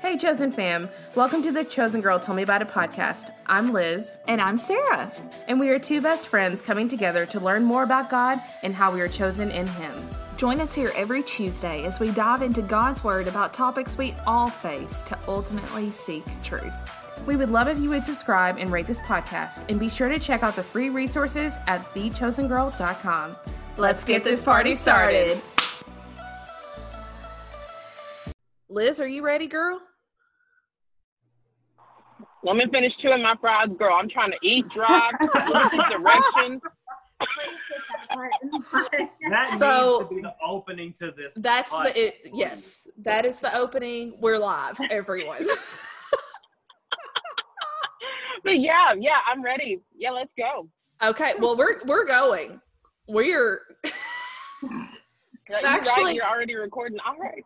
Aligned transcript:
Hey, 0.00 0.16
Chosen 0.16 0.52
fam. 0.52 0.88
Welcome 1.16 1.42
to 1.42 1.50
the 1.50 1.64
Chosen 1.64 2.00
Girl 2.00 2.20
Tell 2.20 2.34
Me 2.34 2.42
About 2.44 2.62
It 2.62 2.68
podcast. 2.68 3.32
I'm 3.46 3.72
Liz. 3.72 4.16
And 4.28 4.40
I'm 4.40 4.56
Sarah. 4.56 5.10
And 5.48 5.58
we 5.58 5.70
are 5.70 5.78
two 5.78 6.00
best 6.00 6.28
friends 6.28 6.62
coming 6.62 6.88
together 6.88 7.26
to 7.26 7.40
learn 7.40 7.64
more 7.64 7.82
about 7.82 8.08
God 8.08 8.40
and 8.62 8.72
how 8.72 8.94
we 8.94 9.00
are 9.00 9.08
chosen 9.08 9.50
in 9.50 9.66
Him. 9.66 10.08
Join 10.36 10.60
us 10.60 10.72
here 10.72 10.92
every 10.94 11.24
Tuesday 11.24 11.84
as 11.84 11.98
we 11.98 12.12
dive 12.12 12.42
into 12.42 12.62
God's 12.62 13.02
Word 13.02 13.26
about 13.26 13.52
topics 13.52 13.98
we 13.98 14.14
all 14.24 14.48
face 14.48 15.02
to 15.02 15.18
ultimately 15.26 15.90
seek 15.90 16.24
truth. 16.44 16.72
We 17.26 17.34
would 17.34 17.50
love 17.50 17.66
if 17.66 17.78
you 17.78 17.90
would 17.90 18.04
subscribe 18.04 18.56
and 18.56 18.70
rate 18.70 18.86
this 18.86 19.00
podcast, 19.00 19.64
and 19.68 19.80
be 19.80 19.88
sure 19.88 20.08
to 20.08 20.20
check 20.20 20.44
out 20.44 20.54
the 20.54 20.62
free 20.62 20.90
resources 20.90 21.58
at 21.66 21.82
thechosengirl.com. 21.86 23.36
Let's 23.76 24.04
get 24.04 24.22
this 24.22 24.44
party 24.44 24.76
started. 24.76 25.42
Liz, 28.70 29.00
are 29.00 29.08
you 29.08 29.22
ready, 29.22 29.48
girl? 29.48 29.80
Let 32.48 32.56
me 32.56 32.64
finish 32.72 32.92
chewing 33.02 33.22
my 33.22 33.34
fries, 33.40 33.68
girl. 33.78 33.94
I'm 33.94 34.08
trying 34.08 34.30
to 34.30 34.38
eat, 34.42 34.66
drive, 34.70 35.12
look 35.20 35.34
at 35.74 35.90
direction. 35.90 36.60
That 39.30 39.58
So- 39.58 39.98
needs 39.98 40.08
to 40.08 40.14
be 40.14 40.22
the 40.22 40.32
opening 40.42 40.94
to 40.94 41.12
this. 41.14 41.34
That's 41.34 41.72
podcast. 41.74 41.84
the 41.94 42.06
it, 42.06 42.14
yes. 42.32 42.86
That 43.02 43.26
is 43.26 43.38
the 43.40 43.54
opening. 43.54 44.14
We're 44.20 44.38
live, 44.38 44.78
everyone. 44.90 45.46
But 48.44 48.60
yeah, 48.60 48.94
yeah, 48.98 49.18
I'm 49.30 49.42
ready. 49.42 49.80
Yeah, 49.94 50.12
let's 50.12 50.30
go. 50.38 50.68
okay, 51.02 51.32
well 51.40 51.56
we're 51.56 51.84
we're 51.84 52.06
going. 52.06 52.60
We're 53.08 53.60
You're 54.62 55.58
Actually- 55.64 56.04
right, 56.04 56.14
you're 56.14 56.24
already 56.24 56.54
recording. 56.54 56.98
All 57.06 57.16
right. 57.18 57.44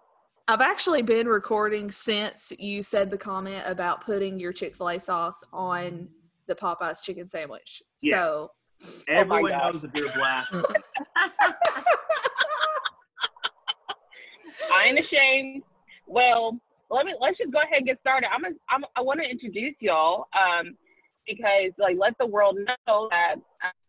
I've 0.49 0.61
actually 0.61 1.03
been 1.03 1.29
recording 1.29 1.91
since 1.91 2.53
you 2.59 2.83
said 2.83 3.11
the 3.11 3.19
comment 3.19 3.63
about 3.67 4.05
putting 4.05 4.41
your 4.41 4.53
Chick 4.53 4.75
Fil 4.77 4.91
A 4.91 5.01
sauce 5.01 5.45
on 5.53 6.09
the 6.49 6.55
Popeyes 6.55 7.03
chicken 7.03 7.29
sandwich. 7.29 7.83
Yes. 8.03 8.29
So 8.29 8.51
Everyone 9.09 9.51
God. 9.51 9.75
knows 9.75 9.83
that 9.83 9.95
you're 9.95 10.13
blasphemous. 10.13 10.67
I 14.73 14.87
ain't 14.87 14.99
ashamed. 14.99 15.63
Well, 16.07 16.59
let 16.91 17.07
me 17.07 17.15
let's 17.21 17.39
just 17.39 17.53
go 17.53 17.61
ahead 17.61 17.79
and 17.79 17.87
get 17.87 18.01
started. 18.01 18.29
I'm 18.35 18.45
a, 18.45 18.49
I'm 18.69 18.85
I 18.97 19.01
want 19.01 19.21
to 19.21 19.29
introduce 19.29 19.75
y'all 19.81 20.27
um 20.35 20.77
because 21.27 21.73
like 21.79 21.97
let 21.99 22.19
the 22.19 22.27
world 22.27 22.57
know 22.57 23.09
that 23.11 23.37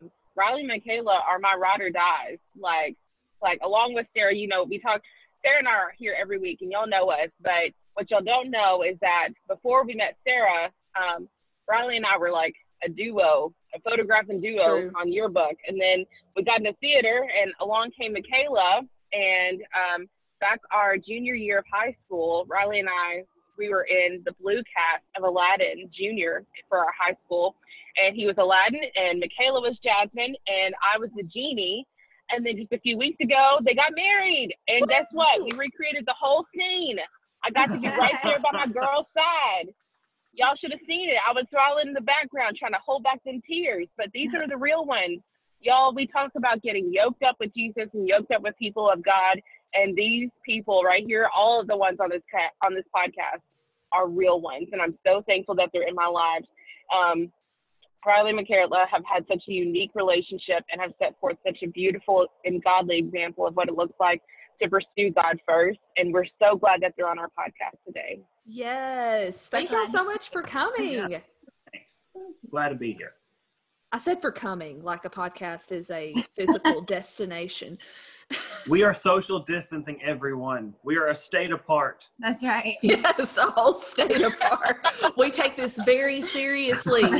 um, 0.00 0.10
Riley 0.36 0.60
and 0.60 0.68
Michaela 0.68 1.20
are 1.28 1.38
my 1.40 1.54
ride 1.58 1.80
or 1.80 1.90
dies. 1.90 2.38
Like 2.56 2.96
like 3.42 3.58
along 3.64 3.94
with 3.94 4.06
Sarah, 4.16 4.34
you 4.34 4.46
know, 4.46 4.62
we 4.62 4.78
talk 4.78 5.02
Sarah 5.44 5.58
and 5.58 5.68
I 5.68 5.72
are 5.72 5.94
here 5.98 6.16
every 6.20 6.38
week 6.38 6.58
and 6.62 6.72
y'all 6.72 6.88
know 6.88 7.10
us, 7.10 7.28
but 7.42 7.74
what 7.94 8.10
y'all 8.10 8.22
don't 8.24 8.50
know 8.50 8.82
is 8.82 8.96
that 9.00 9.28
before 9.46 9.84
we 9.84 9.94
met 9.94 10.16
Sarah, 10.24 10.70
um, 10.96 11.28
Riley 11.68 11.96
and 11.96 12.06
I 12.06 12.18
were 12.18 12.32
like 12.32 12.54
a 12.84 12.88
duo, 12.88 13.52
a 13.74 13.80
photographing 13.80 14.40
duo 14.40 14.64
True. 14.64 14.92
on 14.98 15.12
yearbook. 15.12 15.56
And 15.68 15.80
then 15.80 16.04
we 16.34 16.44
got 16.44 16.58
into 16.58 16.72
theater 16.80 17.28
and 17.40 17.52
along 17.60 17.90
came 17.98 18.14
Michaela 18.14 18.80
and 19.12 19.60
um 19.74 20.06
back 20.40 20.60
our 20.72 20.96
junior 20.98 21.34
year 21.34 21.58
of 21.58 21.64
high 21.72 21.96
school, 22.04 22.44
Riley 22.48 22.80
and 22.80 22.88
I, 22.88 23.24
we 23.56 23.68
were 23.68 23.84
in 23.84 24.22
the 24.24 24.32
blue 24.40 24.62
cast 24.68 25.04
of 25.16 25.22
Aladdin 25.24 25.88
Junior 25.96 26.44
for 26.68 26.78
our 26.78 26.92
high 26.98 27.16
school. 27.24 27.54
And 27.96 28.16
he 28.16 28.26
was 28.26 28.34
Aladdin, 28.38 28.82
and 28.96 29.20
Michaela 29.20 29.60
was 29.60 29.78
Jasmine, 29.78 30.34
and 30.48 30.74
I 30.82 30.98
was 30.98 31.10
the 31.16 31.22
genie. 31.22 31.86
And 32.30 32.44
then 32.44 32.56
just 32.56 32.72
a 32.72 32.78
few 32.78 32.96
weeks 32.96 33.18
ago, 33.20 33.58
they 33.64 33.74
got 33.74 33.92
married. 33.94 34.54
And 34.68 34.88
guess 34.88 35.06
what? 35.12 35.42
We 35.42 35.50
recreated 35.56 36.04
the 36.06 36.14
whole 36.18 36.46
scene. 36.54 36.98
I 37.44 37.50
got 37.50 37.66
to 37.66 37.78
be 37.78 37.88
right 37.98 38.14
there 38.22 38.38
by 38.40 38.50
my 38.52 38.66
girl's 38.66 39.06
side. 39.14 39.72
Y'all 40.32 40.56
should 40.56 40.72
have 40.72 40.80
seen 40.86 41.10
it. 41.10 41.16
I 41.28 41.32
was 41.32 41.44
smiling 41.50 41.88
in 41.88 41.94
the 41.94 42.00
background 42.00 42.56
trying 42.58 42.72
to 42.72 42.78
hold 42.84 43.04
back 43.04 43.22
them 43.24 43.40
tears. 43.46 43.86
But 43.96 44.08
these 44.12 44.34
are 44.34 44.48
the 44.48 44.56
real 44.56 44.84
ones. 44.84 45.20
Y'all, 45.60 45.94
we 45.94 46.06
talk 46.06 46.32
about 46.36 46.62
getting 46.62 46.92
yoked 46.92 47.22
up 47.22 47.36
with 47.38 47.54
Jesus 47.54 47.88
and 47.94 48.08
yoked 48.08 48.32
up 48.32 48.42
with 48.42 48.56
people 48.58 48.90
of 48.90 49.02
God 49.02 49.40
and 49.74 49.96
these 49.96 50.30
people 50.44 50.82
right 50.82 51.04
here, 51.04 51.28
all 51.34 51.60
of 51.60 51.66
the 51.66 51.76
ones 51.76 51.98
on 52.00 52.10
this 52.10 52.22
on 52.62 52.74
this 52.74 52.84
podcast, 52.94 53.40
are 53.92 54.08
real 54.08 54.40
ones, 54.40 54.68
and 54.72 54.80
I'm 54.80 54.96
so 55.06 55.22
thankful 55.26 55.54
that 55.56 55.70
they're 55.72 55.86
in 55.86 55.94
my 55.94 56.06
lives. 56.06 56.46
Um, 56.94 57.32
Riley 58.06 58.30
and 58.30 58.36
Michaela 58.36 58.86
have 58.90 59.02
had 59.04 59.24
such 59.28 59.42
a 59.48 59.52
unique 59.52 59.90
relationship 59.94 60.64
and 60.70 60.80
have 60.80 60.92
set 60.98 61.18
forth 61.20 61.36
such 61.46 61.58
a 61.62 61.66
beautiful 61.68 62.26
and 62.44 62.62
godly 62.62 62.98
example 62.98 63.46
of 63.46 63.54
what 63.54 63.68
it 63.68 63.74
looks 63.74 63.94
like 64.00 64.20
to 64.62 64.68
pursue 64.68 65.10
God 65.10 65.40
first, 65.46 65.80
and 65.96 66.12
we're 66.12 66.26
so 66.40 66.56
glad 66.56 66.80
that 66.82 66.94
they're 66.96 67.08
on 67.08 67.18
our 67.18 67.28
podcast 67.28 67.76
today. 67.86 68.20
yes, 68.46 69.48
thank 69.48 69.70
you 69.70 69.86
so 69.88 70.04
much 70.04 70.30
for 70.30 70.42
coming. 70.42 71.20
Thanks. 71.72 72.00
Glad 72.50 72.68
to 72.68 72.76
be 72.76 72.92
here. 72.92 73.14
I 73.94 73.96
said 73.96 74.20
for 74.20 74.32
coming, 74.32 74.82
like 74.82 75.04
a 75.04 75.08
podcast 75.08 75.70
is 75.70 75.88
a 75.88 76.12
physical 76.34 76.80
destination. 76.86 77.78
We 78.66 78.82
are 78.82 78.92
social 79.10 79.38
distancing 79.38 80.02
everyone. 80.02 80.74
We 80.82 80.96
are 80.96 81.10
a 81.10 81.14
state 81.14 81.52
apart. 81.52 82.10
That's 82.18 82.42
right. 82.42 82.74
Yes, 82.82 83.36
a 83.36 83.42
whole 83.42 83.74
state 83.74 84.20
apart. 84.20 84.78
we 85.16 85.30
take 85.30 85.54
this 85.54 85.78
very 85.86 86.20
seriously. 86.20 87.04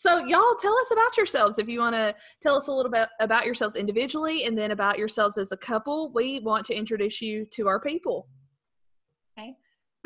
So, 0.00 0.24
y'all, 0.26 0.54
tell 0.54 0.78
us 0.78 0.92
about 0.92 1.16
yourselves. 1.16 1.58
If 1.58 1.66
you 1.66 1.80
want 1.80 1.96
to 1.96 2.14
tell 2.40 2.56
us 2.56 2.68
a 2.68 2.72
little 2.72 2.92
bit 2.92 3.08
about 3.18 3.44
yourselves 3.44 3.74
individually 3.74 4.44
and 4.44 4.56
then 4.56 4.70
about 4.70 4.96
yourselves 4.96 5.36
as 5.36 5.50
a 5.50 5.56
couple, 5.56 6.12
we 6.12 6.38
want 6.38 6.64
to 6.66 6.72
introduce 6.72 7.20
you 7.20 7.44
to 7.54 7.66
our 7.66 7.80
people. 7.80 8.28
Okay. 9.36 9.56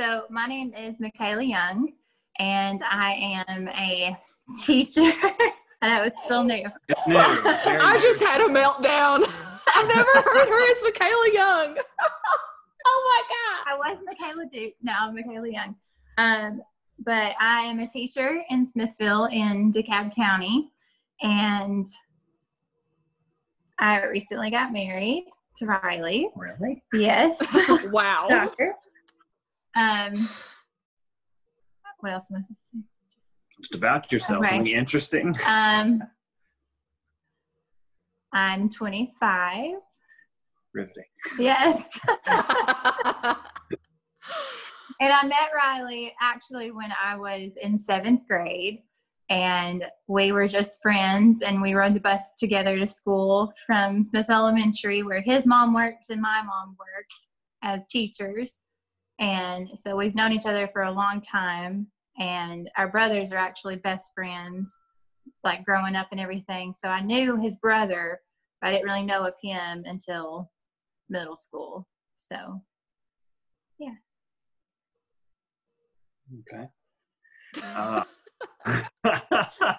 So 0.00 0.22
my 0.30 0.46
name 0.46 0.72
is 0.72 0.98
Michaela 0.98 1.42
Young, 1.42 1.92
and 2.42 2.82
I 2.82 3.44
am 3.48 3.68
a 3.68 4.18
teacher. 4.64 5.00
I 5.82 5.88
know 5.88 6.02
it's 6.02 6.22
still 6.24 6.42
new. 6.42 6.66
It's 6.88 7.06
new. 7.06 7.16
I 7.16 7.98
just 8.02 8.20
had 8.20 8.40
a 8.40 8.46
meltdown. 8.46 9.24
I've 9.76 9.86
never 9.86 10.10
heard 10.12 10.48
her 10.48 10.72
as 10.72 10.82
Michaela 10.82 11.30
Young. 11.32 11.76
oh 12.86 13.02
my 13.06 13.22
God. 13.28 13.72
I 13.72 13.76
was 13.76 13.98
Michaela 14.04 14.46
Duke. 14.52 14.74
Now 14.82 15.06
I'm 15.06 15.14
Michaela 15.14 15.48
Young. 15.48 15.76
Um, 16.18 16.62
but 16.98 17.34
I 17.40 17.62
am 17.62 17.78
a 17.78 17.86
teacher 17.86 18.42
in 18.50 18.66
Smithville 18.66 19.26
in 19.26 19.72
DeKalb 19.72 20.14
County, 20.14 20.70
and 21.20 21.86
I 23.78 24.04
recently 24.04 24.50
got 24.50 24.72
married 24.72 25.26
to 25.58 25.66
Riley. 25.66 26.28
Really? 26.34 26.82
Yes. 26.92 27.40
Wow. 27.90 28.26
Doctor. 28.28 28.74
Um, 29.76 30.28
what 32.02 32.12
else 32.12 32.30
am 32.30 32.38
I 32.38 32.40
supposed 32.42 32.60
to 32.72 32.78
say? 32.78 32.84
Just- 33.14 33.60
Just 33.60 33.74
about 33.74 34.12
yourself. 34.12 34.40
Okay. 34.40 34.56
Something 34.56 34.74
interesting. 34.74 35.34
Um, 35.46 36.02
I'm 38.32 38.68
25. 38.70 39.72
Riveting. 40.74 41.04
Yes. 41.38 41.86
And 45.00 45.12
I 45.12 45.26
met 45.26 45.50
Riley 45.52 46.14
actually 46.20 46.70
when 46.70 46.92
I 47.02 47.16
was 47.16 47.56
in 47.60 47.76
seventh 47.76 48.20
grade. 48.28 48.82
And 49.30 49.84
we 50.06 50.30
were 50.30 50.46
just 50.46 50.80
friends, 50.80 51.42
and 51.42 51.60
we 51.60 51.74
rode 51.74 51.94
the 51.94 52.00
bus 52.00 52.34
together 52.38 52.78
to 52.78 52.86
school 52.86 53.52
from 53.66 54.02
Smith 54.02 54.30
Elementary, 54.30 55.02
where 55.02 55.20
his 55.22 55.44
mom 55.46 55.74
worked 55.74 56.10
and 56.10 56.20
my 56.22 56.42
mom 56.42 56.76
worked 56.78 57.12
as 57.62 57.86
teachers. 57.88 58.60
And 59.18 59.68
so 59.74 59.96
we've 59.96 60.14
known 60.14 60.32
each 60.32 60.46
other 60.46 60.68
for 60.72 60.82
a 60.82 60.92
long 60.92 61.20
time. 61.20 61.86
And 62.18 62.70
our 62.76 62.88
brothers 62.88 63.32
are 63.32 63.38
actually 63.38 63.76
best 63.76 64.12
friends, 64.14 64.72
like 65.44 65.64
growing 65.64 65.96
up 65.96 66.08
and 66.10 66.20
everything. 66.20 66.72
So 66.72 66.88
I 66.88 67.00
knew 67.00 67.40
his 67.40 67.56
brother, 67.56 68.20
but 68.60 68.68
I 68.68 68.70
didn't 68.72 68.86
really 68.86 69.04
know 69.04 69.24
of 69.26 69.34
him 69.42 69.84
until 69.86 70.50
middle 71.08 71.36
school. 71.36 71.86
So 72.16 72.62
yeah. 73.78 73.94
Okay. 76.40 76.68
Uh, 77.62 78.02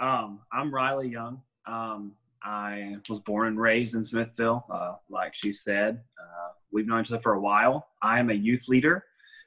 um, 0.00 0.40
I'm 0.52 0.72
Riley 0.72 1.08
Young. 1.08 1.42
Um, 1.66 2.12
I 2.42 2.96
was 3.08 3.18
born 3.18 3.48
and 3.48 3.60
raised 3.60 3.96
in 3.96 4.04
Smithville, 4.04 4.64
uh, 4.70 4.94
like 5.08 5.34
she 5.34 5.52
said. 5.52 6.00
Uh, 6.18 6.52
we've 6.72 6.86
known 6.86 7.00
each 7.00 7.12
other 7.12 7.20
for 7.20 7.34
a 7.34 7.40
while. 7.40 7.88
I 8.02 8.18
am 8.18 8.30
a 8.30 8.34
youth 8.34 8.68
leader 8.68 9.04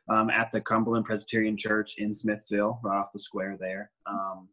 um, 0.09 0.29
at 0.29 0.51
the 0.51 0.61
Cumberland 0.61 1.05
Presbyterian 1.05 1.57
Church 1.57 1.95
in 1.97 2.13
Smithville, 2.13 2.79
right 2.83 2.99
off 2.99 3.11
the 3.11 3.19
square 3.19 3.57
there. 3.59 3.91
Um, 4.05 4.49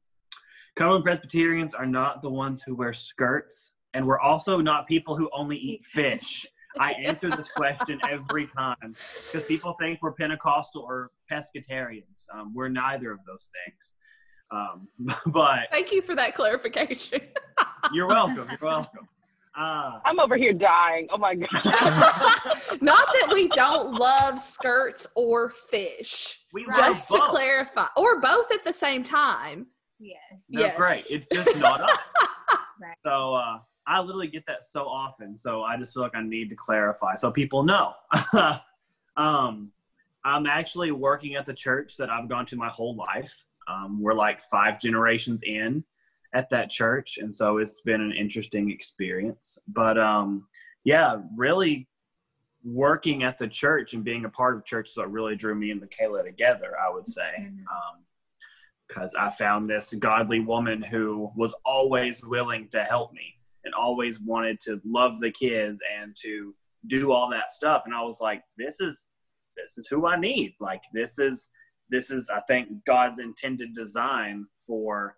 Cumberland 0.76 1.04
Presbyterians 1.04 1.74
are 1.74 1.86
not 1.86 2.22
the 2.22 2.30
ones 2.30 2.62
who 2.62 2.74
wear 2.74 2.92
skirts, 2.92 3.72
and 3.94 4.06
we're 4.06 4.20
also 4.20 4.58
not 4.58 4.86
people 4.86 5.16
who 5.16 5.28
only 5.32 5.56
eat 5.56 5.82
fish. 5.82 6.46
I 6.78 6.92
answer 6.92 7.28
this 7.30 7.50
question 7.50 7.98
every 8.08 8.46
time 8.46 8.94
because 9.32 9.46
people 9.48 9.74
think 9.80 10.00
we're 10.02 10.12
Pentecostal 10.12 10.82
or 10.82 11.10
pescatarians. 11.30 12.24
Um, 12.32 12.54
we're 12.54 12.68
neither 12.68 13.10
of 13.10 13.18
those 13.26 13.50
things. 13.66 13.92
Um, 14.52 14.88
but 15.32 15.68
Thank 15.70 15.92
you 15.92 16.02
for 16.02 16.14
that 16.14 16.34
clarification. 16.34 17.20
you're 17.92 18.06
welcome. 18.06 18.48
You're 18.48 18.70
welcome. 18.70 19.08
Uh, 19.58 19.98
I'm 20.04 20.20
over 20.20 20.36
here 20.36 20.52
dying. 20.52 21.08
Oh 21.10 21.18
my 21.18 21.34
god. 21.34 21.48
Not 22.80 23.06
that 23.12 23.30
we 23.32 23.48
don't 23.48 23.92
love 23.92 24.38
skirts 24.38 25.06
or 25.16 25.48
fish. 25.50 26.40
we 26.52 26.64
Right. 26.66 26.78
love 26.78 26.86
Just 26.94 27.10
to 27.10 27.18
both. 27.18 27.28
clarify, 27.30 27.86
or 27.96 28.20
both 28.20 28.52
at 28.52 28.62
the 28.64 28.72
same 28.72 29.02
time. 29.02 29.66
Yes. 29.98 30.18
They're 30.48 30.62
Yes. 30.68 30.76
great. 30.76 31.04
It's 31.10 31.28
just 31.28 31.56
not 31.56 31.80
us. 31.80 31.98
Right. 32.82 32.96
So 33.04 33.34
uh, 33.34 33.58
I 33.86 34.00
literally 34.00 34.28
get 34.28 34.46
that 34.46 34.64
so 34.64 34.84
often. 34.86 35.36
So 35.36 35.62
I 35.62 35.76
just 35.76 35.92
feel 35.92 36.02
like 36.02 36.14
I 36.14 36.22
need 36.22 36.48
to 36.48 36.56
clarify 36.56 37.14
so 37.14 37.30
people 37.30 37.62
know. 37.62 37.92
um, 39.18 39.70
I'm 40.24 40.46
actually 40.46 40.90
working 40.90 41.34
at 41.34 41.44
the 41.44 41.52
church 41.52 41.98
that 41.98 42.08
I've 42.08 42.26
gone 42.28 42.46
to 42.46 42.56
my 42.56 42.68
whole 42.68 42.96
life. 42.96 43.44
Um, 43.68 44.00
we're 44.00 44.14
like 44.14 44.40
five 44.40 44.80
generations 44.80 45.42
in 45.42 45.84
at 46.34 46.50
that 46.50 46.70
church, 46.70 47.18
and 47.18 47.34
so 47.34 47.58
it's 47.58 47.80
been 47.80 48.00
an 48.00 48.12
interesting 48.12 48.70
experience. 48.70 49.58
But 49.68 49.98
um, 49.98 50.46
yeah, 50.84 51.16
really 51.36 51.88
working 52.62 53.22
at 53.22 53.38
the 53.38 53.48
church 53.48 53.94
and 53.94 54.04
being 54.04 54.24
a 54.26 54.28
part 54.28 54.56
of 54.56 54.64
church 54.64 54.90
is 54.90 54.96
what 54.96 55.10
really 55.10 55.34
drew 55.34 55.54
me 55.54 55.70
and 55.70 55.80
Michaela 55.80 56.22
together. 56.22 56.74
I 56.78 56.90
would 56.90 57.08
say. 57.08 57.32
Mhm. 57.38 57.60
Um, 57.60 58.04
because 58.90 59.14
I 59.14 59.30
found 59.30 59.70
this 59.70 59.94
godly 59.94 60.40
woman 60.40 60.82
who 60.82 61.30
was 61.36 61.54
always 61.64 62.24
willing 62.24 62.68
to 62.70 62.82
help 62.82 63.12
me 63.12 63.34
and 63.64 63.72
always 63.72 64.20
wanted 64.20 64.58
to 64.60 64.80
love 64.84 65.20
the 65.20 65.30
kids 65.30 65.78
and 66.00 66.16
to 66.22 66.54
do 66.88 67.12
all 67.12 67.30
that 67.30 67.50
stuff. 67.50 67.82
And 67.86 67.94
I 67.94 68.02
was 68.02 68.20
like, 68.20 68.42
this 68.56 68.80
is 68.80 69.08
this 69.56 69.78
is 69.78 69.86
who 69.88 70.06
I 70.06 70.18
need. 70.18 70.54
Like 70.60 70.82
this 70.92 71.18
is 71.18 71.48
this 71.88 72.10
is 72.10 72.30
I 72.30 72.40
think 72.48 72.84
God's 72.84 73.18
intended 73.18 73.74
design 73.74 74.46
for 74.66 75.16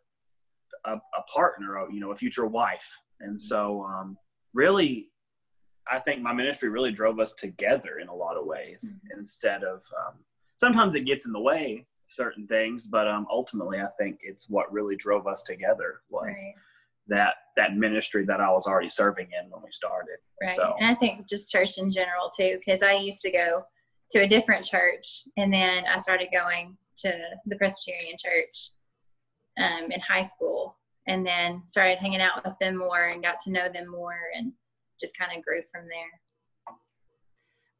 a, 0.84 0.94
a 0.94 1.22
partner, 1.34 1.86
you 1.90 2.00
know, 2.00 2.10
a 2.10 2.14
future 2.14 2.46
wife. 2.46 2.90
And 3.20 3.40
so 3.40 3.82
um, 3.84 4.16
really 4.54 5.08
I 5.90 5.98
think 5.98 6.22
my 6.22 6.32
ministry 6.32 6.68
really 6.68 6.92
drove 6.92 7.18
us 7.18 7.32
together 7.32 7.98
in 8.00 8.08
a 8.08 8.14
lot 8.14 8.36
of 8.36 8.46
ways 8.46 8.94
instead 9.16 9.64
of 9.64 9.82
um, 10.06 10.14
sometimes 10.56 10.94
it 10.94 11.00
gets 11.06 11.26
in 11.26 11.32
the 11.32 11.40
way 11.40 11.78
of 11.80 12.12
certain 12.12 12.46
things, 12.46 12.86
but 12.86 13.08
um, 13.08 13.26
ultimately 13.30 13.80
I 13.80 13.88
think 13.98 14.20
it's 14.22 14.48
what 14.48 14.72
really 14.72 14.96
drove 14.96 15.26
us 15.26 15.42
together 15.42 16.00
was 16.08 16.24
Right. 16.26 16.54
that 17.08 17.34
that 17.56 17.74
ministry 17.76 18.24
that 18.26 18.40
I 18.40 18.48
was 18.50 18.66
already 18.66 18.88
serving 18.88 19.28
in 19.32 19.50
when 19.50 19.62
we 19.62 19.72
started. 19.72 20.18
Right. 20.40 20.54
So 20.54 20.74
And 20.78 20.88
I 20.88 20.94
think 20.94 21.28
just 21.28 21.50
church 21.50 21.78
in 21.78 21.90
general 21.90 22.30
too, 22.36 22.58
because 22.64 22.82
I 22.82 22.92
used 22.92 23.22
to 23.22 23.32
go 23.32 23.64
to 24.12 24.20
a 24.20 24.26
different 24.26 24.64
church 24.64 25.24
and 25.36 25.52
then 25.52 25.84
I 25.86 25.98
started 25.98 26.28
going 26.32 26.76
to 26.98 27.12
the 27.46 27.56
Presbyterian 27.56 28.16
church 28.24 28.70
um, 29.58 29.90
in 29.90 30.00
high 30.00 30.22
school 30.22 30.76
and 31.06 31.26
then 31.26 31.62
started 31.66 31.98
hanging 31.98 32.20
out 32.20 32.44
with 32.44 32.54
them 32.60 32.76
more 32.76 33.06
and 33.08 33.22
got 33.22 33.40
to 33.40 33.50
know 33.50 33.68
them 33.72 33.88
more 33.88 34.18
and 34.36 34.52
just 35.00 35.16
kind 35.18 35.36
of 35.36 35.44
grew 35.44 35.62
from 35.72 35.86
there. 35.88 36.76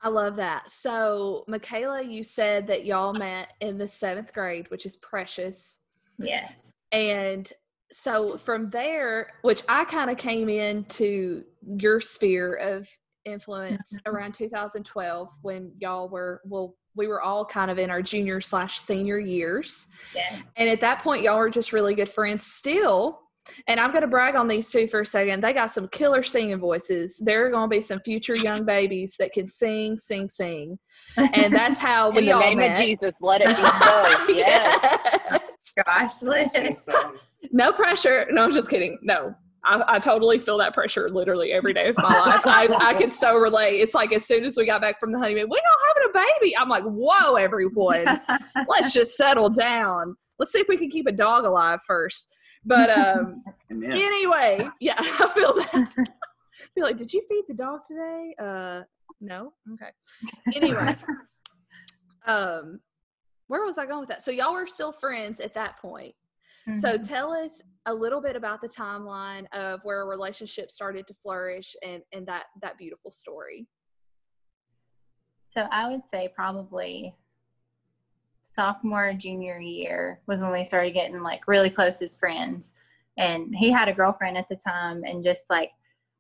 I 0.05 0.09
love 0.09 0.35
that. 0.37 0.69
So, 0.69 1.45
Michaela, 1.47 2.03
you 2.03 2.25
said 2.25 2.67
that 2.67 2.85
y'all 2.85 3.13
met 3.13 3.53
in 3.61 3.79
the 3.79 3.87
seventh 3.87 4.35
grade, 4.35 4.69
which 4.69 4.85
is 4.85 4.97
precious. 4.97 5.79
Yeah. 6.19 6.49
And 6.91 7.51
so 7.93 8.37
from 8.37 8.69
there, 8.71 9.29
which 9.43 9.63
I 9.69 9.85
kind 9.85 10.11
of 10.11 10.17
came 10.17 10.49
into 10.49 11.45
your 11.65 12.01
sphere 12.01 12.55
of 12.55 12.89
influence 13.25 13.97
around 14.07 14.35
2012 14.35 15.29
when 15.43 15.73
y'all 15.79 16.09
were, 16.09 16.41
well, 16.45 16.75
we 16.97 17.07
were 17.07 17.23
all 17.23 17.45
kind 17.45 17.71
of 17.71 17.79
in 17.79 17.91
our 17.91 18.03
junior 18.03 18.41
slash 18.41 18.81
senior 18.81 19.19
years. 19.19 19.89
Yeah. 20.15 20.39
And 20.57 20.69
at 20.69 20.81
that 20.81 21.01
point, 21.01 21.23
y'all 21.23 21.39
were 21.39 21.51
just 21.51 21.73
really 21.73 21.95
good 21.95 22.09
friends 22.09 22.47
still. 22.47 23.21
And 23.67 23.81
I'm 23.81 23.91
going 23.91 24.03
to 24.03 24.09
brag 24.09 24.37
on 24.37 24.47
these 24.47 24.71
two 24.71 24.87
for 24.87 25.01
a 25.01 25.07
second. 25.07 25.43
They 25.43 25.53
got 25.53 25.71
some 25.71 25.89
killer 25.89 26.23
singing 26.23 26.59
voices. 26.59 27.19
There 27.19 27.45
are 27.47 27.51
going 27.51 27.69
to 27.69 27.77
be 27.77 27.81
some 27.81 27.99
future 28.01 28.37
young 28.37 28.65
babies 28.65 29.17
that 29.19 29.33
can 29.33 29.49
sing, 29.49 29.99
sing, 29.99 30.29
sing. 30.29 30.79
And 31.17 31.53
that's 31.53 31.81
how 31.81 32.09
In 32.11 32.15
we 32.17 32.25
the 32.27 32.33
all 32.33 32.41
name 32.41 32.59
met. 32.59 32.81
of 32.81 32.87
Jesus, 32.87 33.15
let 33.21 33.41
it 33.41 33.49
be 33.49 33.55
so. 33.55 33.63
yes. 34.29 35.19
Yes. 35.31 35.41
Gosh, 35.85 36.23
Liz. 36.23 36.89
No 37.51 37.73
pressure. 37.73 38.27
No, 38.31 38.45
I'm 38.45 38.53
just 38.53 38.71
kidding. 38.71 38.99
No. 39.03 39.35
I, 39.65 39.83
I 39.87 39.99
totally 39.99 40.39
feel 40.39 40.59
that 40.59 40.75
pressure 40.75 41.09
literally 41.09 41.53
every 41.53 41.73
day 41.73 41.89
of 41.89 41.97
my 41.99 42.13
life. 42.13 42.43
I, 42.47 42.69
I 42.81 42.95
can 42.95 43.11
so 43.13 43.37
relate. 43.37 43.79
It's 43.79 43.95
like 43.95 44.13
as 44.13 44.25
soon 44.25 44.45
as 44.45 44.57
we 44.57 44.67
got 44.67 44.81
back 44.81 44.99
from 44.99 45.13
the 45.13 45.19
honeymoon, 45.19 45.49
we're 45.49 45.57
not 45.57 45.89
having 45.89 46.11
a 46.11 46.27
baby. 46.41 46.57
I'm 46.57 46.69
like, 46.69 46.83
whoa, 46.85 47.37
everyone, 47.37 48.21
let's 48.69 48.93
just 48.93 49.17
settle 49.17 49.49
down. 49.49 50.17
Let's 50.39 50.51
see 50.53 50.59
if 50.59 50.69
we 50.69 50.77
can 50.77 50.91
keep 50.91 51.07
a 51.07 51.13
dog 51.13 51.45
alive 51.45 51.81
first. 51.87 52.35
But 52.65 52.91
um, 52.91 53.43
Amen. 53.73 53.93
anyway, 53.93 54.69
yeah, 54.81 54.95
I 54.99 55.31
feel 55.35 55.55
that. 55.55 55.75
I 55.97 56.67
feel 56.75 56.85
like, 56.85 56.97
did 56.97 57.13
you 57.13 57.23
feed 57.29 57.45
the 57.47 57.55
dog 57.55 57.81
today? 57.87 58.35
Uh, 58.41 58.83
no. 59.21 59.53
Okay. 59.75 59.91
Anyway, 60.57 60.97
um, 62.27 62.81
where 63.47 63.65
was 63.65 63.79
I 63.79 63.87
going 63.87 64.01
with 64.01 64.09
that? 64.09 64.23
So 64.23 64.31
y'all 64.31 64.55
were 64.55 64.67
still 64.67 64.93
friends 64.93 65.39
at 65.41 65.55
that 65.55 65.79
point. 65.79 66.15
So 66.81 66.97
Mhm. 66.97 67.09
tell 67.09 67.33
us 67.33 67.61
a 67.87 67.95
little 67.95 68.21
bit 68.21 68.37
about 68.37 68.61
the 68.61 68.69
timeline 68.69 69.47
of 69.53 69.81
where 69.83 70.03
a 70.03 70.07
relationship 70.07 70.71
started 70.71 71.07
to 71.09 71.15
flourish 71.15 71.75
and 71.83 72.03
and 72.13 72.27
that 72.27 72.45
that 72.61 72.79
beautiful 72.79 73.11
story. 73.11 73.67
So 75.51 75.67
I 75.71 75.91
would 75.91 76.09
say 76.09 76.33
probably 76.35 77.15
sophomore, 78.43 79.13
junior 79.15 79.59
year 79.59 80.21
was 80.27 80.41
when 80.41 80.53
we 80.53 80.65
started 80.65 80.95
getting 80.95 81.23
like 81.23 81.47
really 81.47 81.71
close 81.71 82.01
as 82.03 82.17
friends. 82.17 82.75
And 83.19 83.55
he 83.55 83.71
had 83.71 83.89
a 83.89 83.93
girlfriend 83.93 84.39
at 84.39 84.49
the 84.49 84.57
time, 84.57 85.05
and 85.05 85.23
just 85.23 85.45
like 85.51 85.71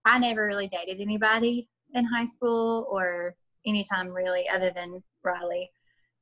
I 0.04 0.18
never 0.18 0.46
really 0.46 0.68
dated 0.68 1.00
anybody 1.00 1.68
in 1.94 2.04
high 2.04 2.24
school 2.24 2.86
or 2.90 3.34
anytime 3.66 4.08
really 4.08 4.48
other 4.48 4.72
than 4.74 5.02
Riley. 5.22 5.70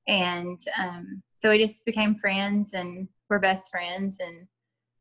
And 0.06 0.58
um, 0.78 1.22
so 1.34 1.50
we 1.50 1.58
just 1.58 1.84
became 1.84 2.14
friends 2.14 2.72
and 2.74 3.08
we're 3.28 3.38
best 3.38 3.70
friends. 3.70 4.18
And 4.20 4.46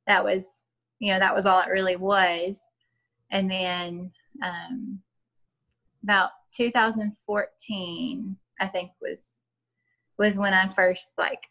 that 0.10 0.24
was, 0.24 0.64
you 1.00 1.14
know, 1.14 1.20
that 1.20 1.34
was 1.34 1.46
all 1.46 1.62
it 1.62 1.70
really 1.70 1.96
was. 1.96 2.62
And 3.32 3.50
then 3.50 4.12
um, 4.44 5.00
about 6.04 6.32
2014 6.56 8.38
i 8.60 8.68
think 8.68 8.92
was 9.02 9.38
was 10.18 10.38
when 10.38 10.54
i 10.54 10.68
first 10.70 11.12
like 11.18 11.44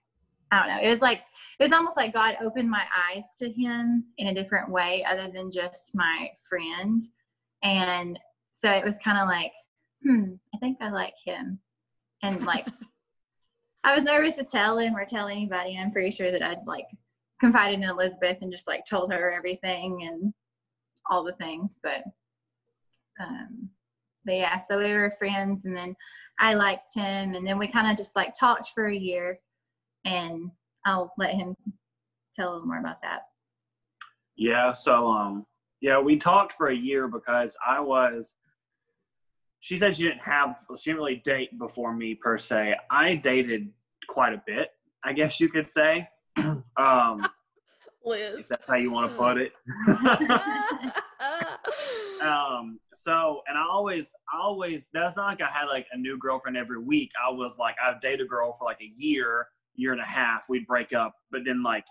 i 0.50 0.58
don't 0.58 0.68
know 0.68 0.82
it 0.82 0.90
was 0.90 1.00
like 1.02 1.18
it 1.58 1.62
was 1.62 1.72
almost 1.72 1.96
like 1.96 2.12
god 2.12 2.36
opened 2.42 2.70
my 2.70 2.84
eyes 3.10 3.24
to 3.38 3.50
him 3.50 4.04
in 4.18 4.28
a 4.28 4.34
different 4.34 4.70
way 4.70 5.04
other 5.08 5.30
than 5.32 5.50
just 5.50 5.94
my 5.94 6.28
friend. 6.48 7.02
And 7.62 8.18
so 8.52 8.70
it 8.70 8.84
was 8.84 8.98
kind 8.98 9.18
of 9.18 9.28
like 9.28 9.52
hmm 10.02 10.34
i 10.54 10.58
think 10.58 10.78
i 10.80 10.90
like 10.90 11.14
him. 11.24 11.58
And 12.22 12.44
like 12.44 12.66
i 13.84 13.94
was 13.94 14.04
nervous 14.04 14.36
to 14.36 14.44
tell 14.44 14.78
him 14.78 14.96
or 14.96 15.04
tell 15.04 15.28
anybody. 15.28 15.74
And 15.74 15.84
i'm 15.84 15.92
pretty 15.92 16.10
sure 16.10 16.30
that 16.30 16.42
i'd 16.42 16.66
like 16.66 16.86
confided 17.40 17.74
in 17.74 17.84
elizabeth 17.84 18.38
and 18.42 18.52
just 18.52 18.66
like 18.66 18.84
told 18.84 19.12
her 19.12 19.32
everything 19.32 20.08
and 20.10 20.32
all 21.10 21.22
the 21.24 21.32
things 21.32 21.78
but 21.82 22.02
um 23.20 23.70
but 24.28 24.36
yeah, 24.36 24.58
so 24.58 24.78
we 24.78 24.92
were 24.92 25.10
friends, 25.10 25.64
and 25.64 25.74
then 25.74 25.96
I 26.38 26.52
liked 26.52 26.94
him, 26.94 27.34
and 27.34 27.46
then 27.46 27.58
we 27.58 27.66
kind 27.66 27.90
of 27.90 27.96
just 27.96 28.14
like 28.14 28.34
talked 28.38 28.72
for 28.74 28.86
a 28.86 28.94
year, 28.94 29.38
and 30.04 30.50
I'll 30.84 31.14
let 31.16 31.34
him 31.34 31.56
tell 32.34 32.50
a 32.50 32.52
little 32.52 32.66
more 32.66 32.78
about 32.78 33.00
that. 33.00 33.20
Yeah, 34.36 34.72
so 34.72 35.08
um 35.08 35.46
yeah, 35.80 35.98
we 35.98 36.18
talked 36.18 36.52
for 36.52 36.68
a 36.68 36.76
year 36.76 37.08
because 37.08 37.56
I 37.66 37.80
was 37.80 38.34
she 39.60 39.78
said 39.78 39.96
she 39.96 40.02
didn't 40.02 40.22
have 40.22 40.58
she 40.78 40.90
didn't 40.90 40.98
really 40.98 41.22
date 41.24 41.58
before 41.58 41.94
me 41.94 42.14
per 42.14 42.36
se. 42.36 42.74
I 42.90 43.14
dated 43.14 43.70
quite 44.08 44.34
a 44.34 44.42
bit, 44.46 44.72
I 45.04 45.14
guess 45.14 45.40
you 45.40 45.48
could 45.48 45.70
say. 45.70 46.06
um 46.76 47.26
Liz. 48.04 48.36
if 48.38 48.48
that's 48.48 48.66
how 48.66 48.76
you 48.76 48.90
want 48.90 49.10
to 49.10 49.16
put 49.16 49.38
it. 49.38 49.52
um 52.22 52.78
so 52.94 53.42
and 53.48 53.58
I 53.58 53.64
always 53.70 54.14
I 54.32 54.38
always 54.40 54.90
that's 54.92 55.16
not 55.16 55.26
like 55.26 55.42
I 55.42 55.50
had 55.52 55.66
like 55.66 55.86
a 55.92 55.98
new 55.98 56.18
girlfriend 56.18 56.56
every 56.56 56.78
week. 56.78 57.10
I 57.22 57.30
was 57.30 57.58
like 57.58 57.76
I'd 57.84 58.00
date 58.00 58.20
a 58.20 58.24
girl 58.24 58.52
for 58.52 58.64
like 58.64 58.80
a 58.80 58.90
year, 58.96 59.48
year 59.74 59.92
and 59.92 60.00
a 60.00 60.06
half, 60.06 60.46
we'd 60.48 60.66
break 60.66 60.92
up, 60.92 61.14
but 61.30 61.44
then 61.44 61.62
like 61.62 61.84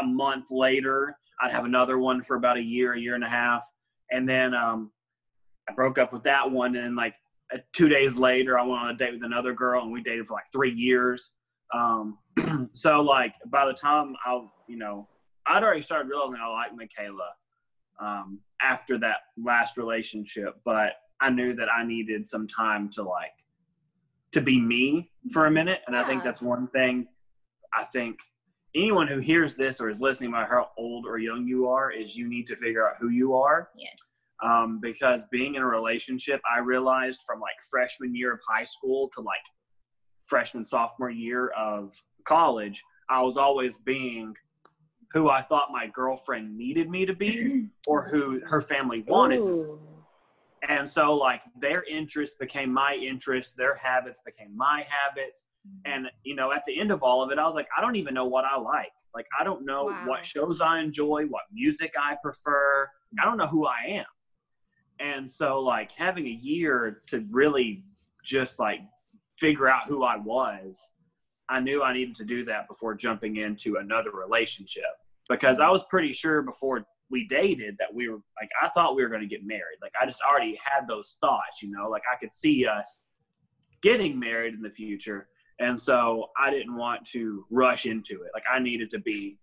a 0.00 0.04
month 0.04 0.50
later 0.50 1.16
I'd 1.40 1.52
have 1.52 1.64
another 1.64 1.98
one 1.98 2.22
for 2.22 2.36
about 2.36 2.56
a 2.56 2.62
year, 2.62 2.94
a 2.94 3.00
year 3.00 3.14
and 3.14 3.24
a 3.24 3.28
half. 3.28 3.64
And 4.10 4.28
then 4.28 4.54
um 4.54 4.90
I 5.68 5.72
broke 5.72 5.98
up 5.98 6.12
with 6.12 6.22
that 6.24 6.50
one 6.50 6.76
and 6.76 6.96
like 6.96 7.16
uh, 7.52 7.58
two 7.72 7.88
days 7.88 8.16
later 8.16 8.58
I 8.58 8.62
went 8.62 8.82
on 8.82 8.90
a 8.90 8.96
date 8.96 9.14
with 9.14 9.24
another 9.24 9.52
girl 9.52 9.82
and 9.82 9.92
we 9.92 10.02
dated 10.02 10.26
for 10.26 10.34
like 10.34 10.50
three 10.52 10.72
years. 10.72 11.30
Um 11.74 12.18
so 12.74 13.00
like 13.00 13.34
by 13.46 13.66
the 13.66 13.74
time 13.74 14.14
I 14.24 14.40
you 14.68 14.76
know 14.76 15.08
I'd 15.46 15.62
already 15.62 15.82
started 15.82 16.08
realizing 16.08 16.40
I 16.42 16.48
liked 16.48 16.74
Michaela 16.74 17.30
um, 18.00 18.40
after 18.60 18.98
that 18.98 19.18
last 19.42 19.76
relationship, 19.76 20.54
but 20.64 20.94
I 21.20 21.30
knew 21.30 21.54
that 21.54 21.72
I 21.72 21.84
needed 21.84 22.28
some 22.28 22.46
time 22.48 22.90
to 22.90 23.02
like 23.02 23.32
to 24.32 24.40
be 24.40 24.60
me 24.60 25.10
for 25.32 25.46
a 25.46 25.50
minute, 25.50 25.80
and 25.86 25.96
I 25.96 26.04
think 26.04 26.22
that's 26.22 26.42
one 26.42 26.68
thing. 26.68 27.06
I 27.72 27.84
think 27.84 28.18
anyone 28.74 29.06
who 29.06 29.18
hears 29.18 29.56
this 29.56 29.80
or 29.80 29.88
is 29.88 30.00
listening, 30.00 30.32
no 30.32 30.38
matter 30.38 30.54
how 30.54 30.70
old 30.76 31.06
or 31.06 31.18
young 31.18 31.46
you 31.46 31.68
are, 31.68 31.90
is 31.90 32.16
you 32.16 32.28
need 32.28 32.46
to 32.48 32.56
figure 32.56 32.86
out 32.86 32.96
who 33.00 33.08
you 33.08 33.34
are. 33.34 33.70
Yes. 33.76 34.18
um, 34.42 34.80
because 34.80 35.26
being 35.30 35.54
in 35.54 35.62
a 35.62 35.66
relationship, 35.66 36.40
I 36.50 36.58
realized 36.58 37.20
from 37.26 37.40
like 37.40 37.54
freshman 37.70 38.14
year 38.14 38.34
of 38.34 38.40
high 38.48 38.64
school 38.64 39.08
to 39.14 39.20
like 39.20 39.40
freshman 40.26 40.64
sophomore 40.64 41.10
year 41.10 41.48
of 41.48 41.92
college, 42.24 42.82
I 43.08 43.22
was 43.22 43.36
always 43.36 43.76
being 43.78 44.36
who 45.12 45.30
I 45.30 45.40
thought 45.40 45.68
my 45.72 45.86
girlfriend 45.86 46.56
needed 46.56 46.90
me 46.90 47.06
to 47.06 47.14
be 47.14 47.68
or 47.86 48.08
who 48.08 48.40
her 48.46 48.60
family 48.60 49.04
wanted. 49.06 49.38
Ooh. 49.38 49.78
And 50.68 50.88
so 50.90 51.14
like 51.14 51.42
their 51.60 51.84
interests 51.84 52.36
became 52.38 52.72
my 52.72 52.94
interests, 52.94 53.52
their 53.52 53.76
habits 53.76 54.20
became 54.26 54.56
my 54.56 54.84
habits. 54.88 55.44
Mm-hmm. 55.66 55.92
And 55.92 56.10
you 56.24 56.34
know, 56.34 56.52
at 56.52 56.62
the 56.66 56.78
end 56.80 56.90
of 56.90 57.02
all 57.02 57.22
of 57.22 57.30
it, 57.30 57.38
I 57.38 57.44
was 57.44 57.54
like, 57.54 57.68
I 57.76 57.80
don't 57.80 57.96
even 57.96 58.14
know 58.14 58.26
what 58.26 58.44
I 58.44 58.58
like. 58.58 58.92
Like 59.14 59.26
I 59.38 59.44
don't 59.44 59.64
know 59.64 59.84
Wow. 59.84 60.02
what 60.06 60.24
shows 60.24 60.60
I 60.60 60.80
enjoy, 60.80 61.24
what 61.26 61.42
music 61.52 61.94
I 61.98 62.16
prefer. 62.20 62.88
I 63.20 63.24
don't 63.24 63.38
know 63.38 63.46
who 63.46 63.66
I 63.66 63.86
am. 63.88 64.04
And 64.98 65.30
so 65.30 65.60
like 65.60 65.92
having 65.92 66.26
a 66.26 66.30
year 66.30 67.02
to 67.08 67.24
really 67.30 67.84
just 68.24 68.58
like 68.58 68.80
figure 69.38 69.68
out 69.68 69.86
who 69.86 70.04
I 70.04 70.16
was, 70.16 70.90
I 71.48 71.60
knew 71.60 71.82
I 71.82 71.92
needed 71.92 72.16
to 72.16 72.24
do 72.24 72.44
that 72.46 72.68
before 72.68 72.94
jumping 72.94 73.36
into 73.36 73.76
another 73.76 74.10
relationship 74.10 74.84
because 75.28 75.60
I 75.60 75.70
was 75.70 75.82
pretty 75.88 76.12
sure 76.12 76.42
before 76.42 76.84
we 77.10 77.26
dated 77.28 77.76
that 77.78 77.94
we 77.94 78.08
were 78.08 78.16
like 78.40 78.48
I 78.60 78.68
thought 78.70 78.96
we 78.96 79.02
were 79.02 79.08
going 79.08 79.20
to 79.22 79.28
get 79.28 79.46
married. 79.46 79.78
Like 79.80 79.92
I 80.00 80.06
just 80.06 80.20
already 80.28 80.58
had 80.62 80.88
those 80.88 81.16
thoughts, 81.20 81.62
you 81.62 81.70
know, 81.70 81.88
like 81.88 82.02
I 82.12 82.16
could 82.18 82.32
see 82.32 82.66
us 82.66 83.04
getting 83.82 84.18
married 84.18 84.54
in 84.54 84.62
the 84.62 84.70
future. 84.70 85.28
And 85.60 85.80
so 85.80 86.30
I 86.38 86.50
didn't 86.50 86.76
want 86.76 87.06
to 87.12 87.46
rush 87.50 87.86
into 87.86 88.22
it. 88.22 88.30
Like 88.34 88.44
I 88.52 88.58
needed 88.58 88.90
to 88.90 88.98
be 88.98 89.38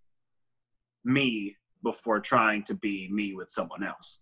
me 1.06 1.56
before 1.84 2.20
trying 2.20 2.64
to 2.66 2.74
be 2.74 3.10
me 3.12 3.34
with 3.34 3.50
someone 3.50 3.84
else. 3.84 4.20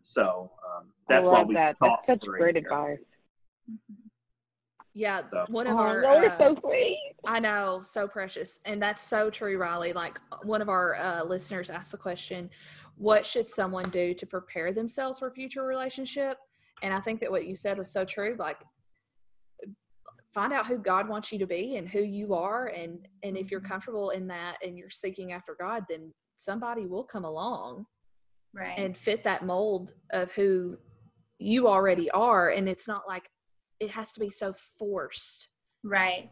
So 0.00 0.50
um, 0.76 0.88
that's 1.08 1.26
I 1.26 1.30
why 1.30 1.42
we 1.42 1.54
that. 1.54 1.76
talked 1.78 2.06
That's 2.06 2.20
such 2.20 2.28
great 2.28 2.56
year. 2.56 2.64
advice. 2.64 2.98
Yeah, 4.94 5.22
So- 5.30 5.46
one 5.48 5.66
of 5.66 5.76
Oh, 5.76 5.80
our. 5.80 6.02
Lord, 6.02 6.24
it's 6.24 6.34
uh, 6.34 6.54
so 6.54 6.60
sweet. 6.60 6.98
I 7.24 7.38
know, 7.40 7.80
so 7.82 8.06
precious. 8.08 8.60
And 8.64 8.82
that's 8.82 9.02
so 9.02 9.30
true, 9.30 9.56
Riley. 9.58 9.92
Like 9.92 10.20
one 10.42 10.60
of 10.60 10.68
our 10.68 10.96
uh, 10.96 11.24
listeners 11.24 11.70
asked 11.70 11.92
the 11.92 11.98
question, 11.98 12.50
what 12.96 13.24
should 13.24 13.48
someone 13.50 13.84
do 13.90 14.12
to 14.12 14.26
prepare 14.26 14.72
themselves 14.72 15.18
for 15.18 15.28
a 15.28 15.32
future 15.32 15.62
relationship? 15.64 16.36
And 16.82 16.92
I 16.92 17.00
think 17.00 17.20
that 17.20 17.30
what 17.30 17.46
you 17.46 17.54
said 17.56 17.78
was 17.78 17.90
so 17.92 18.04
true. 18.04 18.36
Like 18.38 18.58
find 20.34 20.52
out 20.52 20.66
who 20.66 20.78
God 20.78 21.08
wants 21.08 21.30
you 21.32 21.38
to 21.38 21.46
be 21.46 21.76
and 21.76 21.88
who 21.88 22.00
you 22.00 22.34
are 22.34 22.68
and 22.68 23.06
and 23.22 23.36
if 23.36 23.50
you're 23.50 23.60
comfortable 23.60 24.10
in 24.10 24.26
that 24.28 24.56
and 24.64 24.76
you're 24.78 24.90
seeking 24.90 25.32
after 25.32 25.56
God, 25.60 25.84
then 25.88 26.12
somebody 26.38 26.86
will 26.86 27.04
come 27.04 27.24
along 27.24 27.86
Right. 28.54 28.78
and 28.78 28.96
fit 28.96 29.24
that 29.24 29.44
mold 29.46 29.92
of 30.10 30.30
who 30.32 30.76
you 31.38 31.68
already 31.68 32.10
are 32.10 32.50
and 32.50 32.68
it's 32.68 32.86
not 32.88 33.02
like 33.06 33.28
it 33.82 33.90
has 33.90 34.12
to 34.12 34.20
be 34.20 34.30
so 34.30 34.52
forced. 34.52 35.48
Right. 35.82 36.30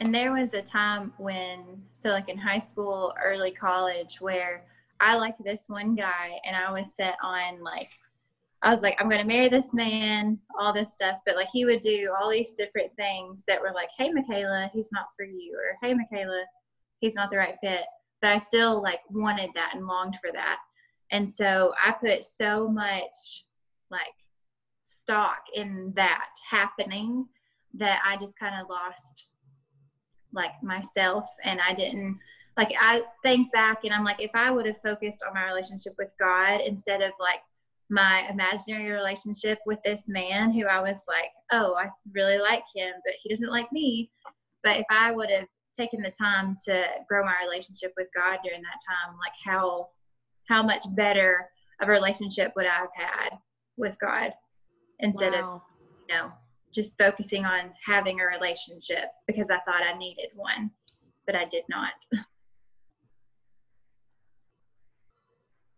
And 0.00 0.14
there 0.14 0.32
was 0.32 0.54
a 0.54 0.62
time 0.62 1.12
when, 1.18 1.82
so 1.94 2.08
like 2.08 2.30
in 2.30 2.38
high 2.38 2.58
school, 2.58 3.14
early 3.22 3.50
college, 3.50 4.20
where 4.20 4.64
I 4.98 5.14
liked 5.16 5.44
this 5.44 5.64
one 5.68 5.94
guy 5.94 6.38
and 6.46 6.56
I 6.56 6.72
was 6.72 6.94
set 6.94 7.16
on 7.22 7.62
like, 7.62 7.90
I 8.62 8.70
was 8.70 8.82
like, 8.82 8.96
I'm 8.98 9.08
going 9.08 9.20
to 9.20 9.26
marry 9.26 9.48
this 9.48 9.74
man, 9.74 10.38
all 10.58 10.72
this 10.72 10.92
stuff. 10.94 11.18
But 11.26 11.36
like, 11.36 11.48
he 11.52 11.66
would 11.66 11.82
do 11.82 12.12
all 12.18 12.30
these 12.30 12.52
different 12.52 12.90
things 12.96 13.44
that 13.46 13.60
were 13.60 13.72
like, 13.72 13.90
hey, 13.98 14.10
Michaela, 14.10 14.70
he's 14.72 14.88
not 14.90 15.06
for 15.16 15.24
you. 15.24 15.54
Or 15.56 15.76
hey, 15.86 15.94
Michaela, 15.94 16.42
he's 17.00 17.14
not 17.14 17.30
the 17.30 17.36
right 17.36 17.54
fit. 17.60 17.84
But 18.22 18.30
I 18.30 18.38
still 18.38 18.82
like 18.82 19.00
wanted 19.10 19.50
that 19.54 19.72
and 19.74 19.86
longed 19.86 20.16
for 20.20 20.32
that. 20.32 20.56
And 21.12 21.30
so 21.30 21.74
I 21.84 21.92
put 21.92 22.24
so 22.24 22.66
much 22.66 23.44
like 23.90 24.06
stock 25.08 25.38
in 25.54 25.90
that 25.96 26.26
happening 26.50 27.26
that 27.74 28.00
I 28.06 28.18
just 28.18 28.38
kind 28.38 28.54
of 28.60 28.68
lost 28.68 29.28
like 30.34 30.50
myself 30.62 31.26
and 31.44 31.60
I 31.66 31.72
didn't 31.72 32.18
like 32.58 32.74
I 32.78 33.02
think 33.22 33.50
back 33.52 33.84
and 33.84 33.94
I'm 33.94 34.04
like 34.04 34.20
if 34.20 34.30
I 34.34 34.50
would 34.50 34.66
have 34.66 34.80
focused 34.82 35.22
on 35.26 35.32
my 35.32 35.46
relationship 35.46 35.94
with 35.98 36.12
God 36.20 36.60
instead 36.60 37.00
of 37.00 37.12
like 37.18 37.40
my 37.88 38.28
imaginary 38.28 38.90
relationship 38.90 39.60
with 39.64 39.78
this 39.82 40.02
man 40.08 40.52
who 40.52 40.66
I 40.66 40.80
was 40.80 41.00
like, 41.08 41.30
oh, 41.52 41.74
I 41.74 41.88
really 42.12 42.36
like 42.36 42.64
him, 42.74 42.92
but 43.02 43.14
he 43.22 43.30
doesn't 43.30 43.50
like 43.50 43.72
me. 43.72 44.10
But 44.62 44.76
if 44.76 44.84
I 44.90 45.10
would 45.10 45.30
have 45.30 45.46
taken 45.74 46.02
the 46.02 46.10
time 46.10 46.54
to 46.66 46.84
grow 47.08 47.24
my 47.24 47.36
relationship 47.42 47.94
with 47.96 48.08
God 48.14 48.40
during 48.44 48.60
that 48.60 48.80
time, 48.86 49.16
like 49.18 49.32
how 49.46 49.88
how 50.48 50.62
much 50.62 50.82
better 50.94 51.48
of 51.80 51.88
a 51.88 51.92
relationship 51.92 52.52
would 52.56 52.66
I 52.66 52.74
have 52.74 52.88
had 52.94 53.38
with 53.78 53.96
God 54.00 54.32
instead 55.00 55.34
of 55.34 55.60
you 56.08 56.14
know, 56.14 56.32
just 56.74 56.96
focusing 56.98 57.44
on 57.44 57.70
having 57.84 58.20
a 58.20 58.24
relationship 58.24 59.04
because 59.26 59.50
I 59.50 59.58
thought 59.60 59.82
I 59.82 59.96
needed 59.96 60.30
one, 60.34 60.70
but 61.26 61.34
I 61.34 61.44
did 61.50 61.64
not. 61.68 61.92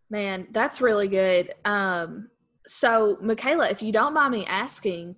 Man, 0.09 0.47
that's 0.51 0.81
really 0.81 1.07
good. 1.07 1.53
Um, 1.63 2.29
so, 2.67 3.17
Michaela, 3.21 3.69
if 3.69 3.81
you 3.81 3.93
don't 3.93 4.13
mind 4.13 4.33
me 4.33 4.45
asking, 4.45 5.15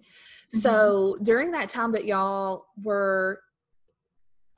so 0.50 1.18
during 1.24 1.52
that 1.52 1.70
time 1.70 1.92
that 1.94 2.06
y'all 2.06 2.68
were 2.84 3.40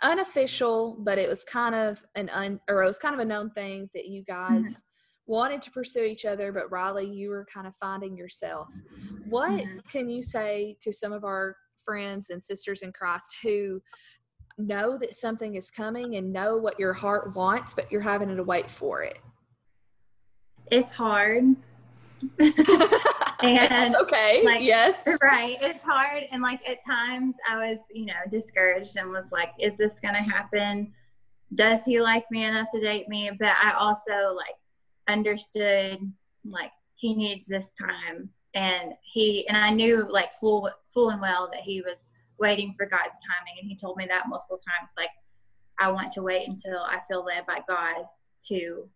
unofficial, 0.02 0.98
but 1.00 1.18
it 1.18 1.30
was 1.30 1.46
kind 1.46 1.74
of 1.74 2.04
an 2.16 2.30
un 2.30 2.60
or 2.68 2.84
it 2.84 2.86
was 2.86 2.98
kind 2.98 3.14
of 3.14 3.22
a 3.22 3.26
known 3.26 3.50
thing 3.52 3.90
that 3.94 4.08
you 4.08 4.24
guys 4.26 4.84
wanted 5.28 5.62
to 5.64 5.72
pursue 5.72 6.04
each 6.04 6.26
other, 6.26 6.52
but 6.52 6.72
Riley, 6.72 7.10
you 7.10 7.30
were 7.30 7.46
kind 7.52 7.68
of 7.68 7.74
finding 7.80 8.16
yourself. 8.16 8.70
What 9.26 9.52
Mhm. 9.52 9.88
can 9.90 10.10
you 10.10 10.22
say 10.22 10.78
to 10.82 10.92
some 10.94 11.12
of 11.12 11.24
our 11.24 11.58
friends 11.84 12.30
and 12.30 12.44
sisters 12.44 12.82
in 12.82 12.92
Christ 12.92 13.38
who 13.42 13.82
know 14.58 14.98
that 14.98 15.16
something 15.16 15.56
is 15.56 15.70
coming 15.72 16.16
and 16.16 16.32
know 16.32 16.58
what 16.58 16.80
your 16.80 16.94
heart 16.94 17.36
wants, 17.36 17.74
but 17.74 17.92
you're 17.92 18.02
having 18.02 18.36
to 18.36 18.44
wait 18.44 18.70
for 18.70 19.04
it? 19.04 19.20
It's 20.72 20.92
hard. 20.92 21.56
That's 23.42 23.96
okay. 23.96 24.44
like, 24.44 24.62
yes. 24.62 25.06
right. 25.22 25.58
It's 25.62 25.84
hard. 25.84 26.24
And 26.32 26.42
like 26.42 26.68
at 26.68 26.84
times 26.86 27.36
I 27.50 27.70
was, 27.70 27.80
you 27.92 28.06
know, 28.06 28.14
discouraged 28.32 28.98
and 28.98 29.12
was 29.12 29.32
like, 29.32 29.52
is 29.60 29.78
this 29.78 30.00
going 30.00 30.16
to 30.16 30.22
happen? 30.22 30.94
Does 31.54 31.84
he 31.86 32.02
like 32.02 32.30
me 32.32 32.44
enough 32.46 32.68
to 32.74 32.80
date 32.80 33.08
me? 33.10 33.30
But 33.38 33.54
I 33.62 33.74
also 33.74 34.34
like 34.36 34.56
understood 35.08 36.00
like 36.46 36.72
he 36.96 37.14
needs 37.14 37.48
this 37.48 37.72
time. 37.80 38.30
And 38.54 38.94
he, 39.04 39.48
and 39.48 39.58
I 39.58 39.70
knew 39.70 40.08
like 40.10 40.34
full, 40.34 40.70
full 40.94 41.10
and 41.10 41.22
well 41.22 41.50
that 41.52 41.62
he 41.62 41.82
was 41.82 42.06
waiting 42.40 42.74
for 42.78 42.86
God's 42.86 43.04
timing. 43.04 43.60
And 43.60 43.70
he 43.70 43.76
told 43.76 43.98
me 43.98 44.06
that 44.08 44.28
multiple 44.28 44.58
times, 44.58 44.92
like, 44.98 45.10
I 45.78 45.92
want 45.92 46.12
to 46.14 46.22
wait 46.22 46.48
until 46.48 46.80
I 46.80 47.00
feel 47.08 47.26
led 47.26 47.46
by 47.46 47.60
God 47.68 48.06
to 48.48 48.90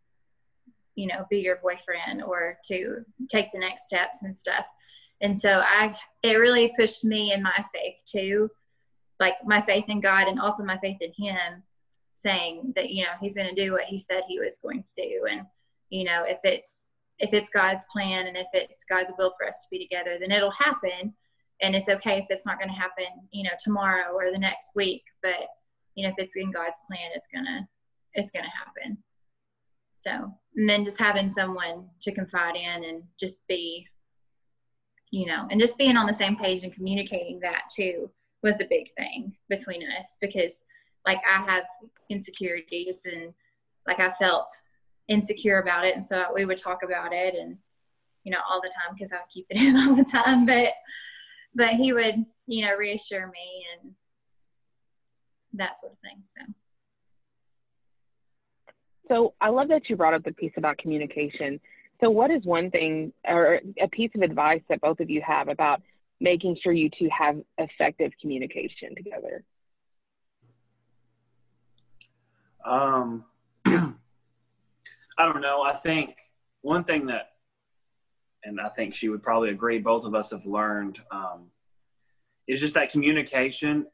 you 1.00 1.08
know 1.08 1.26
be 1.30 1.40
your 1.40 1.56
boyfriend 1.58 2.22
or 2.22 2.58
to 2.66 3.06
take 3.30 3.52
the 3.54 3.60
next 3.60 3.86
steps 3.86 4.22
and 4.22 4.38
stuff 4.38 4.66
and 5.22 5.40
so 5.40 5.62
i 5.66 5.96
it 6.24 6.34
really 6.34 6.74
pushed 6.78 7.06
me 7.06 7.32
in 7.32 7.42
my 7.42 7.66
faith 7.74 7.96
too 8.06 8.50
like 9.20 9.36
my 9.46 9.62
faith 9.62 9.86
in 9.88 10.02
god 10.02 10.28
and 10.28 10.40
also 10.40 10.64
my 10.64 10.78
faith 10.80 10.98
in 11.00 11.14
him 11.18 11.64
saying 12.16 12.74
that 12.76 12.90
you 12.90 13.04
know 13.04 13.12
he's 13.22 13.36
going 13.36 13.48
to 13.48 13.64
do 13.64 13.72
what 13.72 13.86
he 13.86 13.98
said 13.98 14.24
he 14.28 14.40
was 14.40 14.60
going 14.62 14.84
to 14.84 15.02
do 15.02 15.26
and 15.32 15.44
you 15.90 16.04
know 16.04 16.24
if 16.28 16.40
it's 16.44 16.88
if 17.20 17.34
it's 17.34 17.50
god's 17.50 17.84
plan 17.92 18.28
and 18.28 18.38
if 18.38 18.48
it's 18.54 18.86
god's 18.86 19.12
will 19.18 19.34
for 19.38 19.48
us 19.48 19.60
to 19.62 19.68
be 19.72 19.80
together 19.80 20.18
then 20.20 20.32
it'll 20.32 20.52
happen. 20.52 21.14
And 21.62 21.76
it's 21.76 21.90
okay 21.90 22.20
if 22.20 22.28
it's 22.30 22.46
not 22.46 22.58
going 22.58 22.70
to 22.70 22.76
happen 22.76 23.08
you 23.32 23.44
know 23.44 23.56
tomorrow 23.62 24.14
or 24.14 24.32
the 24.32 24.38
next 24.38 24.72
week 24.76 25.04
but 25.22 25.48
you 25.96 26.04
know 26.04 26.10
if 26.10 26.16
it's 26.18 26.38
in 26.38 26.52
god's 26.52 26.82
plan 26.88 27.12
it's 27.14 27.28
gonna 27.34 27.68
it's 28.14 28.32
gonna 28.32 28.48
happen. 28.66 28.98
So, 29.96 30.34
and 30.56 30.70
then 30.70 30.86
just 30.86 31.00
having 31.00 31.32
someone 31.32 31.90
to 32.02 32.12
confide 32.12 32.56
in 32.56 32.84
and 32.86 33.04
just 33.20 33.46
be, 33.48 33.86
you 35.12 35.26
know, 35.26 35.48
and 35.52 35.60
just 35.60 35.78
being 35.78 35.98
on 35.98 36.08
the 36.08 36.14
same 36.14 36.38
page 36.38 36.64
and 36.64 36.74
communicating 36.74 37.40
that 37.42 37.64
too 37.74 38.10
was 38.42 38.62
a 38.62 38.68
big 38.70 38.92
thing 38.98 39.36
between 39.50 39.84
us 40.00 40.18
because, 40.22 40.64
like, 41.06 41.20
I 41.30 41.44
have 41.52 41.64
insecurities 42.10 43.02
and, 43.06 43.34
like, 43.88 44.00
I 44.00 44.12
felt 44.12 44.48
insecure 45.10 45.60
about 45.60 45.86
it. 45.86 45.96
And 45.96 46.06
so 46.06 46.26
we 46.34 46.46
would 46.46 46.58
talk 46.58 46.84
about 46.84 47.12
it 47.12 47.36
and, 47.36 47.58
you 48.24 48.32
know, 48.32 48.40
all 48.50 48.62
the 48.62 48.70
time 48.70 48.96
because 48.96 49.12
I 49.12 49.16
would 49.16 49.30
keep 49.34 49.48
it 49.50 49.58
in 49.62 49.76
all 49.76 49.96
the 49.96 50.04
time. 50.04 50.46
But, 50.46 50.74
but 51.54 51.70
he 51.70 51.92
would, 51.92 52.26
you 52.48 52.66
know, 52.66 52.76
reassure 52.76 53.28
me 53.28 53.66
and 53.74 53.92
that 55.54 55.78
sort 55.78 55.94
of 55.94 56.00
thing. 56.00 56.22
So, 56.24 56.42
So 59.10 59.34
I 59.42 59.50
love 59.50 59.68
that 59.70 59.90
you 59.90 59.96
brought 59.96 60.14
up 60.14 60.24
the 60.24 60.32
piece 60.32 60.54
about 60.56 60.78
communication. 60.78 61.60
So 62.00 62.10
what 62.10 62.32
is 62.32 62.46
one 62.46 62.72
thing 62.72 63.12
or 63.28 63.60
a 63.82 63.88
piece 63.90 64.12
of 64.16 64.22
advice 64.22 64.62
that 64.70 64.80
both 64.80 65.00
of 65.00 65.10
you 65.10 65.22
have 65.26 65.50
about 65.50 65.82
making 66.22 66.58
sure 66.64 66.72
you 66.72 66.90
two 66.98 67.10
have 67.18 67.38
effective 67.58 68.12
communication 68.22 68.96
together? 68.96 69.44
Um, 72.64 73.26
I 75.20 75.26
don't 75.26 75.42
know. 75.42 75.62
I 75.62 75.76
think 75.76 76.16
one 76.62 76.84
thing 76.84 77.06
that 77.08 77.28
and 78.44 78.60
I 78.60 78.70
think 78.70 78.94
she 78.94 79.10
would 79.10 79.22
probably 79.22 79.50
agree, 79.50 79.80
both 79.80 80.06
of 80.06 80.16
us 80.16 80.32
have 80.32 80.46
learned 80.46 81.00
um, 81.12 81.48
is 82.48 82.60
just 82.60 82.74
that 82.76 82.90
communication. 82.90 83.86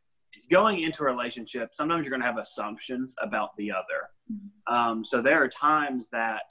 Going 0.52 0.82
into 0.82 1.04
a 1.04 1.06
relationship, 1.06 1.74
sometimes 1.74 2.06
you're 2.06 2.12
going 2.12 2.22
to 2.22 2.28
have 2.28 2.38
assumptions 2.38 3.16
about 3.20 3.56
the 3.58 3.72
other. 3.72 4.10
Mm-hmm. 4.32 4.74
Um, 4.74 5.06
so 5.06 5.22
there 5.22 5.42
are 5.42 5.48
times 5.48 6.10
that 6.10 6.44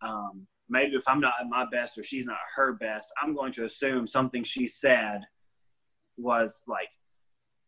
um, 0.00 0.46
maybe 0.68 0.94
if 0.94 1.06
I'm 1.06 1.20
not 1.20 1.34
at 1.40 1.48
my 1.48 1.66
best 1.70 1.98
or 1.98 2.02
she's 2.02 2.24
not 2.24 2.38
her 2.56 2.72
best, 2.72 3.12
I'm 3.22 3.34
going 3.34 3.52
to 3.54 3.64
assume 3.64 4.06
something 4.06 4.42
she 4.44 4.66
said 4.66 5.20
was 6.16 6.62
like 6.66 6.88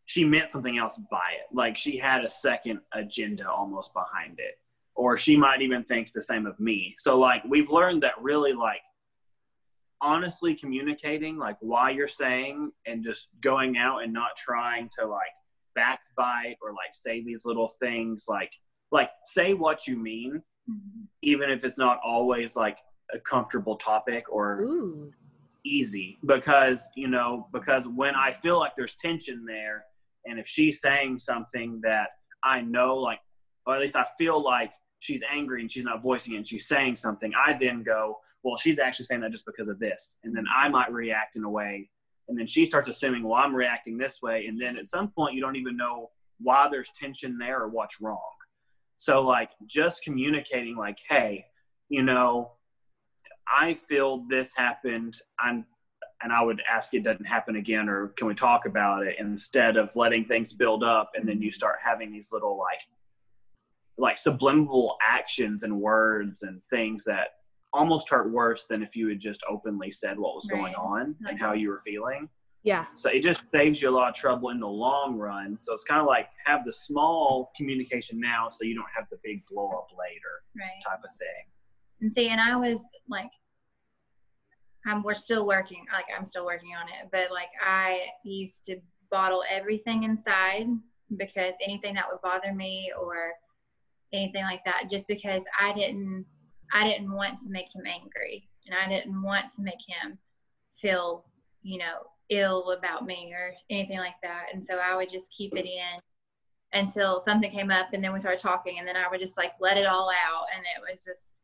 she 0.05 0.23
meant 0.23 0.51
something 0.51 0.77
else 0.77 0.99
by 1.11 1.17
it. 1.39 1.53
Like 1.53 1.75
she 1.75 1.97
had 1.97 2.23
a 2.23 2.29
second 2.29 2.79
agenda 2.93 3.49
almost 3.49 3.91
behind 3.93 4.39
it. 4.39 4.55
Or 4.95 5.17
she 5.17 5.35
might 5.35 5.61
even 5.61 5.83
think 5.83 6.11
the 6.11 6.21
same 6.21 6.45
of 6.45 6.59
me. 6.59 6.95
So 6.97 7.19
like 7.19 7.43
we've 7.47 7.69
learned 7.69 8.03
that 8.03 8.13
really 8.21 8.53
like 8.53 8.81
honestly 10.01 10.55
communicating 10.55 11.37
like 11.37 11.57
why 11.61 11.89
you're 11.89 12.07
saying 12.07 12.71
and 12.85 13.03
just 13.03 13.29
going 13.41 13.77
out 13.77 14.03
and 14.03 14.11
not 14.13 14.29
trying 14.37 14.89
to 14.99 15.05
like 15.05 15.31
backbite 15.75 16.57
or 16.61 16.71
like 16.71 16.93
say 16.93 17.23
these 17.23 17.43
little 17.45 17.69
things 17.79 18.25
like 18.27 18.51
like 18.91 19.09
say 19.25 19.53
what 19.53 19.87
you 19.87 19.97
mean 19.97 20.41
Mhm. 20.69 21.05
even 21.21 21.49
if 21.51 21.63
it's 21.63 21.77
not 21.77 21.99
always 22.03 22.55
like 22.55 22.79
a 23.13 23.19
comfortable 23.19 23.75
topic 23.77 24.25
or 24.29 24.61
Ooh. 24.61 25.13
easy 25.63 26.17
because 26.25 26.89
you 26.95 27.07
know 27.07 27.47
because 27.53 27.87
when 27.87 28.15
i 28.15 28.31
feel 28.31 28.57
like 28.59 28.75
there's 28.75 28.95
tension 28.95 29.45
there 29.45 29.85
and 30.25 30.39
if 30.39 30.47
she's 30.47 30.81
saying 30.81 31.19
something 31.19 31.79
that 31.83 32.09
i 32.43 32.61
know 32.61 32.95
like 32.95 33.19
or 33.67 33.75
at 33.75 33.81
least 33.81 33.95
i 33.95 34.05
feel 34.17 34.43
like 34.43 34.71
she's 35.05 35.23
angry 35.31 35.61
and 35.61 35.71
she's 35.71 35.85
not 35.85 36.01
voicing 36.01 36.33
it 36.33 36.37
and 36.37 36.47
she's 36.47 36.67
saying 36.67 36.95
something 36.95 37.31
i 37.35 37.53
then 37.53 37.83
go 37.83 38.17
well 38.45 38.55
she's 38.55 38.79
actually 38.79 39.05
saying 39.05 39.21
that 39.21 39.31
just 39.31 39.45
because 39.45 39.67
of 39.67 39.79
this. 39.79 40.17
And 40.23 40.35
then 40.35 40.45
i 40.55 40.69
might 40.69 40.91
react 40.91 41.35
in 41.35 41.43
a 41.43 41.49
way. 41.49 41.89
And 42.27 42.39
then 42.39 42.47
she 42.47 42.65
starts 42.65 42.87
assuming 42.87 43.23
well 43.23 43.35
i'm 43.43 43.55
reacting 43.55 43.97
this 43.97 44.21
way. 44.21 44.45
And 44.47 44.61
then 44.61 44.77
at 44.77 44.85
some 44.85 45.09
point 45.09 45.33
you 45.33 45.41
don't 45.41 45.57
even 45.57 45.75
know 45.75 46.11
why 46.39 46.67
there's 46.69 46.91
tension 46.99 47.37
there 47.37 47.61
or 47.61 47.69
what's 47.69 47.99
wrong. 48.01 48.19
So 48.97 49.21
like 49.21 49.49
just 49.65 50.03
communicating 50.03 50.77
like 50.77 50.99
hey 51.09 51.45
you 51.89 52.03
know 52.03 52.51
i 53.51 53.73
feel 53.73 54.23
this 54.29 54.55
happened. 54.55 55.17
I'm 55.39 55.65
and 56.21 56.31
I 56.31 56.41
would 56.41 56.61
ask 56.71 56.93
it 56.93 57.03
doesn't 57.03 57.25
happen 57.25 57.57
again 57.57 57.89
or 57.89 58.07
can 58.09 58.27
we 58.27 58.35
talk 58.35 58.65
about 58.65 59.05
it? 59.05 59.17
Instead 59.19 59.75
of 59.75 59.95
letting 59.95 60.25
things 60.25 60.53
build 60.53 60.83
up 60.83 61.11
and 61.15 61.27
then 61.27 61.41
you 61.41 61.51
start 61.51 61.75
having 61.83 62.11
these 62.11 62.31
little 62.31 62.57
like 62.57 62.81
like 63.97 64.17
subliminal 64.17 64.97
actions 65.07 65.63
and 65.63 65.79
words 65.79 66.43
and 66.43 66.61
things 66.65 67.03
that 67.05 67.27
almost 67.73 68.09
hurt 68.09 68.31
worse 68.31 68.65
than 68.69 68.81
if 68.83 68.95
you 68.95 69.07
had 69.09 69.19
just 69.19 69.41
openly 69.49 69.91
said 69.91 70.17
what 70.17 70.35
was 70.35 70.47
going 70.47 70.63
Right. 70.73 70.75
on 70.75 71.15
and 71.27 71.39
how 71.39 71.53
you 71.53 71.69
were 71.69 71.77
feeling. 71.79 72.29
Yeah. 72.63 72.85
So 72.95 73.09
it 73.09 73.21
just 73.21 73.49
saves 73.51 73.81
you 73.81 73.89
a 73.89 73.91
lot 73.91 74.09
of 74.09 74.15
trouble 74.15 74.49
in 74.49 74.59
the 74.59 74.67
long 74.67 75.17
run. 75.17 75.57
So 75.61 75.73
it's 75.73 75.83
kind 75.83 76.01
of 76.01 76.07
like 76.07 76.27
have 76.45 76.63
the 76.65 76.73
small 76.73 77.51
communication 77.55 78.19
now 78.19 78.49
so 78.49 78.63
you 78.65 78.75
don't 78.75 78.87
have 78.95 79.05
the 79.11 79.17
big 79.23 79.43
blow 79.51 79.69
up 79.69 79.87
later 79.97 80.43
Right. 80.57 80.81
type 80.85 80.99
of 81.03 81.11
thing. 81.17 81.45
And 82.01 82.11
see, 82.11 82.29
and 82.29 82.41
I 82.41 82.55
was 82.55 82.83
like, 83.09 83.29
I'm, 84.85 85.01
we're 85.03 85.15
still 85.15 85.45
working, 85.47 85.85
like, 85.91 86.05
I'm 86.15 86.25
still 86.25 86.45
working 86.45 86.75
on 86.75 86.87
it, 86.87 87.09
but 87.11 87.31
like, 87.31 87.49
I 87.65 88.01
used 88.23 88.65
to 88.65 88.77
bottle 89.09 89.43
everything 89.49 90.03
inside 90.03 90.67
because 91.17 91.55
anything 91.63 91.93
that 91.95 92.05
would 92.11 92.21
bother 92.21 92.53
me 92.53 92.91
or 92.99 93.31
anything 94.15 94.43
like 94.43 94.63
that, 94.65 94.89
just 94.89 95.07
because 95.07 95.43
I 95.59 95.73
didn't, 95.73 96.25
I 96.73 96.87
didn't 96.87 97.11
want 97.11 97.37
to 97.39 97.49
make 97.49 97.67
him 97.73 97.83
angry 97.85 98.47
and 98.65 98.75
I 98.75 98.89
didn't 98.89 99.21
want 99.21 99.45
to 99.55 99.61
make 99.61 99.81
him 99.87 100.17
feel, 100.73 101.25
you 101.61 101.77
know, 101.77 102.07
ill 102.29 102.71
about 102.71 103.05
me 103.05 103.33
or 103.33 103.53
anything 103.69 103.99
like 103.99 104.15
that. 104.23 104.47
And 104.53 104.63
so 104.63 104.79
I 104.83 104.95
would 104.95 105.09
just 105.09 105.31
keep 105.31 105.55
it 105.55 105.65
in 105.65 106.01
until 106.73 107.19
something 107.19 107.51
came 107.51 107.71
up 107.71 107.87
and 107.93 108.03
then 108.03 108.13
we 108.13 108.19
started 108.19 108.41
talking 108.41 108.79
and 108.79 108.87
then 108.87 108.97
I 108.97 109.07
would 109.09 109.19
just 109.19 109.37
like 109.37 109.51
let 109.59 109.77
it 109.77 109.85
all 109.85 110.09
out 110.09 110.45
and 110.55 110.63
it 110.65 110.91
was 110.91 111.03
just 111.03 111.39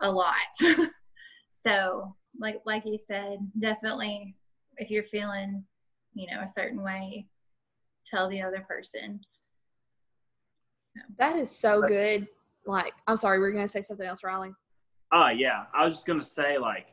a 0.00 0.10
lot. 0.10 0.88
so 1.52 2.14
like 2.38 2.60
like 2.66 2.84
you 2.84 2.98
said, 2.98 3.38
definitely 3.58 4.36
if 4.76 4.90
you're 4.90 5.02
feeling, 5.02 5.64
you 6.14 6.26
know, 6.30 6.42
a 6.42 6.48
certain 6.48 6.82
way, 6.82 7.26
tell 8.06 8.28
the 8.28 8.42
other 8.42 8.64
person. 8.68 9.20
That 11.18 11.36
is 11.36 11.50
so 11.50 11.82
good. 11.82 12.26
Like, 12.66 12.92
I'm 13.06 13.16
sorry, 13.16 13.38
we 13.38 13.46
are 13.46 13.52
gonna 13.52 13.68
say 13.68 13.82
something 13.82 14.06
else, 14.06 14.22
Riley. 14.22 14.52
Uh 15.12 15.30
yeah. 15.34 15.64
I 15.74 15.84
was 15.84 15.94
just 15.94 16.06
gonna 16.06 16.24
say 16.24 16.58
like 16.58 16.88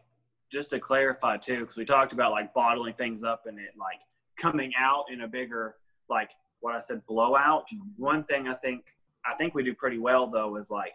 just 0.52 0.70
to 0.70 0.80
clarify 0.80 1.38
too, 1.38 1.62
because 1.62 1.76
we 1.76 1.86
talked 1.86 2.13
about 2.13 2.32
like 2.32 2.54
bottling 2.54 2.94
things 2.94 3.24
up 3.24 3.44
and 3.46 3.60
it 3.60 3.72
like 3.78 4.00
coming 4.38 4.72
out 4.78 5.06
in 5.12 5.22
a 5.22 5.28
bigger 5.28 5.76
like 6.10 6.32
what 6.62 6.76
I 6.76 6.80
said 6.80 7.06
blowout. 7.08 7.65
One 7.98 8.24
thing 8.24 8.48
I 8.48 8.54
think 8.56 8.86
I 9.26 9.36
think 9.36 9.54
we 9.54 9.63
do 9.63 9.74
pretty 9.74 9.98
well 9.98 10.28
though 10.28 10.56
is 10.58 10.70
like 10.70 10.94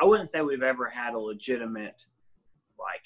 I 0.00 0.04
wouldn't 0.04 0.30
say 0.30 0.40
we've 0.40 0.62
ever 0.62 0.88
had 0.88 1.14
a 1.14 1.18
legitimate 1.18 2.06
like 2.78 3.04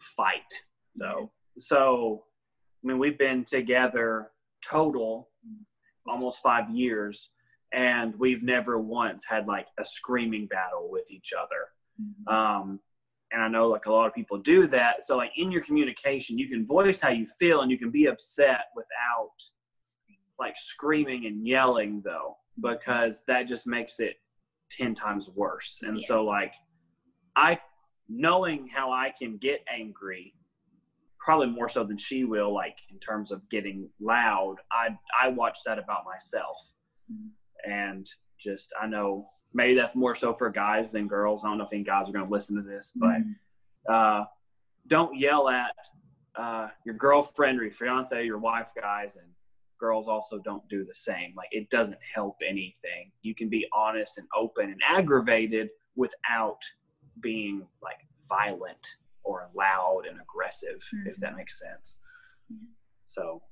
fight 0.00 0.52
though. 0.96 1.30
So 1.58 2.24
I 2.82 2.88
mean 2.88 2.98
we've 2.98 3.18
been 3.18 3.44
together 3.44 4.30
total 4.62 5.28
almost 6.06 6.42
five 6.42 6.70
years 6.70 7.30
and 7.72 8.14
we've 8.18 8.42
never 8.42 8.78
once 8.78 9.24
had 9.26 9.46
like 9.46 9.66
a 9.78 9.84
screaming 9.84 10.46
battle 10.46 10.88
with 10.90 11.10
each 11.10 11.32
other. 11.32 11.68
Mm-hmm. 12.00 12.34
Um, 12.34 12.80
and 13.32 13.42
I 13.42 13.48
know 13.48 13.68
like 13.68 13.86
a 13.86 13.92
lot 13.92 14.06
of 14.06 14.14
people 14.14 14.38
do 14.38 14.66
that. 14.68 15.04
So 15.04 15.16
like 15.16 15.32
in 15.36 15.50
your 15.50 15.62
communication, 15.62 16.38
you 16.38 16.48
can 16.48 16.66
voice 16.66 17.00
how 17.00 17.08
you 17.08 17.26
feel 17.38 17.62
and 17.62 17.70
you 17.70 17.78
can 17.78 17.90
be 17.90 18.06
upset 18.06 18.66
without 18.76 19.30
like 20.38 20.54
screaming 20.56 21.26
and 21.26 21.46
yelling 21.46 22.02
though, 22.04 22.36
mm-hmm. 22.60 22.72
because 22.72 23.22
that 23.26 23.44
just 23.44 23.66
makes 23.66 24.00
it 24.00 24.16
10 24.72 24.94
times 24.94 25.30
worse. 25.34 25.80
And 25.82 26.02
so 26.02 26.22
like 26.22 26.54
I 27.36 27.58
knowing 28.08 28.68
how 28.68 28.92
I 28.92 29.12
can 29.18 29.38
get 29.38 29.64
angry 29.72 30.34
probably 31.22 31.46
more 31.46 31.68
so 31.68 31.84
than 31.84 31.96
she 31.96 32.24
will 32.24 32.52
like 32.52 32.76
in 32.90 32.98
terms 32.98 33.30
of 33.30 33.48
getting 33.48 33.88
loud 34.00 34.56
i 34.72 34.88
i 35.20 35.28
watch 35.28 35.58
that 35.64 35.78
about 35.78 36.04
myself 36.04 36.72
mm-hmm. 37.10 37.28
And 37.68 38.08
just 38.38 38.72
i 38.80 38.86
know 38.86 39.26
maybe 39.54 39.74
that's 39.74 39.94
more 39.94 40.14
so 40.14 40.32
for 40.32 40.48
guys 40.50 40.92
than 40.92 41.06
girls. 41.06 41.44
I 41.44 41.48
don't 41.48 41.58
know 41.58 41.64
if 41.64 41.72
any 41.72 41.82
guys 41.82 42.08
are 42.08 42.12
going 42.12 42.24
to 42.24 42.30
listen 42.30 42.56
to 42.56 42.62
this 42.62 42.92
but 42.94 43.92
uh, 43.92 44.24
don't 44.86 45.16
yell 45.16 45.48
at 45.48 45.74
uh, 46.36 46.68
your 46.86 46.94
girlfriend 46.94 47.60
or 47.60 47.64
your 47.64 47.72
fiance 47.72 48.24
your 48.24 48.38
wife 48.38 48.72
guys 48.74 49.16
and 49.16 49.26
girls 49.82 50.06
also 50.06 50.38
don't 50.38 50.66
do 50.68 50.84
the 50.84 50.94
same. 50.94 51.34
Like 51.36 51.48
it 51.50 51.68
doesn't 51.68 51.98
help 52.14 52.36
anything. 52.46 53.10
You 53.22 53.34
can 53.34 53.48
be 53.48 53.66
honest 53.74 54.16
and 54.16 54.28
open 54.34 54.70
and 54.70 54.80
aggravated 54.88 55.70
without 55.96 56.60
being 57.20 57.66
like 57.82 57.98
violent 58.28 58.86
or 59.24 59.50
loud 59.54 60.02
and 60.08 60.20
aggressive 60.20 60.88
if 61.06 61.16
that 61.16 61.36
makes 61.36 61.58
sense. 61.58 61.96
So 63.06 63.42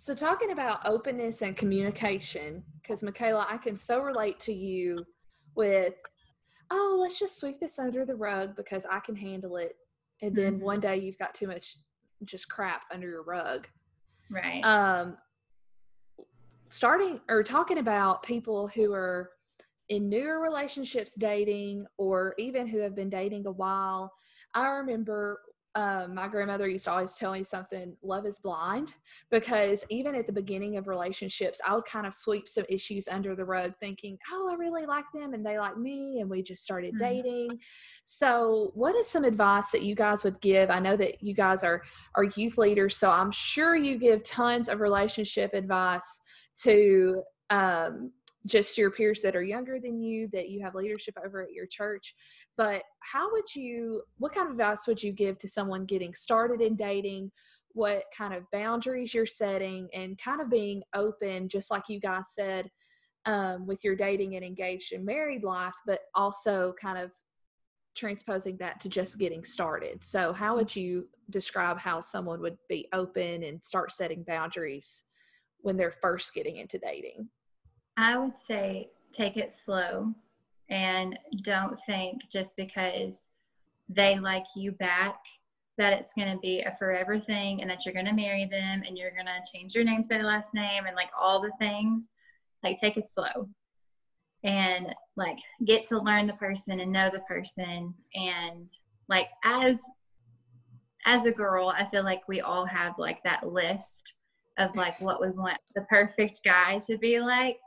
So, 0.00 0.14
talking 0.14 0.52
about 0.52 0.86
openness 0.86 1.42
and 1.42 1.56
communication, 1.56 2.62
because 2.80 3.02
Michaela, 3.02 3.44
I 3.50 3.56
can 3.56 3.76
so 3.76 4.00
relate 4.00 4.38
to 4.40 4.52
you 4.52 5.04
with, 5.56 5.94
oh, 6.70 6.98
let's 7.00 7.18
just 7.18 7.36
sweep 7.36 7.58
this 7.58 7.80
under 7.80 8.06
the 8.06 8.14
rug 8.14 8.54
because 8.54 8.86
I 8.88 9.00
can 9.00 9.16
handle 9.16 9.56
it. 9.56 9.74
And 10.22 10.36
then 10.36 10.60
Mhm. 10.60 10.62
one 10.62 10.78
day 10.78 10.98
you've 10.98 11.18
got 11.18 11.34
too 11.34 11.48
much 11.48 11.78
just 12.24 12.48
crap 12.48 12.84
under 12.92 13.08
your 13.10 13.24
rug. 13.24 13.66
Right. 14.30 14.64
Um, 14.64 15.18
starting 16.68 17.20
or 17.28 17.42
talking 17.42 17.78
about 17.78 18.22
people 18.22 18.68
who 18.68 18.92
are 18.92 19.32
in 19.88 20.08
newer 20.08 20.38
relationships 20.38 21.14
dating 21.16 21.88
or 21.96 22.36
even 22.38 22.68
who 22.68 22.78
have 22.78 22.94
been 22.94 23.10
dating 23.10 23.46
a 23.46 23.52
while. 23.52 24.14
I 24.54 24.68
remember 24.68 25.40
um, 25.78 26.12
my 26.12 26.26
grandmother 26.26 26.68
used 26.68 26.86
to 26.86 26.90
always 26.90 27.14
tell 27.14 27.32
me 27.32 27.44
something 27.44 27.96
love 28.02 28.26
is 28.26 28.40
blind 28.40 28.94
because 29.30 29.84
even 29.90 30.16
at 30.16 30.26
the 30.26 30.32
beginning 30.32 30.76
of 30.76 30.88
relationships 30.88 31.60
i 31.66 31.72
would 31.72 31.84
kind 31.84 32.04
of 32.04 32.12
sweep 32.12 32.48
some 32.48 32.64
issues 32.68 33.06
under 33.06 33.36
the 33.36 33.44
rug 33.44 33.72
thinking 33.78 34.18
oh 34.32 34.50
i 34.50 34.54
really 34.54 34.86
like 34.86 35.04
them 35.14 35.34
and 35.34 35.46
they 35.46 35.56
like 35.56 35.78
me 35.78 36.18
and 36.20 36.28
we 36.28 36.42
just 36.42 36.64
started 36.64 36.94
Mhm. 36.94 36.98
dating. 36.98 37.60
So 38.04 38.72
what 38.74 38.96
is 38.96 39.06
some 39.06 39.24
advice 39.24 39.68
that 39.68 39.82
you 39.82 39.94
guys 39.94 40.24
would 40.24 40.40
give? 40.40 40.68
I 40.70 40.80
know 40.80 40.96
that 40.96 41.22
you 41.22 41.32
guys 41.34 41.62
are 41.62 41.82
are 42.16 42.24
youth 42.24 42.58
leaders 42.58 42.96
so 42.96 43.10
i'm 43.10 43.30
sure 43.30 43.76
you 43.76 43.98
give 43.98 44.24
tons 44.24 44.68
of 44.68 44.80
relationship 44.80 45.54
advice 45.54 46.20
to 46.62 47.22
um, 47.50 48.10
just 48.46 48.78
your 48.78 48.90
peers 48.90 49.20
that 49.20 49.36
are 49.36 49.42
younger 49.42 49.78
than 49.78 50.00
you 50.00 50.28
that 50.32 50.48
you 50.48 50.62
have 50.62 50.74
leadership 50.74 51.14
over 51.24 51.42
at 51.42 51.52
your 51.52 51.66
church 51.66 52.14
but 52.58 52.82
how 53.00 53.32
would 53.32 53.54
you 53.54 54.02
what 54.18 54.34
kind 54.34 54.48
of 54.48 54.52
advice 54.52 54.86
would 54.86 55.02
you 55.02 55.12
give 55.12 55.38
to 55.38 55.48
someone 55.48 55.86
getting 55.86 56.12
started 56.12 56.60
in 56.60 56.76
dating 56.76 57.30
what 57.72 58.02
kind 58.16 58.34
of 58.34 58.42
boundaries 58.52 59.14
you're 59.14 59.24
setting 59.24 59.88
and 59.94 60.18
kind 60.18 60.42
of 60.42 60.50
being 60.50 60.82
open 60.94 61.48
just 61.48 61.70
like 61.70 61.84
you 61.88 62.00
guys 62.00 62.34
said 62.34 62.68
um, 63.24 63.66
with 63.66 63.82
your 63.82 63.94
dating 63.94 64.36
and 64.36 64.44
engaged 64.44 64.92
and 64.92 65.04
married 65.04 65.42
life 65.42 65.74
but 65.86 66.00
also 66.14 66.74
kind 66.80 66.98
of 66.98 67.12
transposing 67.98 68.56
that 68.58 68.78
to 68.78 68.88
just 68.88 69.18
getting 69.18 69.44
started. 69.44 70.04
So, 70.04 70.32
how 70.32 70.54
would 70.56 70.74
you 70.74 71.08
describe 71.30 71.78
how 71.78 72.00
someone 72.00 72.40
would 72.40 72.56
be 72.68 72.88
open 72.92 73.42
and 73.42 73.62
start 73.62 73.92
setting 73.92 74.22
boundaries 74.22 75.02
when 75.60 75.76
they're 75.76 75.90
first 75.90 76.32
getting 76.32 76.56
into 76.56 76.78
dating? 76.78 77.28
I 77.96 78.16
would 78.16 78.38
say 78.38 78.90
take 79.12 79.36
it 79.36 79.52
slow 79.52 80.14
and 80.70 81.18
don't 81.42 81.78
think 81.86 82.20
just 82.30 82.56
because 82.56 83.22
they 83.88 84.18
like 84.18 84.44
you 84.54 84.72
back 84.72 85.18
that 85.78 85.92
it's 85.92 86.12
going 86.14 86.30
to 86.30 86.38
be 86.40 86.60
a 86.60 86.74
forever 86.74 87.18
thing 87.18 87.60
and 87.60 87.70
that 87.70 87.86
you're 87.86 87.94
going 87.94 88.06
to 88.06 88.12
marry 88.12 88.44
them 88.44 88.82
and 88.86 88.98
you're 88.98 89.12
going 89.12 89.26
to 89.26 89.52
change 89.52 89.74
your 89.74 89.84
name 89.84 90.02
to 90.02 90.08
their 90.08 90.24
last 90.24 90.52
name 90.52 90.86
and 90.86 90.96
like 90.96 91.10
all 91.18 91.40
the 91.40 91.52
things. 91.58 92.08
Like, 92.64 92.78
take 92.80 92.96
it 92.96 93.06
slow 93.06 93.48
and 94.44 94.94
like 95.16 95.38
get 95.64 95.84
to 95.88 95.98
learn 95.98 96.26
the 96.26 96.32
person 96.34 96.80
and 96.80 96.92
know 96.92 97.10
the 97.10 97.20
person 97.20 97.92
and 98.14 98.68
like 99.08 99.28
as 99.44 99.80
as 101.06 101.26
a 101.26 101.32
girl 101.32 101.72
i 101.76 101.84
feel 101.86 102.04
like 102.04 102.26
we 102.28 102.40
all 102.40 102.64
have 102.64 102.94
like 102.98 103.22
that 103.24 103.48
list 103.48 104.14
of 104.58 104.74
like 104.76 105.00
what 105.00 105.20
we 105.20 105.28
want 105.30 105.58
the 105.74 105.80
perfect 105.82 106.40
guy 106.44 106.78
to 106.78 106.96
be 106.98 107.18
like 107.20 107.58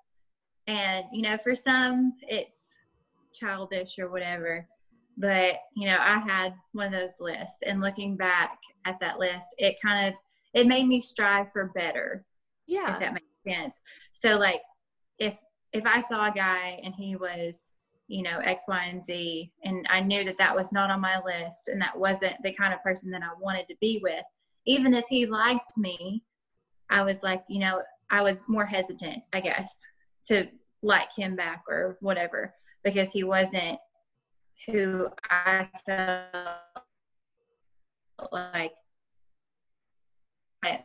and 0.67 1.05
you 1.11 1.21
know 1.21 1.37
for 1.37 1.55
some 1.55 2.13
it's 2.21 2.70
childish 3.33 3.97
or 3.99 4.09
whatever. 4.09 4.67
But 5.17 5.55
you 5.75 5.87
know 5.87 5.97
i 5.99 6.17
had 6.19 6.53
one 6.71 6.87
of 6.87 6.93
those 6.93 7.15
lists 7.19 7.57
and 7.65 7.81
looking 7.81 8.15
back 8.15 8.57
at 8.85 8.99
that 9.01 9.19
list 9.19 9.47
it 9.57 9.75
kind 9.83 10.07
of 10.07 10.13
it 10.53 10.67
made 10.67 10.87
me 10.87 10.99
strive 11.01 11.51
for 11.51 11.71
better 11.75 12.25
Yeah. 12.65 12.93
if 12.93 12.99
that 12.99 13.13
makes 13.13 13.25
sense. 13.47 13.81
So 14.13 14.37
like 14.37 14.61
if 15.19 15.37
if 15.73 15.85
I 15.85 15.99
saw 16.01 16.27
a 16.29 16.33
guy 16.33 16.79
and 16.83 16.93
he 16.95 17.15
was, 17.15 17.61
you 18.07 18.23
know, 18.23 18.39
X, 18.39 18.63
Y, 18.67 18.83
and 18.85 19.01
Z, 19.03 19.51
and 19.63 19.85
I 19.89 20.01
knew 20.01 20.23
that 20.25 20.37
that 20.37 20.55
was 20.55 20.71
not 20.73 20.89
on 20.91 20.99
my 20.99 21.19
list 21.23 21.67
and 21.67 21.81
that 21.81 21.97
wasn't 21.97 22.35
the 22.43 22.53
kind 22.53 22.73
of 22.73 22.83
person 22.83 23.11
that 23.11 23.21
I 23.23 23.29
wanted 23.39 23.67
to 23.69 23.75
be 23.79 23.99
with, 24.03 24.23
even 24.65 24.93
if 24.93 25.05
he 25.09 25.25
liked 25.25 25.77
me, 25.77 26.23
I 26.89 27.03
was 27.03 27.23
like, 27.23 27.43
you 27.47 27.59
know, 27.59 27.81
I 28.09 28.21
was 28.21 28.43
more 28.49 28.65
hesitant, 28.65 29.25
I 29.31 29.39
guess, 29.39 29.79
to 30.27 30.47
like 30.83 31.13
him 31.15 31.35
back 31.35 31.63
or 31.69 31.97
whatever 32.01 32.53
because 32.83 33.11
he 33.11 33.23
wasn't 33.23 33.77
who 34.67 35.07
I 35.29 35.67
felt 35.85 36.57
like. 38.31 38.73
But 40.61 40.83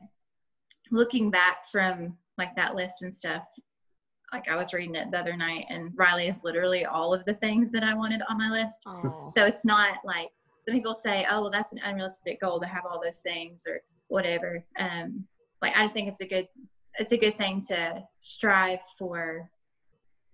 looking 0.91 1.31
back 1.31 1.67
from 1.71 2.17
like 2.39 2.55
that 2.55 2.75
list 2.75 3.03
and 3.03 3.15
stuff, 3.15 3.43
like 4.33 4.49
I 4.49 4.57
was 4.57 4.73
reading 4.73 4.95
it 4.95 5.11
the 5.11 5.19
other 5.19 5.37
night, 5.37 5.67
and 5.69 5.93
Riley 5.95 6.29
is 6.29 6.43
literally 6.45 6.85
all 6.85 7.15
of 7.15 7.25
the 7.25 7.35
things 7.35 7.71
that 7.73 7.83
I 7.85 7.95
wanted 7.95 8.23
on 8.29 8.39
my 8.39 8.51
list. 8.51 8.83
Aw. 8.87 9.31
So 9.37 9.45
it's 9.45 9.65
not 9.65 9.99
like 10.05 10.31
some 10.67 10.75
people 10.75 10.95
say, 10.95 11.27
"Oh, 11.31 11.43
well, 11.43 11.51
that's 11.51 11.73
an 11.73 11.81
unrealistic 11.85 12.41
goal 12.41 12.61
to 12.61 12.67
have 12.67 12.85
all 12.85 13.01
those 13.03 13.19
things 13.19 13.65
or 13.67 13.81
whatever." 14.09 14.65
Um, 14.79 15.27
like 15.63 15.77
I 15.77 15.83
just 15.83 15.95
think 15.95 16.09
it's 16.09 16.21
a 16.21 16.27
good 16.27 16.49
it's 16.99 17.13
a 17.13 17.19
good 17.19 17.37
thing 17.37 17.63
to 17.69 18.03
strive 18.21 18.81
for, 18.99 19.51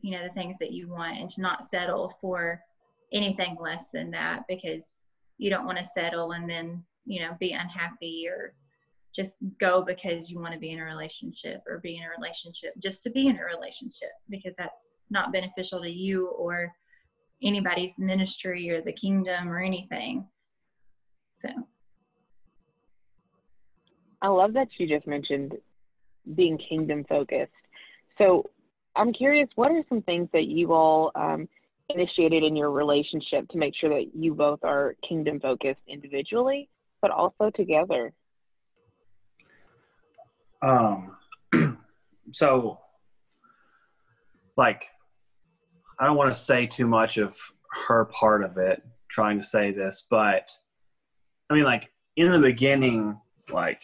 you 0.03 0.13
know, 0.13 0.23
the 0.23 0.35
things 0.35 0.59
that 0.59 0.73
you 0.73 0.89
want, 0.89 1.19
and 1.19 1.31
to 1.31 1.41
not 1.41 1.65
settle 1.65 2.13
for 2.21 2.61
anything 3.13 3.57
less 3.61 3.89
than 3.93 4.11
that 4.11 4.43
because 4.49 4.93
you 5.39 5.51
don't 5.51 5.67
want 5.67 5.79
to 5.79 5.85
settle 5.85 6.33
and 6.33 6.49
then 6.49 6.83
you 7.05 7.21
know 7.21 7.37
be 7.41 7.53
unhappy 7.53 8.27
or 8.29 8.55
just 9.15 9.37
go 9.61 9.83
because 9.83 10.31
you 10.31 10.41
want 10.41 10.55
to 10.55 10.59
be 10.59 10.71
in 10.71 10.79
a 10.79 10.85
relationship 10.85 11.61
or 11.69 11.81
be 11.81 11.97
in 11.97 12.05
a 12.05 12.09
relationship 12.19 12.73
just 12.83 13.03
to 13.03 13.11
be 13.11 13.27
in 13.27 13.39
a 13.39 13.45
relationship 13.45 14.13
because 14.31 14.55
that's 14.57 14.99
not 15.11 15.33
beneficial 15.33 15.83
to 15.83 15.91
you 15.91 16.29
or 16.29 16.73
anybody's 17.43 17.99
ministry 17.99 18.71
or 18.71 18.81
the 18.81 18.93
kingdom 18.93 19.51
or 19.51 19.59
anything. 19.59 20.27
So, 21.35 21.49
I 24.23 24.29
love 24.29 24.53
that 24.55 24.69
you 24.79 24.87
just 24.87 25.07
mentioned 25.07 25.57
being 26.35 26.57
kingdom 26.57 27.05
focused. 27.05 27.53
So 28.17 28.49
I'm 28.97 29.13
curious, 29.13 29.49
what 29.55 29.71
are 29.71 29.83
some 29.89 30.03
things 30.03 30.29
that 30.33 30.45
you 30.45 30.73
all 30.73 31.13
um, 31.15 31.49
initiated 31.89 32.43
in 32.43 32.57
your 32.57 32.71
relationship 32.71 33.49
to 33.49 33.59
make 33.59 33.75
sure 33.75 33.91
that 33.91 34.15
you 34.15 34.35
both 34.35 34.61
are 34.63 34.95
kingdom 35.07 35.41
focused 35.41 35.81
individually, 35.89 36.69
but 37.01 37.11
also 37.11 37.51
together? 37.55 38.13
Um, 40.61 41.17
so, 42.33 42.79
like, 44.57 44.91
I 45.99 46.07
don't 46.07 46.17
want 46.17 46.33
to 46.33 46.39
say 46.39 46.67
too 46.67 46.87
much 46.87 47.17
of 47.17 47.37
her 47.87 48.05
part 48.07 48.45
of 48.45 48.59
it, 48.59 48.83
trying 49.09 49.39
to 49.39 49.45
say 49.45 49.73
this, 49.73 50.05
but 50.09 50.51
I 51.51 51.55
mean, 51.55 51.65
like, 51.65 51.91
in 52.17 52.31
the 52.31 52.39
beginning, 52.39 53.19
like, 53.51 53.83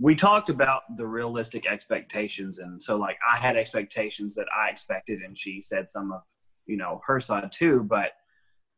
we 0.00 0.14
talked 0.14 0.48
about 0.48 0.82
the 0.96 1.06
realistic 1.06 1.66
expectations. 1.66 2.58
And 2.58 2.80
so, 2.80 2.96
like, 2.96 3.18
I 3.28 3.38
had 3.38 3.56
expectations 3.56 4.34
that 4.36 4.46
I 4.56 4.70
expected, 4.70 5.22
and 5.22 5.36
she 5.36 5.60
said 5.60 5.90
some 5.90 6.12
of, 6.12 6.22
you 6.66 6.76
know, 6.76 7.00
her 7.06 7.20
side 7.20 7.50
too. 7.50 7.84
But, 7.88 8.12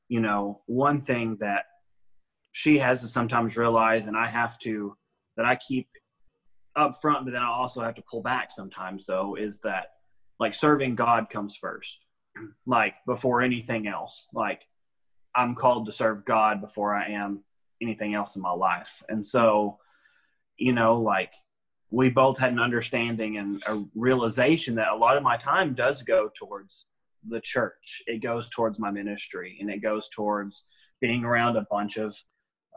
you 0.09 0.21
know, 0.21 0.63
one 0.67 1.01
thing 1.01 1.37
that 1.41 1.65
she 2.53 2.79
has 2.79 3.03
to 3.03 3.09
sometimes 3.09 3.57
realize, 3.57 4.07
and 4.07 4.17
I 4.17 4.29
have 4.29 4.59
to, 4.61 4.97
that 5.37 5.47
I 5.47 5.57
keep 5.57 5.89
up 6.77 7.01
front, 7.01 7.25
but 7.25 7.33
then 7.33 7.43
I 7.43 7.49
also 7.49 7.83
have 7.83 7.95
to 7.97 8.05
pull 8.11 8.23
back 8.23 8.51
sometimes 8.53 9.07
though, 9.07 9.37
is 9.37 9.61
that 9.61 9.87
like 10.39 10.55
serving 10.55 10.95
God 10.95 11.29
comes 11.31 11.57
first, 11.57 11.99
like 12.67 12.95
before 13.07 13.43
anything 13.43 13.87
else. 13.87 14.27
Like 14.33 14.67
I'm 15.35 15.55
called 15.55 15.87
to 15.87 15.93
serve 15.93 16.25
God 16.25 16.61
before 16.61 16.95
I 16.95 17.11
am 17.11 17.43
anything 17.83 18.15
else 18.15 18.37
in 18.37 18.43
my 18.43 18.53
life. 18.53 19.03
And 19.09 19.25
so, 19.25 19.79
you 20.61 20.73
know, 20.73 21.01
like 21.01 21.33
we 21.91 22.11
both 22.11 22.39
had 22.39 22.53
an 22.53 22.61
understanding 22.61 23.39
and 23.39 23.63
a 23.67 23.83
realization 23.95 24.77
that 24.77 24.89
a 24.93 24.95
lot 24.95 25.17
of 25.17 25.23
my 25.23 25.37
time 25.37 25.75
does 25.75 26.03
go 26.03 26.31
towards 26.39 26.87
the 27.29 27.41
church. 27.41 28.03
It 28.07 28.23
goes 28.23 28.49
towards 28.49 28.79
my 28.79 28.91
ministry 28.91 29.59
and 29.61 29.71
it 29.71 29.83
goes 29.83 30.09
towards 30.09 30.65
being 31.01 31.25
around 31.25 31.57
a 31.57 31.67
bunch 31.71 31.97
of 31.97 32.15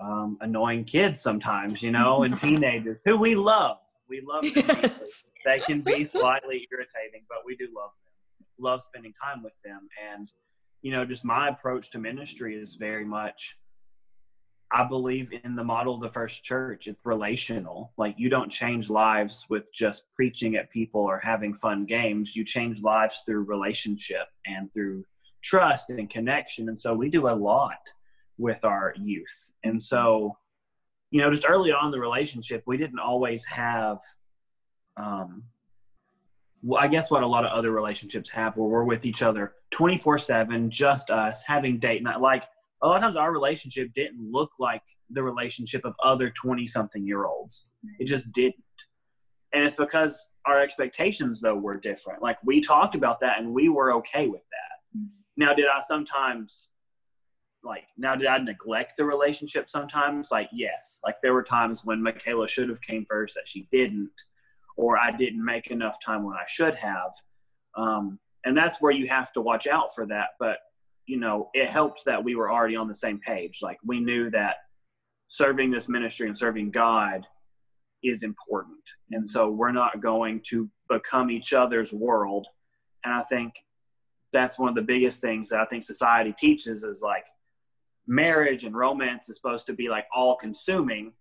um, 0.02 0.38
annoying 0.42 0.86
kids 0.86 1.22
sometimes, 1.22 1.84
you 1.84 1.92
know, 1.92 2.24
and 2.24 2.38
teenagers 2.40 3.00
who 3.06 3.18
we 3.18 3.36
love. 3.36 3.78
We 4.10 4.24
love 4.26 4.44
them. 4.44 4.54
deeply. 4.54 4.92
they 5.46 5.60
can 5.60 5.82
be 5.82 6.06
slightly 6.06 6.68
irritating, 6.72 7.26
but 7.30 7.40
we 7.46 7.56
do 7.56 7.66
love 7.76 7.92
them. 8.06 8.48
Love 8.60 8.82
spending 8.82 9.14
time 9.14 9.44
with 9.44 9.54
them. 9.64 9.88
And, 10.14 10.32
you 10.82 10.92
know, 10.92 11.06
just 11.06 11.26
my 11.26 11.50
approach 11.50 11.92
to 11.92 12.00
ministry 12.00 12.56
is 12.56 12.76
very 12.76 13.06
much 13.06 13.58
I 14.74 14.84
believe 14.84 15.32
in 15.44 15.56
the 15.56 15.64
model 15.64 15.94
of 15.94 16.02
the 16.02 16.10
first 16.10 16.44
church. 16.44 16.88
It's 16.88 17.06
relational. 17.06 17.94
Like 17.96 18.16
you 18.18 18.28
don't 18.28 18.50
change 18.50 18.90
lives 18.90 19.46
with 19.48 19.72
just 19.72 20.06
preaching 20.16 20.56
at 20.56 20.72
people 20.72 21.02
or 21.02 21.20
having 21.20 21.54
fun 21.54 21.86
games. 21.86 22.36
You 22.36 22.44
change 22.44 22.82
lives 22.82 23.22
through 23.24 23.44
relationship 23.44 24.28
and 24.48 24.74
through 24.74 25.06
trust 25.44 25.92
and 25.92 26.10
connection. 26.10 26.70
And 26.70 26.80
so 26.80 26.96
we 26.96 27.10
do 27.10 27.30
a 27.30 27.36
lot 27.36 27.78
with 28.40 28.66
our 28.66 28.96
youth. 29.00 29.52
And 29.64 29.82
so, 29.82 30.38
you 31.12 31.22
know, 31.22 31.30
just 31.30 31.46
early 31.48 31.72
on 31.72 31.92
the 31.92 32.00
relationship, 32.00 32.64
we 32.66 32.78
didn't 32.78 33.00
always 33.00 33.46
have, 33.46 34.00
um, 34.98 35.44
well, 36.64 36.82
I 36.82 36.88
guess 36.88 37.12
what 37.12 37.22
a 37.22 37.28
lot 37.28 37.46
of 37.46 37.52
other 37.52 37.70
relationships 37.70 38.30
have, 38.32 38.58
where 38.58 38.68
we're 38.68 38.84
with 38.86 39.06
each 39.06 39.22
other 39.22 39.54
24 39.70 40.18
7, 40.18 40.72
just 40.72 41.12
us, 41.12 41.44
having 41.44 41.78
date 41.78 42.02
night. 42.02 42.22
Like 42.22 42.46
a 42.84 42.88
lot 42.88 42.98
of 42.98 43.02
times, 43.02 43.16
our 43.16 43.32
relationship 43.32 43.94
didn't 43.96 44.20
look 44.20 44.52
like 44.60 44.82
the 45.10 45.24
relationship 45.24 45.86
of 45.86 45.96
other 46.04 46.30
20 46.30 46.68
something 46.68 47.06
year 47.08 47.26
olds. 47.26 47.66
It 47.98 48.06
just 48.06 48.32
didn't. 48.34 48.56
And 49.54 49.64
it's 49.64 49.76
because 49.76 50.28
our 50.46 50.60
expectations, 50.60 51.40
though, 51.40 51.56
were 51.56 51.78
different. 51.78 52.22
Like 52.22 52.38
we 52.44 52.60
talked 52.60 52.96
about 52.96 53.22
that 53.22 53.40
and 53.40 53.54
we 53.54 53.70
were 53.70 53.94
okay 53.94 54.28
with 54.28 54.42
that. 54.42 55.00
Now, 55.38 55.54
did 55.54 55.66
I 55.66 55.80
sometimes 55.80 56.68
like 57.64 57.86
now 57.98 58.16
did 58.16 58.28
I 58.28 58.38
neglect 58.40 58.98
the 58.98 59.06
relationship 59.06 59.70
sometimes? 59.70 60.30
Like 60.32 60.50
yes. 60.52 61.00
Like 61.04 61.16
there 61.22 61.34
were 61.34 61.44
times 61.44 61.86
when 61.86 62.04
Michaela 62.04 62.48
should 62.48 62.68
have 62.68 62.82
came 62.82 63.06
first 63.10 63.36
that 63.36 63.48
she 63.48 63.68
didn't, 63.72 64.12
or 64.76 64.98
I 64.98 65.12
didn't 65.12 65.44
make 65.44 65.68
enough 65.68 65.98
time 66.04 66.24
when 66.24 66.36
I 66.36 66.46
should 66.48 66.76
have. 66.76 67.12
Um, 67.78 68.20
and 68.44 68.58
that's 68.58 68.82
where 68.82 68.92
you 68.92 69.08
have 69.08 69.32
to 69.34 69.42
watch 69.42 69.68
out 69.68 69.96
for 69.96 70.06
that. 70.08 70.32
But 70.40 70.58
you 71.06 71.20
know, 71.20 71.50
it 71.54 71.70
helped 71.70 72.06
that 72.06 72.24
we 72.24 72.36
were 72.36 72.52
already 72.52 72.76
on 72.76 72.88
the 72.88 72.94
same 72.94 73.20
page. 73.20 73.60
Like 73.62 73.78
we 73.84 74.00
knew 74.00 74.30
that 74.32 74.56
serving 75.28 75.72
this 75.72 75.90
ministry 75.90 76.28
and 76.28 76.38
serving 76.38 76.72
God 76.72 77.26
is 78.04 78.24
important. 78.24 78.84
And 79.12 79.28
so 79.28 79.50
we're 79.50 79.72
not 79.72 80.02
going 80.02 80.42
to 80.50 80.70
become 80.90 81.32
each 81.32 81.54
other's 81.54 81.94
world. 81.94 82.48
And 83.04 83.14
I 83.14 83.24
think 83.24 83.54
that's 84.32 84.60
one 84.60 84.70
of 84.70 84.76
the 84.76 84.82
biggest 84.82 85.22
things 85.22 85.50
that 85.50 85.60
I 85.60 85.66
think 85.66 85.84
society 85.84 86.34
teaches 86.38 86.84
is 86.84 87.02
like 87.04 87.26
marriage 88.08 88.66
and 88.66 88.76
romance 88.76 89.30
is 89.30 89.38
supposed 89.38 89.68
to 89.68 89.74
be 89.74 89.90
like 89.90 90.06
all 90.14 90.36
consuming, 90.36 91.14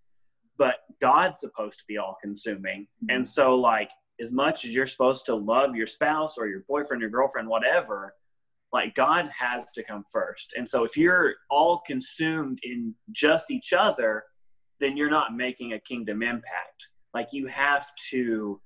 but 0.58 0.76
God's 1.00 1.40
supposed 1.40 1.78
to 1.78 1.84
be 1.86 1.98
all 1.98 2.16
consuming. 2.20 2.82
Mm-hmm. 2.82 3.16
And 3.16 3.28
so, 3.28 3.54
like, 3.54 3.90
as 4.20 4.32
much 4.32 4.64
as 4.64 4.72
you're 4.72 4.86
supposed 4.86 5.26
to 5.26 5.34
love 5.34 5.74
your 5.74 5.86
spouse 5.86 6.36
or 6.38 6.46
your 6.46 6.64
boyfriend, 6.68 7.00
your 7.00 7.10
girlfriend, 7.10 7.48
whatever, 7.48 8.14
like 8.72 8.94
God 8.94 9.30
has 9.38 9.70
to 9.72 9.82
come 9.82 10.04
first. 10.11 10.52
And 10.56 10.68
so 10.68 10.85
if 10.85 10.96
you're 10.96 11.35
all 11.50 11.82
consumed 11.87 12.58
in 12.62 12.94
just 13.11 13.50
each 13.50 13.72
other, 13.72 14.24
then 14.80 14.96
you're 14.96 15.11
not 15.11 15.37
making 15.37 15.74
a 15.74 15.80
kingdom 15.80 16.22
impact. 16.22 16.88
Like 17.14 17.28
you 17.32 17.46
have 17.48 17.87
to 18.11 18.61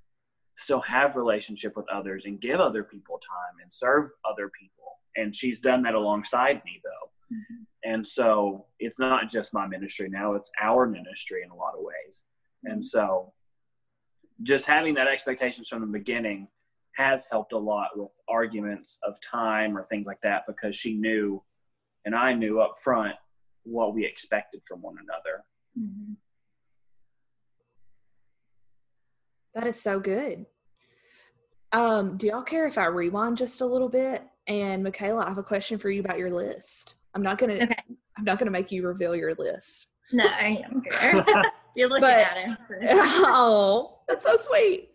still 0.56 0.80
have 0.80 1.16
relationship 1.16 1.76
with 1.76 1.86
others 1.92 2.24
and 2.24 2.40
give 2.40 2.60
other 2.60 2.84
people 2.84 3.18
time 3.18 3.60
and 3.62 3.72
serve 3.72 4.10
other 4.24 4.50
people. 4.58 4.98
And 5.16 5.34
she's 5.34 5.60
done 5.60 5.82
that 5.82 5.94
alongside 5.94 6.62
me 6.64 6.80
though. 6.84 7.36
Mm-hmm. 7.36 7.92
And 7.92 8.06
so 8.06 8.66
it's 8.78 8.98
not 8.98 9.28
just 9.28 9.52
my 9.52 9.66
ministry 9.66 10.08
now, 10.08 10.34
it's 10.34 10.50
our 10.62 10.86
ministry 10.86 11.42
in 11.42 11.50
a 11.50 11.54
lot 11.54 11.74
of 11.74 11.80
ways. 11.80 12.24
And 12.64 12.74
mm-hmm. 12.74 12.82
so 12.82 13.32
just 14.42 14.66
having 14.66 14.94
that 14.94 15.08
expectations 15.08 15.68
from 15.68 15.80
the 15.80 15.86
beginning 15.86 16.48
has 16.96 17.26
helped 17.30 17.52
a 17.52 17.58
lot 17.58 17.88
with 17.94 18.10
arguments 18.28 18.98
of 19.02 19.16
time 19.20 19.76
or 19.76 19.84
things 19.84 20.06
like 20.06 20.20
that 20.22 20.44
because 20.46 20.74
she 20.74 20.94
knew 20.94 21.42
and 22.04 22.14
I 22.14 22.32
knew 22.32 22.60
up 22.60 22.76
front 22.82 23.14
what 23.64 23.94
we 23.94 24.04
expected 24.04 24.62
from 24.64 24.80
one 24.80 24.96
another. 25.02 25.44
Mm-hmm. 25.78 26.12
That 29.54 29.66
is 29.66 29.80
so 29.80 29.98
good. 29.98 30.46
Um, 31.72 32.16
do 32.16 32.28
y'all 32.28 32.42
care 32.42 32.66
if 32.66 32.78
I 32.78 32.86
rewind 32.86 33.36
just 33.36 33.60
a 33.60 33.66
little 33.66 33.88
bit? 33.88 34.22
And 34.46 34.84
Michaela, 34.84 35.24
I 35.24 35.28
have 35.28 35.38
a 35.38 35.42
question 35.42 35.78
for 35.78 35.90
you 35.90 36.00
about 36.00 36.18
your 36.18 36.30
list. 36.30 36.94
I'm 37.14 37.22
not 37.22 37.38
gonna 37.38 37.54
okay. 37.54 37.76
I'm 38.16 38.24
not 38.24 38.38
gonna 38.38 38.50
make 38.50 38.70
you 38.70 38.86
reveal 38.86 39.16
your 39.16 39.34
list. 39.34 39.88
No, 40.12 40.24
I 40.24 40.64
don't. 40.70 41.26
You're 41.74 41.88
looking 41.88 42.02
but, 42.02 42.18
at 42.18 42.36
it. 42.36 42.58
oh, 42.92 43.98
that's 44.08 44.24
so 44.24 44.36
sweet. 44.36 44.90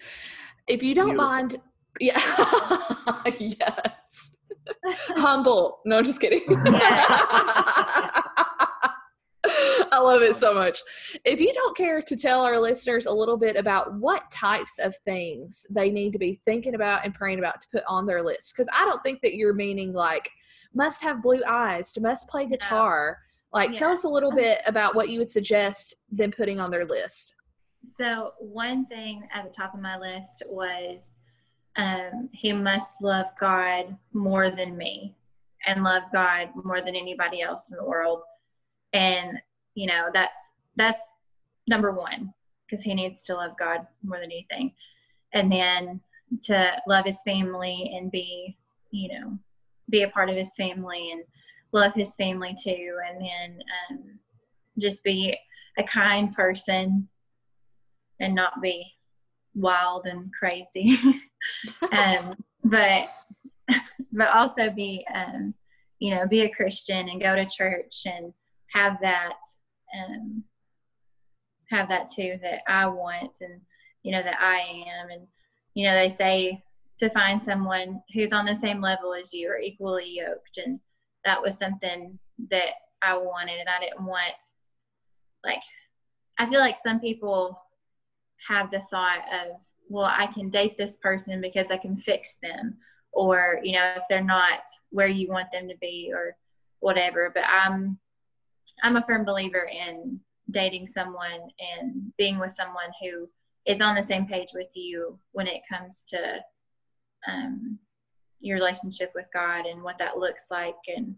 If 0.68 0.82
you 0.82 0.96
don't 0.96 1.10
Beautiful. 1.10 1.28
mind, 1.28 1.58
yeah. 2.00 2.20
yes. 3.40 4.32
Humble. 5.16 5.80
No, 5.86 6.02
just 6.02 6.22
kidding. 6.22 6.42
I 9.94 10.00
love 10.00 10.22
it 10.22 10.36
so 10.36 10.54
much. 10.54 10.80
If 11.26 11.42
you 11.42 11.52
don't 11.54 11.76
care 11.76 12.02
to 12.02 12.16
tell 12.16 12.44
our 12.44 12.60
listeners 12.60 13.08
a 13.08 13.12
little 13.12 13.38
bit 13.38 13.56
about 13.56 13.94
what 13.96 14.30
types 14.32 14.80
of 14.80 14.96
things 14.98 15.66
they 15.70 15.92
need 15.92 16.14
to 16.14 16.20
be 16.20 16.34
thinking 16.34 16.76
about 16.76 17.04
and 17.04 17.14
praying 17.14 17.40
about 17.40 17.62
to 17.62 17.68
put 17.72 17.84
on 17.88 18.06
their 18.06 18.22
list, 18.22 18.54
because 18.54 18.70
I 18.74 18.86
don't 18.86 19.04
think 19.04 19.22
that 19.22 19.36
you're 19.36 19.54
meaning 19.54 19.92
like 19.94 20.30
must 20.74 21.04
have 21.04 21.22
blue 21.22 21.42
eyes, 21.48 21.92
to 21.94 22.02
must 22.02 22.30
play 22.30 22.46
guitar. 22.46 23.18
No. 23.54 23.60
Like, 23.60 23.72
yeah. 23.72 23.80
tell 23.80 23.92
us 23.92 24.06
a 24.06 24.10
little 24.10 24.32
bit 24.32 24.62
about 24.66 24.96
what 24.96 25.10
you 25.10 25.20
would 25.20 25.30
suggest 25.30 25.96
them 26.10 26.32
putting 26.32 26.62
on 26.62 26.72
their 26.72 26.86
list. 26.86 27.36
So, 27.98 28.32
one 28.40 28.86
thing 28.86 29.28
at 29.34 29.44
the 29.44 29.50
top 29.50 29.74
of 29.74 29.82
my 29.82 29.98
list 29.98 30.44
was 30.48 31.12
um, 31.78 32.30
he 32.32 32.52
must 32.54 33.02
love 33.02 33.28
God 33.40 33.96
more 34.14 34.50
than 34.50 34.78
me 34.78 35.16
and 35.66 35.84
love 35.84 36.04
God 36.12 36.50
more 36.64 36.82
than 36.82 36.96
anybody 36.96 37.42
else 37.42 37.66
in 37.70 37.78
the 37.78 37.84
world. 37.84 38.22
And, 38.94 39.40
you 39.76 39.88
know, 39.88 40.10
that's, 40.14 40.52
that's 40.76 41.04
number 41.68 41.92
one 41.92 42.34
because 42.66 42.84
he 42.84 42.94
needs 42.94 43.24
to 43.24 43.36
love 43.36 43.52
God 43.58 43.86
more 44.04 44.20
than 44.20 44.32
anything. 44.32 44.74
And 45.34 45.52
then 45.52 46.02
to 46.44 46.74
love 46.88 47.06
his 47.06 47.22
family 47.24 47.92
and 47.96 48.12
be, 48.12 48.58
you 48.92 49.10
know, 49.10 49.38
be 49.90 50.04
a 50.04 50.10
part 50.10 50.30
of 50.30 50.36
his 50.36 50.56
family 50.56 51.12
and 51.12 51.24
love 51.72 51.94
his 51.94 52.16
family 52.16 52.56
too. 52.62 52.98
And 53.08 53.22
then 53.22 53.60
um, 53.90 54.20
just 54.80 55.04
be 55.04 55.38
a 55.78 55.84
kind 55.84 56.34
person 56.34 57.08
and 58.20 58.36
not 58.36 58.62
be 58.62 58.86
wild 59.56 60.06
and 60.06 60.32
crazy. 60.34 60.98
um, 61.92 62.36
but 62.64 63.08
but 64.12 64.28
also 64.36 64.70
be 64.70 65.06
um, 65.14 65.54
you 66.00 66.14
know 66.14 66.28
be 66.28 66.42
a 66.42 66.50
Christian 66.50 67.10
and 67.10 67.22
go 67.22 67.36
to 67.36 67.46
church 67.46 68.04
and 68.06 68.34
have 68.74 68.98
that 69.02 69.38
um, 69.98 70.44
have 71.70 71.90
that 71.90 72.10
too 72.10 72.38
that 72.42 72.62
I 72.68 72.88
want 72.88 73.38
and 73.42 73.62
you 74.04 74.12
know 74.12 74.24
that 74.24 74.38
I 74.40 74.58
am. 74.58 75.10
And 75.10 75.28
you 75.74 75.86
know 75.86 75.94
they 75.94 76.10
say 76.10 76.64
to 77.00 77.10
find 77.10 77.42
someone 77.42 78.02
who's 78.14 78.34
on 78.34 78.46
the 78.46 78.56
same 78.56 78.82
level 78.82 79.14
as 79.14 79.34
you 79.34 79.50
or 79.50 79.58
equally 79.58 80.08
yoked. 80.08 80.58
And 80.64 80.80
that 81.26 81.42
was 81.42 81.58
something 81.58 82.20
that 82.50 82.74
I 83.02 83.18
wanted 83.18 83.60
and 83.60 83.70
I 83.70 83.80
didn't 83.80 84.06
want 84.06 84.36
like 85.44 85.62
I 86.38 86.46
feel 86.46 86.60
like 86.60 86.78
some 86.78 87.00
people 87.00 87.60
have 88.48 88.72
the 88.72 88.82
thought 88.82 89.24
of 89.32 89.62
well 89.92 90.12
i 90.18 90.26
can 90.28 90.50
date 90.50 90.78
this 90.78 90.98
person 90.98 91.42
because 91.42 91.70
i 91.70 91.78
can 91.78 91.96
fix 91.96 92.38
them 92.42 92.78
or 93.12 93.60
you 93.64 93.74
know 93.74 93.94
if 93.98 94.04
they're 94.10 94.24
not 94.24 94.62
where 94.90 95.08
you 95.08 95.28
want 95.28 95.52
them 95.52 95.68
to 95.68 95.76
be 95.82 96.12
or 96.14 96.36
whatever. 96.80 97.32
But 97.34 97.44
i'm 97.48 97.98
i'm 98.84 98.98
a 98.98 99.04
firm 99.04 99.26
believer 99.26 99.70
in 99.72 100.20
dating 100.50 100.88
someone 100.88 101.50
and 101.60 102.12
being 102.18 102.40
with 102.40 102.52
someone 102.52 102.92
who 103.02 103.30
is 103.66 103.82
on 103.82 103.96
the 103.96 104.04
same 104.04 104.26
page 104.26 104.50
with 104.54 104.72
you 104.76 105.18
when 105.32 105.48
it 105.48 105.62
comes 105.72 106.04
to 106.10 106.18
um, 107.32 107.78
your 108.40 108.58
relationship 108.58 109.12
with 109.14 109.26
god 109.34 109.66
and 109.66 109.84
what 109.84 109.98
that 110.00 110.18
looks 110.18 110.48
like 110.50 110.76
and 110.88 111.16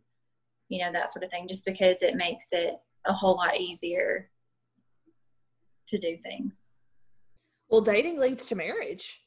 you 0.67 0.83
know 0.83 0.91
that 0.91 1.11
sort 1.11 1.23
of 1.23 1.31
thing 1.31 1.47
just 1.47 1.65
because 1.65 2.01
it 2.01 2.15
makes 2.15 2.47
it 2.51 2.73
a 3.05 3.13
whole 3.13 3.35
lot 3.35 3.59
easier 3.59 4.29
to 5.87 5.97
do 5.97 6.17
things 6.17 6.72
well, 7.73 7.81
dating 7.81 8.19
leads 8.19 8.45
to 8.45 8.55
marriage. 8.55 9.19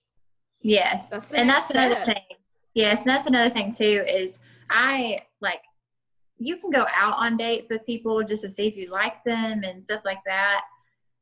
Yes. 0.63 1.11
That's 1.11 1.33
and 1.33 1.51
that's 1.51 1.67
step. 1.67 1.91
another 1.91 2.05
thing. 2.05 2.37
Yes, 2.75 3.01
and 3.01 3.11
that's 3.11 3.27
another 3.27 3.53
thing 3.53 3.73
too 3.73 4.05
is 4.09 4.39
I 4.71 5.19
like 5.41 5.63
you 6.39 6.57
can 6.57 6.71
go 6.71 6.87
out 6.95 7.17
on 7.17 7.37
dates 7.37 7.71
with 7.71 7.85
people 7.85 8.23
just 8.23 8.45
to 8.45 8.51
see 8.51 8.69
if 8.69 8.77
you 8.77 8.89
like 8.89 9.25
them 9.25 9.65
and 9.65 9.85
stuff 9.85 10.03
like 10.05 10.21
that. 10.27 10.61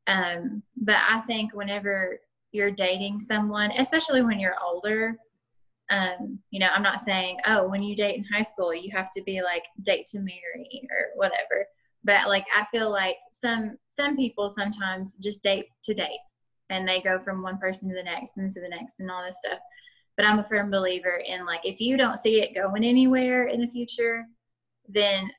Um, 0.05 0.61
but 0.77 0.97
I 0.97 1.21
think 1.21 1.55
whenever 1.55 2.19
you're 2.51 2.69
dating 2.69 3.21
someone, 3.21 3.71
especially 3.75 4.21
when 4.21 4.39
you're 4.39 4.61
older, 4.63 5.17
um, 5.89 6.37
you 6.51 6.59
know, 6.59 6.69
I'm 6.75 6.83
not 6.83 6.99
saying, 6.99 7.39
oh, 7.47 7.67
when 7.67 7.81
you 7.81 7.95
date 7.95 8.17
in 8.17 8.23
high 8.23 8.43
school, 8.43 8.71
you 8.71 8.91
have 8.95 9.09
to 9.13 9.23
be 9.23 9.41
like 9.41 9.63
date 9.81 10.05
to 10.11 10.19
marry 10.19 10.87
or 10.91 11.07
whatever. 11.15 11.65
But 12.03 12.27
like 12.27 12.45
I 12.55 12.65
feel 12.65 12.91
like 12.91 13.17
some 13.31 13.79
some 13.89 14.15
people 14.15 14.47
sometimes 14.47 15.15
just 15.15 15.41
date 15.41 15.69
to 15.85 15.95
date 15.95 16.19
and 16.69 16.87
they 16.87 17.01
go 17.01 17.19
from 17.19 17.41
one 17.41 17.57
person 17.57 17.89
to 17.89 17.95
the 17.95 18.03
next 18.03 18.37
and 18.37 18.51
to 18.51 18.61
the 18.61 18.69
next 18.69 18.99
and 18.99 19.11
all 19.11 19.23
this 19.23 19.39
stuff. 19.39 19.59
But 20.17 20.25
I'm 20.25 20.39
a 20.39 20.43
firm 20.43 20.71
believer 20.71 21.21
in 21.25 21.45
like 21.45 21.61
if 21.63 21.79
you 21.79 21.97
don't 21.97 22.17
see 22.17 22.41
it 22.41 22.55
going 22.55 22.83
anywhere 22.83 23.47
in 23.47 23.61
the 23.61 23.67
future, 23.67 24.25
then 24.87 25.29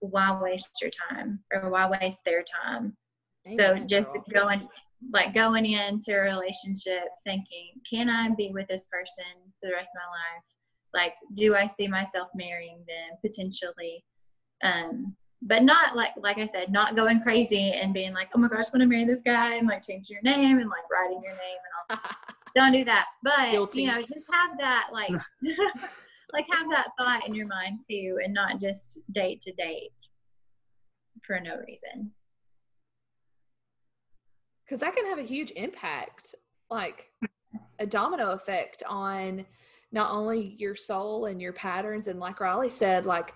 why 0.00 0.38
waste 0.40 0.70
your 0.80 0.90
time 1.10 1.40
or 1.52 1.70
why 1.70 1.88
waste 1.88 2.22
their 2.24 2.44
time? 2.64 2.96
Amen, 3.46 3.56
so 3.56 3.84
just 3.86 4.12
girl. 4.12 4.44
going 4.44 4.68
like 5.12 5.32
going 5.32 5.64
into 5.64 6.12
a 6.12 6.20
relationship 6.20 7.08
thinking, 7.24 7.70
can 7.88 8.10
I 8.10 8.30
be 8.34 8.50
with 8.52 8.66
this 8.66 8.86
person 8.90 9.24
for 9.60 9.68
the 9.68 9.74
rest 9.74 9.90
of 9.94 10.02
my 10.02 10.10
life? 10.10 10.44
Like, 10.94 11.14
do 11.34 11.54
I 11.54 11.66
see 11.66 11.86
myself 11.86 12.28
marrying 12.34 12.84
them 12.86 13.18
potentially? 13.24 14.04
Um, 14.64 15.16
but 15.42 15.62
not 15.62 15.94
like 15.96 16.12
like 16.16 16.38
I 16.38 16.46
said, 16.46 16.72
not 16.72 16.96
going 16.96 17.20
crazy 17.20 17.72
and 17.72 17.94
being 17.94 18.12
like, 18.12 18.28
oh 18.34 18.38
my 18.38 18.48
gosh, 18.48 18.66
I 18.66 18.70
want 18.72 18.80
to 18.80 18.86
marry 18.86 19.04
this 19.04 19.22
guy 19.22 19.54
and 19.54 19.68
like 19.68 19.86
changing 19.86 20.14
your 20.14 20.22
name 20.22 20.58
and 20.58 20.68
like 20.68 20.82
writing 20.90 21.20
your 21.22 21.34
name 21.34 21.58
and 21.90 21.98
all. 22.04 22.10
Don't 22.56 22.72
do 22.72 22.84
that. 22.84 23.06
But 23.22 23.52
Guilty. 23.52 23.82
you 23.82 23.88
know, 23.88 24.00
just 24.00 24.26
have 24.32 24.58
that 24.58 24.88
like 24.92 25.10
like 26.32 26.46
have 26.50 26.68
that 26.70 26.88
thought 26.98 27.26
in 27.26 27.34
your 27.34 27.46
mind 27.46 27.80
too, 27.88 28.18
and 28.22 28.34
not 28.34 28.60
just 28.60 28.98
date 29.12 29.40
to 29.42 29.52
date 29.52 29.92
for 31.22 31.38
no 31.40 31.56
reason. 31.66 32.10
Because 34.64 34.80
that 34.80 34.94
can 34.94 35.06
have 35.06 35.18
a 35.18 35.22
huge 35.22 35.52
impact, 35.52 36.34
like 36.68 37.10
a 37.78 37.86
domino 37.86 38.32
effect 38.32 38.82
on 38.86 39.46
not 39.92 40.10
only 40.12 40.56
your 40.58 40.76
soul 40.76 41.26
and 41.26 41.40
your 41.40 41.52
patterns, 41.52 42.08
and 42.08 42.20
like 42.20 42.40
Riley 42.40 42.68
said, 42.68 43.06
like 43.06 43.34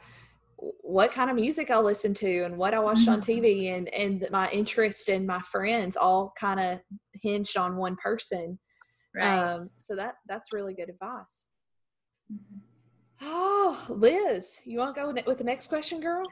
what 0.81 1.12
kind 1.12 1.31
of 1.31 1.37
music 1.37 1.70
I 1.70 1.79
listen 1.79 2.14
to 2.14 2.42
and 2.44 2.57
what 2.57 2.75
I 2.75 2.79
watched 2.79 3.09
on 3.09 3.20
mm-hmm. 3.20 3.44
TV 3.44 3.77
and 3.77 3.88
and 3.92 4.27
my 4.31 4.48
interest 4.51 5.09
and 5.09 5.27
my 5.27 5.40
friends 5.40 5.96
all 5.96 6.33
kind 6.38 6.61
of 6.61 6.81
hinged 7.20 7.57
on 7.57 7.77
one 7.77 7.96
person. 7.96 8.59
Right. 9.14 9.38
Um, 9.38 9.70
so 9.77 9.96
that 9.96 10.14
that's 10.29 10.53
really 10.53 10.75
good 10.75 10.88
advice. 10.88 11.48
Mm-hmm. 12.33 12.59
Oh, 13.25 13.87
Liz, 13.88 14.59
you 14.64 14.79
want 14.79 14.96
to 14.96 15.01
go 15.01 15.14
with 15.27 15.38
the 15.38 15.44
next 15.44 15.68
question, 15.68 16.01
girl? 16.01 16.27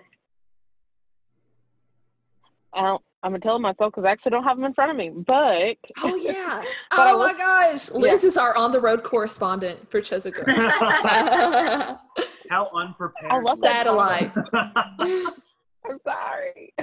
I'm 3.22 3.32
gonna 3.32 3.40
tell 3.40 3.54
them 3.54 3.62
myself 3.62 3.92
because 3.92 4.04
I 4.06 4.12
actually 4.12 4.30
don't 4.30 4.44
have 4.44 4.56
them 4.56 4.64
in 4.64 4.74
front 4.74 4.90
of 4.90 4.96
me. 4.96 5.10
But 5.10 5.76
oh 6.02 6.16
yeah, 6.16 6.62
but 6.90 7.14
oh 7.14 7.18
my 7.18 7.34
gosh, 7.34 7.90
Liz 7.90 8.22
yeah. 8.22 8.28
is 8.28 8.36
our 8.36 8.56
on 8.56 8.70
the 8.72 8.80
road 8.80 9.02
correspondent 9.02 9.90
for 9.90 10.00
Chesapeake. 10.00 10.46
How 12.50 12.68
unprepared. 12.74 13.32
I 13.32 13.38
love 13.38 13.58
satellite. 13.62 14.32
I'm 14.52 15.98
sorry. 16.04 16.74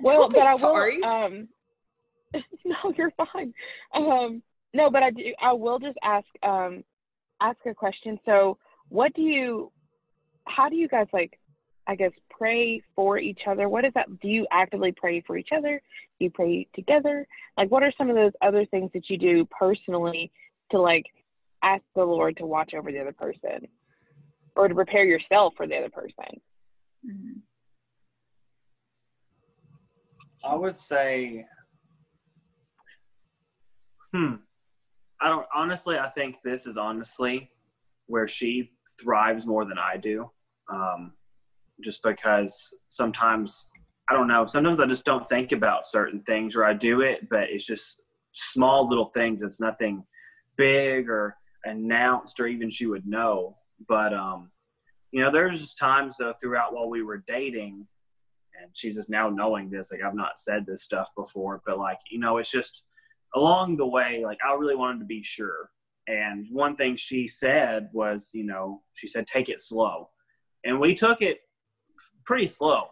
Well, 0.00 0.28
but 0.28 0.40
I 0.40 0.54
will. 0.54 1.04
Um, 1.04 1.48
no, 2.64 2.94
you're 2.96 3.12
fine. 3.32 3.52
Um, 3.94 4.42
no, 4.72 4.88
but 4.88 5.02
I 5.02 5.10
do. 5.10 5.34
I 5.42 5.52
will 5.52 5.80
just 5.80 5.98
ask 6.04 6.26
um, 6.44 6.84
ask 7.42 7.58
a 7.66 7.74
question. 7.74 8.18
So, 8.24 8.56
what 8.88 9.12
do 9.14 9.22
you? 9.22 9.72
how 10.46 10.68
do 10.68 10.76
you 10.76 10.88
guys 10.88 11.06
like 11.12 11.38
I 11.86 11.96
guess 11.96 12.12
pray 12.30 12.82
for 12.94 13.18
each 13.18 13.40
other? 13.48 13.68
What 13.68 13.84
is 13.84 13.92
that? 13.94 14.20
Do 14.20 14.28
you 14.28 14.46
actively 14.52 14.92
pray 14.92 15.22
for 15.26 15.36
each 15.36 15.48
other? 15.56 15.82
Do 16.18 16.24
you 16.24 16.30
pray 16.30 16.68
together? 16.74 17.26
Like 17.56 17.70
what 17.70 17.82
are 17.82 17.92
some 17.98 18.10
of 18.10 18.16
those 18.16 18.32
other 18.42 18.64
things 18.66 18.90
that 18.94 19.10
you 19.10 19.18
do 19.18 19.46
personally 19.46 20.30
to 20.70 20.80
like 20.80 21.06
ask 21.62 21.82
the 21.96 22.04
Lord 22.04 22.36
to 22.36 22.46
watch 22.46 22.74
over 22.74 22.92
the 22.92 23.00
other 23.00 23.12
person 23.12 23.66
or 24.56 24.68
to 24.68 24.74
prepare 24.74 25.04
yourself 25.04 25.54
for 25.56 25.66
the 25.66 25.76
other 25.76 25.90
person? 25.90 26.40
Mhm. 27.06 27.42
I 30.44 30.54
would 30.54 30.78
say, 30.78 31.46
hmm. 34.12 34.36
I 35.20 35.28
don't 35.28 35.46
honestly. 35.54 35.98
I 35.98 36.08
think 36.08 36.38
this 36.42 36.66
is 36.66 36.78
honestly 36.78 37.50
where 38.06 38.26
she 38.26 38.72
thrives 38.98 39.46
more 39.46 39.64
than 39.66 39.78
I 39.78 39.96
do. 39.96 40.30
Um, 40.72 41.12
just 41.82 42.02
because 42.02 42.74
sometimes 42.88 43.68
I 44.08 44.14
don't 44.14 44.28
know. 44.28 44.46
Sometimes 44.46 44.80
I 44.80 44.86
just 44.86 45.04
don't 45.04 45.26
think 45.26 45.52
about 45.52 45.86
certain 45.86 46.22
things, 46.22 46.56
or 46.56 46.64
I 46.64 46.72
do 46.72 47.02
it, 47.02 47.28
but 47.28 47.44
it's 47.50 47.66
just 47.66 48.00
small 48.32 48.88
little 48.88 49.06
things. 49.06 49.42
It's 49.42 49.60
nothing 49.60 50.04
big 50.56 51.08
or 51.08 51.36
announced, 51.64 52.40
or 52.40 52.46
even 52.46 52.70
she 52.70 52.86
would 52.86 53.06
know. 53.06 53.56
But 53.88 54.12
um, 54.14 54.50
you 55.12 55.22
know, 55.22 55.30
there's 55.30 55.60
just 55.60 55.78
times 55.78 56.16
though 56.18 56.32
throughout 56.40 56.74
while 56.74 56.88
we 56.88 57.02
were 57.02 57.24
dating, 57.26 57.86
and 58.60 58.70
she's 58.74 58.96
just 58.96 59.10
now 59.10 59.28
knowing 59.28 59.70
this. 59.70 59.90
Like 59.90 60.02
I've 60.04 60.14
not 60.14 60.38
said 60.38 60.66
this 60.66 60.82
stuff 60.82 61.08
before, 61.16 61.62
but 61.66 61.78
like 61.78 61.98
you 62.10 62.18
know, 62.18 62.38
it's 62.38 62.50
just 62.50 62.82
along 63.34 63.76
the 63.76 63.86
way. 63.86 64.22
Like 64.24 64.38
I 64.46 64.54
really 64.54 64.76
wanted 64.76 65.00
to 65.00 65.06
be 65.06 65.22
sure. 65.22 65.70
And 66.06 66.46
one 66.50 66.74
thing 66.76 66.96
she 66.96 67.28
said 67.28 67.88
was, 67.92 68.30
you 68.32 68.44
know, 68.44 68.82
she 68.94 69.06
said, 69.06 69.26
take 69.26 69.48
it 69.48 69.60
slow. 69.60 70.08
And 70.64 70.80
we 70.80 70.94
took 70.94 71.22
it 71.22 71.38
pretty 72.24 72.48
slow. 72.48 72.88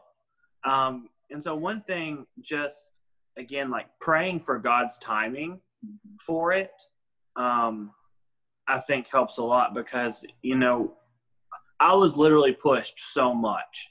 Um, 0.65 1.09
and 1.31 1.43
so, 1.43 1.55
one 1.55 1.83
thing, 1.83 2.27
just 2.41 2.91
again, 3.37 3.71
like 3.71 3.87
praying 4.01 4.41
for 4.41 4.59
God's 4.59 4.99
timing 4.99 5.61
for 6.25 6.53
it, 6.53 6.73
um, 7.37 7.91
I 8.69 8.79
think 8.79 9.09
helps 9.11 9.39
a 9.39 9.43
lot 9.43 9.75
because, 9.75 10.25
you 10.43 10.57
know, 10.57 10.95
I 11.81 11.95
was 11.95 12.17
literally 12.17 12.53
pushed 12.53 13.01
so 13.13 13.35
much 13.35 13.89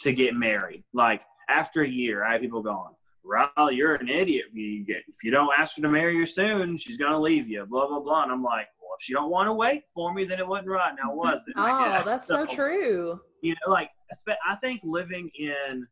to 0.00 0.12
get 0.12 0.34
married. 0.34 0.84
Like, 0.92 1.22
after 1.48 1.82
a 1.82 1.88
year, 1.88 2.24
I 2.24 2.32
had 2.32 2.40
people 2.40 2.62
going, 2.62 2.92
Riley, 3.24 3.76
you're 3.76 3.94
an 3.94 4.08
idiot. 4.08 4.46
If 4.50 4.54
you 4.54 4.84
get 4.84 5.02
if 5.08 5.24
you 5.24 5.30
don't 5.30 5.50
ask 5.58 5.76
her 5.76 5.82
to 5.82 5.88
marry 5.88 6.16
you 6.16 6.26
soon, 6.26 6.76
she's 6.76 6.98
gonna 6.98 7.18
leave 7.18 7.48
you. 7.48 7.64
Blah 7.64 7.88
blah 7.88 8.00
blah. 8.00 8.22
And 8.24 8.32
I'm 8.32 8.42
like, 8.42 8.66
well, 8.80 8.90
if 8.98 9.02
she 9.02 9.14
don't 9.14 9.30
want 9.30 9.48
to 9.48 9.52
wait 9.54 9.84
for 9.94 10.12
me, 10.12 10.24
then 10.24 10.38
it 10.38 10.46
wasn't 10.46 10.68
right. 10.68 10.92
Now 11.02 11.14
was 11.14 11.42
it? 11.46 11.54
Oh, 11.56 12.02
that's 12.04 12.28
so 12.28 12.44
true. 12.44 13.18
You 13.40 13.54
know, 13.54 13.72
like 13.72 13.88
I 14.46 14.56
think 14.56 14.80
living 14.84 15.30
in 15.38 15.86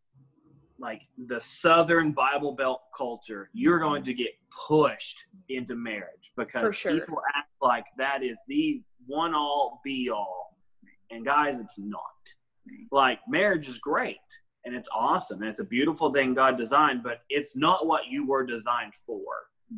like 0.83 1.03
the 1.29 1.40
Southern 1.40 2.11
Bible 2.11 2.53
Belt 2.53 2.81
culture, 2.95 3.49
you're 3.55 3.79
going 3.79 4.03
to 4.03 4.12
get 4.12 4.31
pushed 4.66 5.25
into 5.49 5.77
marriage 5.77 6.33
because 6.37 6.75
sure. 6.75 6.92
people 6.92 7.23
act 7.37 7.49
like 7.62 7.85
that 7.97 8.25
is 8.25 8.42
the 8.49 8.83
one 9.07 9.33
all 9.33 9.81
be 9.85 10.11
all, 10.11 10.57
and 11.11 11.25
guys, 11.25 11.61
it's 11.61 11.79
not. 11.79 12.03
Like 12.90 13.21
marriage 13.29 13.68
is 13.68 13.79
great 13.79 14.16
and 14.64 14.75
it's 14.77 14.88
awesome 14.95 15.40
and 15.40 15.51
it's 15.51 15.59
a 15.61 15.64
beautiful 15.64 16.12
thing 16.12 16.35
God 16.35 16.57
designed, 16.59 17.03
but 17.03 17.23
it's 17.29 17.57
not 17.57 17.87
what 17.87 18.07
you 18.09 18.27
were 18.27 18.45
designed 18.45 18.95
for. 19.07 19.23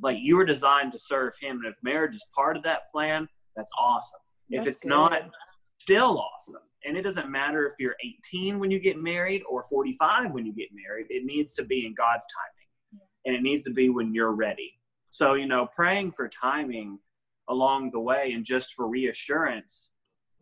Like 0.02 0.18
you 0.20 0.36
were 0.36 0.44
designed 0.44 0.92
to 0.92 0.98
serve 0.98 1.34
Him, 1.40 1.60
and 1.64 1.66
if 1.66 1.74
marriage 1.82 2.14
is 2.14 2.24
part 2.34 2.56
of 2.56 2.62
that 2.64 2.90
plan, 2.90 3.28
that's 3.56 3.70
awesome. 3.78 4.20
if 4.48 4.64
That's 4.64 4.76
it's 4.78 4.86
not, 4.86 5.30
still 5.78 6.18
awesome. 6.18 6.62
And 6.86 6.96
it 6.96 7.02
doesn't 7.02 7.30
matter 7.30 7.66
if 7.66 7.74
you're 7.78 7.96
18 8.04 8.58
when 8.58 8.70
you 8.70 8.78
get 8.78 8.98
married 8.98 9.42
or 9.48 9.62
45 9.62 10.32
when 10.32 10.44
you 10.44 10.52
get 10.52 10.68
married. 10.72 11.06
It 11.10 11.24
needs 11.24 11.54
to 11.54 11.64
be 11.64 11.86
in 11.86 11.94
God's 11.94 12.26
timing, 12.36 13.02
and 13.24 13.34
it 13.34 13.42
needs 13.42 13.62
to 13.62 13.70
be 13.70 13.88
when 13.88 14.14
you're 14.14 14.32
ready. 14.32 14.78
So 15.10 15.34
you 15.34 15.46
know, 15.46 15.66
praying 15.74 16.12
for 16.12 16.28
timing 16.28 16.98
along 17.48 17.90
the 17.90 18.00
way 18.00 18.32
and 18.32 18.44
just 18.44 18.74
for 18.74 18.88
reassurance. 18.88 19.92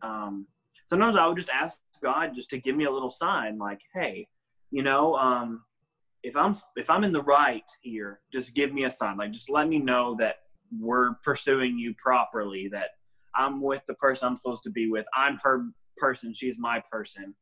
Um, 0.01 0.47
sometimes 0.85 1.15
I 1.17 1.27
would 1.27 1.37
just 1.37 1.49
ask 1.49 1.77
God 2.01 2.33
just 2.33 2.49
to 2.49 2.57
give 2.57 2.75
me 2.75 2.85
a 2.85 2.91
little 2.91 3.11
sign, 3.11 3.57
like, 3.57 3.79
"Hey, 3.93 4.27
you 4.71 4.83
know, 4.83 5.15
um, 5.15 5.63
if 6.23 6.35
I'm 6.35 6.53
if 6.75 6.89
I'm 6.89 7.03
in 7.03 7.11
the 7.11 7.21
right 7.21 7.69
here, 7.81 8.21
just 8.31 8.55
give 8.55 8.73
me 8.73 8.85
a 8.85 8.89
sign. 8.89 9.17
Like, 9.17 9.31
just 9.31 9.49
let 9.49 9.67
me 9.67 9.77
know 9.77 10.15
that 10.19 10.37
we're 10.79 11.13
pursuing 11.23 11.77
you 11.77 11.93
properly. 11.95 12.69
That 12.69 12.89
I'm 13.35 13.61
with 13.61 13.85
the 13.85 13.93
person 13.95 14.27
I'm 14.27 14.37
supposed 14.37 14.63
to 14.63 14.71
be 14.71 14.89
with. 14.89 15.05
I'm 15.15 15.37
her 15.43 15.65
person. 15.97 16.33
She's 16.33 16.59
my 16.59 16.81
person. 16.91 17.35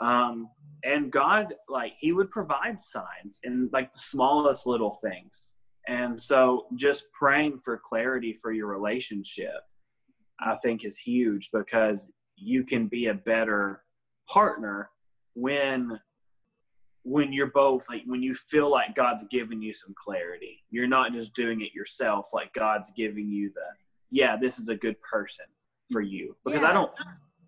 Um, 0.00 0.48
and 0.84 1.10
God, 1.10 1.54
like, 1.68 1.92
He 1.98 2.12
would 2.12 2.30
provide 2.30 2.80
signs 2.80 3.40
in 3.44 3.68
like 3.72 3.92
the 3.92 3.98
smallest 3.98 4.66
little 4.66 4.96
things. 5.02 5.54
And 5.88 6.20
so, 6.20 6.66
just 6.74 7.06
praying 7.18 7.60
for 7.60 7.80
clarity 7.82 8.34
for 8.34 8.52
your 8.52 8.66
relationship, 8.66 9.62
I 10.40 10.54
think, 10.56 10.84
is 10.84 10.98
huge 10.98 11.50
because 11.52 12.10
you 12.36 12.62
can 12.62 12.86
be 12.88 13.06
a 13.06 13.14
better 13.14 13.82
partner 14.28 14.90
when 15.34 15.98
when 17.04 17.32
you're 17.32 17.50
both 17.52 17.88
like 17.88 18.02
when 18.04 18.22
you 18.22 18.34
feel 18.34 18.70
like 18.70 18.94
God's 18.94 19.24
giving 19.30 19.62
you 19.62 19.72
some 19.72 19.94
clarity. 19.96 20.62
You're 20.70 20.88
not 20.88 21.12
just 21.12 21.34
doing 21.34 21.62
it 21.62 21.72
yourself, 21.74 22.28
like 22.34 22.52
God's 22.52 22.92
giving 22.96 23.28
you 23.28 23.50
the 23.50 23.62
yeah, 24.10 24.36
this 24.36 24.58
is 24.58 24.68
a 24.68 24.74
good 24.74 24.96
person 25.02 25.46
for 25.90 26.00
you. 26.00 26.36
Because 26.44 26.62
I 26.62 26.72
don't 26.72 26.90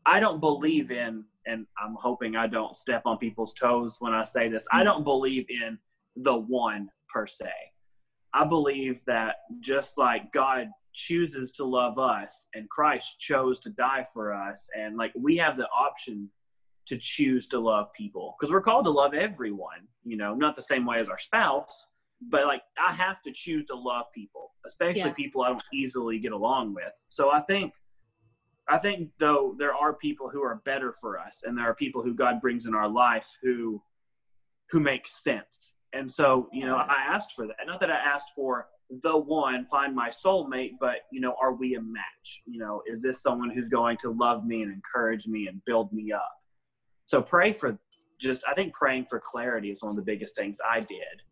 I 0.06 0.20
don't 0.20 0.40
believe 0.40 0.90
in 0.90 1.24
and 1.46 1.66
I'm 1.82 1.96
hoping 1.98 2.36
I 2.36 2.46
don't 2.46 2.76
step 2.76 3.02
on 3.06 3.18
people's 3.18 3.54
toes 3.54 3.96
when 3.98 4.12
I 4.12 4.24
say 4.24 4.48
this. 4.48 4.66
I 4.72 4.78
hmm. 4.78 4.84
don't 4.84 5.04
believe 5.04 5.46
in 5.48 5.78
the 6.16 6.38
one 6.38 6.90
per 7.08 7.26
se. 7.26 7.50
I 8.32 8.44
believe 8.44 9.02
that 9.06 9.36
just 9.60 9.98
like 9.98 10.32
God 10.32 10.68
chooses 10.92 11.52
to 11.52 11.64
love 11.64 11.98
us 11.98 12.46
and 12.54 12.68
Christ 12.68 13.18
chose 13.18 13.58
to 13.60 13.70
die 13.70 14.04
for 14.12 14.34
us 14.34 14.68
and 14.76 14.96
like 14.96 15.12
we 15.16 15.36
have 15.36 15.56
the 15.56 15.68
option 15.68 16.28
to 16.86 16.96
choose 16.98 17.46
to 17.48 17.58
love 17.58 17.92
people 17.92 18.36
because 18.38 18.52
we're 18.52 18.60
called 18.60 18.84
to 18.84 18.90
love 18.90 19.14
everyone, 19.14 19.86
you 20.04 20.16
know, 20.16 20.34
not 20.34 20.56
the 20.56 20.62
same 20.62 20.84
way 20.84 20.98
as 20.98 21.08
our 21.08 21.18
spouse, 21.18 21.86
but 22.28 22.46
like 22.46 22.62
I 22.78 22.92
have 22.92 23.22
to 23.22 23.32
choose 23.32 23.66
to 23.66 23.74
love 23.76 24.06
people, 24.14 24.52
especially 24.66 25.02
Yeah. 25.02 25.12
people 25.12 25.42
I 25.42 25.48
don't 25.48 25.62
easily 25.72 26.18
get 26.18 26.32
along 26.32 26.74
with. 26.74 27.04
So 27.08 27.30
I 27.30 27.40
think 27.40 27.74
I 28.70 28.78
think 28.78 29.10
though 29.18 29.54
there 29.58 29.74
are 29.74 29.94
people 29.94 30.28
who 30.28 30.42
are 30.42 30.62
better 30.64 30.92
for 30.92 31.18
us 31.18 31.42
and 31.44 31.58
there 31.58 31.64
are 31.66 31.74
people 31.74 32.02
who 32.02 32.14
God 32.14 32.40
brings 32.40 32.66
in 32.66 32.74
our 32.74 32.88
life 32.88 33.36
who 33.42 33.82
who 34.70 34.78
make 34.78 35.08
sense. 35.08 35.74
And 35.92 36.10
so, 36.10 36.48
you 36.52 36.64
know, 36.64 36.76
I 36.76 37.04
asked 37.08 37.32
for 37.34 37.48
that. 37.48 37.56
Not 37.66 37.80
that 37.80 37.90
I 37.90 37.96
asked 37.96 38.28
for 38.36 38.68
the 39.02 39.16
one, 39.16 39.66
find 39.66 39.94
my 39.94 40.08
soulmate, 40.08 40.72
but 40.80 40.98
you 41.10 41.20
know, 41.20 41.34
are 41.42 41.52
we 41.52 41.74
a 41.74 41.80
match? 41.80 42.42
You 42.46 42.60
know, 42.60 42.82
is 42.86 43.02
this 43.02 43.20
someone 43.22 43.50
who's 43.50 43.68
going 43.68 43.96
to 43.98 44.10
love 44.10 44.46
me 44.46 44.62
and 44.62 44.72
encourage 44.72 45.26
me 45.26 45.48
and 45.48 45.60
build 45.64 45.92
me 45.92 46.12
up? 46.12 46.30
So 47.06 47.20
pray 47.20 47.52
for 47.52 47.76
just 48.20 48.44
I 48.48 48.54
think 48.54 48.72
praying 48.74 49.06
for 49.08 49.18
clarity 49.18 49.70
is 49.70 49.82
one 49.82 49.90
of 49.90 49.96
the 49.96 50.02
biggest 50.02 50.36
things 50.36 50.60
I 50.68 50.80
did. 50.80 51.22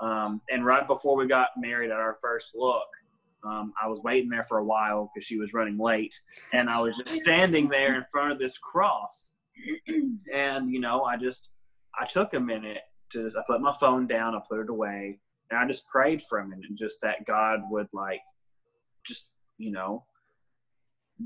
Um, 0.00 0.40
and 0.50 0.64
right 0.64 0.86
before 0.86 1.16
we 1.16 1.28
got 1.28 1.50
married 1.56 1.90
at 1.90 1.96
our 1.98 2.16
first 2.20 2.52
look, 2.56 2.88
um, 3.44 3.72
I 3.80 3.88
was 3.88 4.00
waiting 4.02 4.28
there 4.28 4.42
for 4.42 4.58
a 4.58 4.64
while 4.64 5.10
because 5.12 5.26
she 5.26 5.38
was 5.38 5.54
running 5.54 5.78
late, 5.78 6.18
and 6.52 6.68
I 6.68 6.80
was 6.80 6.94
just 6.96 7.20
standing 7.20 7.68
there 7.68 7.96
in 7.96 8.04
front 8.10 8.32
of 8.32 8.38
this 8.38 8.58
cross, 8.58 9.30
and 10.32 10.72
you 10.72 10.80
know, 10.80 11.04
I 11.04 11.16
just 11.16 11.48
I 11.98 12.04
took 12.04 12.34
a 12.34 12.40
minute 12.40 12.82
to 13.10 13.24
just, 13.24 13.36
I 13.36 13.42
put 13.46 13.60
my 13.60 13.72
phone 13.72 14.06
down, 14.06 14.34
I 14.34 14.40
put 14.48 14.60
it 14.60 14.68
away, 14.68 15.20
and 15.50 15.58
I 15.58 15.66
just 15.66 15.86
prayed 15.86 16.22
for 16.22 16.42
minute, 16.44 16.66
and 16.68 16.76
just 16.76 17.00
that 17.02 17.26
God 17.26 17.60
would 17.70 17.88
like, 17.92 18.20
just 19.06 19.26
you 19.56 19.70
know, 19.70 20.04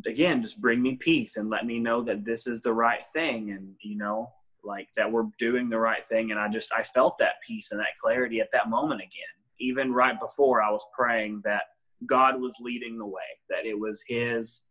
again, 0.07 0.43
just 0.43 0.61
bring 0.61 0.83
me 0.83 0.97
peace 0.97 1.37
and 1.37 1.49
let 1.49 1.67
me 1.67 1.79
know 1.79 2.03
that 2.03 2.25
this 2.25 2.47
is 2.47 2.61
the 2.61 2.73
right 2.73 3.05
thing, 3.15 3.53
and 3.53 3.75
you 3.83 3.97
know, 3.97 4.31
like 4.63 4.89
that 4.97 5.11
we're 5.11 5.29
doing 5.39 5.71
the 5.71 5.79
right 5.79 6.05
thing, 6.05 6.31
and 6.31 6.39
I 6.39 6.49
just 6.49 6.71
I 6.77 6.83
felt 6.83 7.17
that 7.19 7.41
peace 7.47 7.71
and 7.71 7.81
that 7.81 7.97
clarity 8.01 8.41
at 8.41 8.53
that 8.53 8.69
moment 8.69 9.01
again, 9.01 9.23
even 9.59 9.95
right 9.95 10.21
before 10.21 10.63
I 10.63 10.71
was 10.71 10.85
praying 10.95 11.41
that 11.45 11.63
God 12.07 12.41
was 12.41 12.55
leading 12.61 12.99
the 12.99 13.07
way, 13.07 13.23
that 13.51 13.67
it 13.67 13.79
was 13.79 14.03
His 14.07 14.63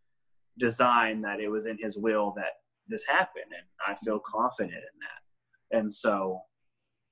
design, 0.60 1.22
that 1.22 1.40
it 1.40 1.50
was 1.50 1.66
in 1.66 1.78
His 1.80 1.98
will 1.98 2.34
that 2.38 2.54
this 2.88 3.06
happened, 3.06 3.46
and 3.50 3.66
I 3.88 3.96
feel 4.04 4.20
confident 4.20 4.74
in 4.74 5.00
that. 5.00 5.80
And 5.80 5.94
so, 5.94 6.42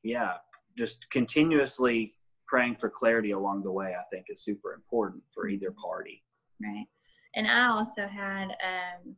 yeah, 0.03 0.33
just 0.77 1.09
continuously 1.09 2.15
praying 2.47 2.75
for 2.75 2.89
clarity 2.89 3.31
along 3.31 3.63
the 3.63 3.71
way, 3.71 3.93
I 3.97 4.03
think, 4.11 4.25
is 4.29 4.43
super 4.43 4.73
important 4.73 5.23
for 5.33 5.47
either 5.47 5.71
party. 5.71 6.23
Right. 6.61 6.87
And 7.35 7.47
I 7.47 7.67
also 7.67 8.07
had 8.07 8.45
um, 8.45 9.15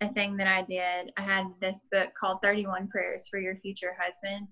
a 0.00 0.08
thing 0.08 0.36
that 0.38 0.46
I 0.46 0.62
did. 0.62 1.12
I 1.16 1.22
had 1.22 1.44
this 1.60 1.84
book 1.92 2.08
called 2.18 2.38
31 2.42 2.88
Prayers 2.88 3.28
for 3.30 3.38
Your 3.38 3.56
Future 3.56 3.94
Husband. 4.00 4.48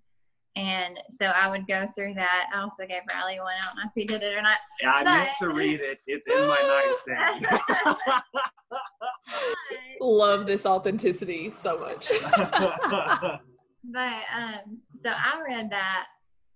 And 0.57 0.99
so 1.11 1.27
I 1.27 1.49
would 1.49 1.69
go 1.69 1.89
through 1.95 2.15
that. 2.15 2.47
I 2.53 2.61
also 2.61 2.85
gave 2.85 3.03
Riley 3.09 3.39
one. 3.39 3.53
I 3.61 3.67
don't 3.67 3.77
know 3.77 3.83
if 3.87 3.93
he 3.95 4.05
did 4.05 4.23
it 4.23 4.37
or 4.37 4.43
not. 4.43 4.59
Yeah, 4.83 4.93
I 4.93 5.05
meant 5.05 5.31
to 5.41 5.51
read 5.51 5.81
it. 5.81 6.03
It's 6.07 6.27
in 6.27 6.49
my 6.49 6.97
nightstand. 7.07 7.47
Love 10.01 10.47
this 10.47 10.67
authenticity 10.67 11.51
so 11.51 11.79
much. 11.79 12.11
but 13.85 14.23
um, 14.37 14.79
so 14.95 15.11
I 15.11 15.41
read 15.47 15.71
that 15.71 16.07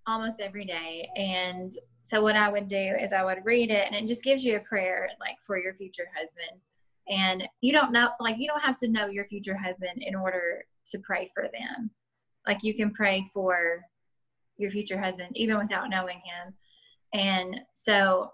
almost 0.06 0.40
every 0.40 0.64
day, 0.64 1.08
and 1.16 1.72
so 2.02 2.20
what 2.20 2.36
I 2.36 2.48
would 2.48 2.68
do 2.68 2.76
is 3.00 3.12
I 3.12 3.24
would 3.24 3.44
read 3.44 3.70
it, 3.70 3.86
and 3.86 3.94
it 3.94 4.08
just 4.08 4.24
gives 4.24 4.44
you 4.44 4.56
a 4.56 4.60
prayer 4.60 5.08
like 5.20 5.36
for 5.46 5.58
your 5.58 5.74
future 5.74 6.08
husband. 6.16 6.60
And 7.08 7.48
you 7.60 7.72
don't 7.72 7.92
know, 7.92 8.10
like 8.20 8.36
you 8.38 8.46
don't 8.46 8.62
have 8.62 8.76
to 8.76 8.88
know 8.88 9.06
your 9.06 9.26
future 9.26 9.56
husband 9.56 10.02
in 10.02 10.14
order 10.14 10.64
to 10.90 10.98
pray 11.00 11.30
for 11.34 11.44
them. 11.44 11.90
Like 12.46 12.62
you 12.62 12.74
can 12.74 12.92
pray 12.92 13.26
for 13.32 13.80
your 14.56 14.70
future 14.70 15.00
husband 15.00 15.30
even 15.34 15.58
without 15.58 15.90
knowing 15.90 16.18
him. 16.18 16.54
And 17.14 17.60
so 17.74 18.30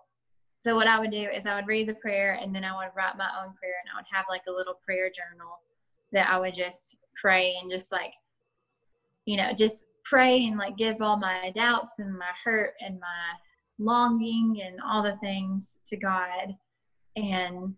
so 0.61 0.75
what 0.75 0.89
I 0.89 0.99
would 0.99 1.13
do 1.13 1.29
is 1.35 1.47
I 1.47 1.55
would 1.55 1.69
read 1.69 1.89
the 1.89 1.95
prayer 1.95 2.39
and 2.43 2.53
then 2.55 2.65
I 2.65 2.77
would 2.77 2.91
write 2.97 3.17
my 3.17 3.29
own 3.41 3.55
prayer 3.55 3.75
and 3.81 3.91
I 3.93 3.97
would 3.97 4.07
have 4.11 4.25
like 4.29 4.43
a 4.49 4.53
little 4.53 4.81
prayer 4.85 5.09
journal 5.09 5.61
that 6.11 6.29
I 6.29 6.39
would 6.39 6.55
just 6.55 6.97
pray 7.15 7.57
and 7.61 7.71
just 7.71 7.93
like 7.93 8.13
you 9.25 9.37
know, 9.37 9.53
just 9.53 9.85
pray 10.05 10.47
and 10.47 10.57
like 10.57 10.79
give 10.79 11.03
all 11.03 11.19
my 11.19 11.53
doubts 11.55 11.99
and 11.99 12.19
my 12.19 12.31
hurt 12.43 12.73
and 12.81 12.99
my 12.99 13.35
longing 13.79 14.63
and 14.65 14.81
all 14.81 15.03
the 15.03 15.19
things 15.19 15.77
to 15.87 15.99
God. 15.99 16.57
And 17.15 17.75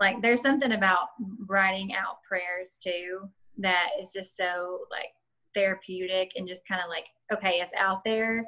like 0.00 0.20
there's 0.20 0.42
something 0.42 0.72
about 0.72 1.08
writing 1.46 1.94
out 1.94 2.22
prayers 2.28 2.78
too 2.82 3.28
that 3.58 3.90
is 4.00 4.12
just 4.12 4.36
so 4.36 4.80
like 4.90 5.10
therapeutic 5.54 6.32
and 6.36 6.48
just 6.48 6.66
kind 6.68 6.80
of 6.80 6.88
like 6.88 7.06
okay 7.32 7.60
it's 7.60 7.74
out 7.74 8.04
there. 8.04 8.44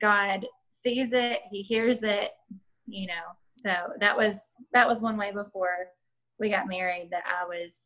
God 0.00 0.46
sees 0.70 1.12
it. 1.12 1.40
He 1.50 1.62
hears 1.62 2.02
it 2.02 2.30
you 2.86 3.06
know. 3.06 3.36
So 3.52 3.72
that 4.00 4.16
was 4.16 4.46
that 4.72 4.88
was 4.88 5.00
one 5.00 5.16
way 5.16 5.32
before 5.32 5.88
we 6.38 6.48
got 6.48 6.66
married 6.66 7.08
that 7.10 7.22
i 7.26 7.46
was 7.46 7.82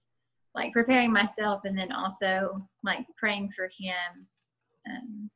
like 0.55 0.73
preparing 0.73 1.13
myself 1.13 1.63
and 1.65 1.77
then 1.77 1.93
also 1.93 2.67
like 2.83 3.05
praying 3.19 3.51
for 3.55 3.65
him 3.79 4.27
um, 4.89 5.31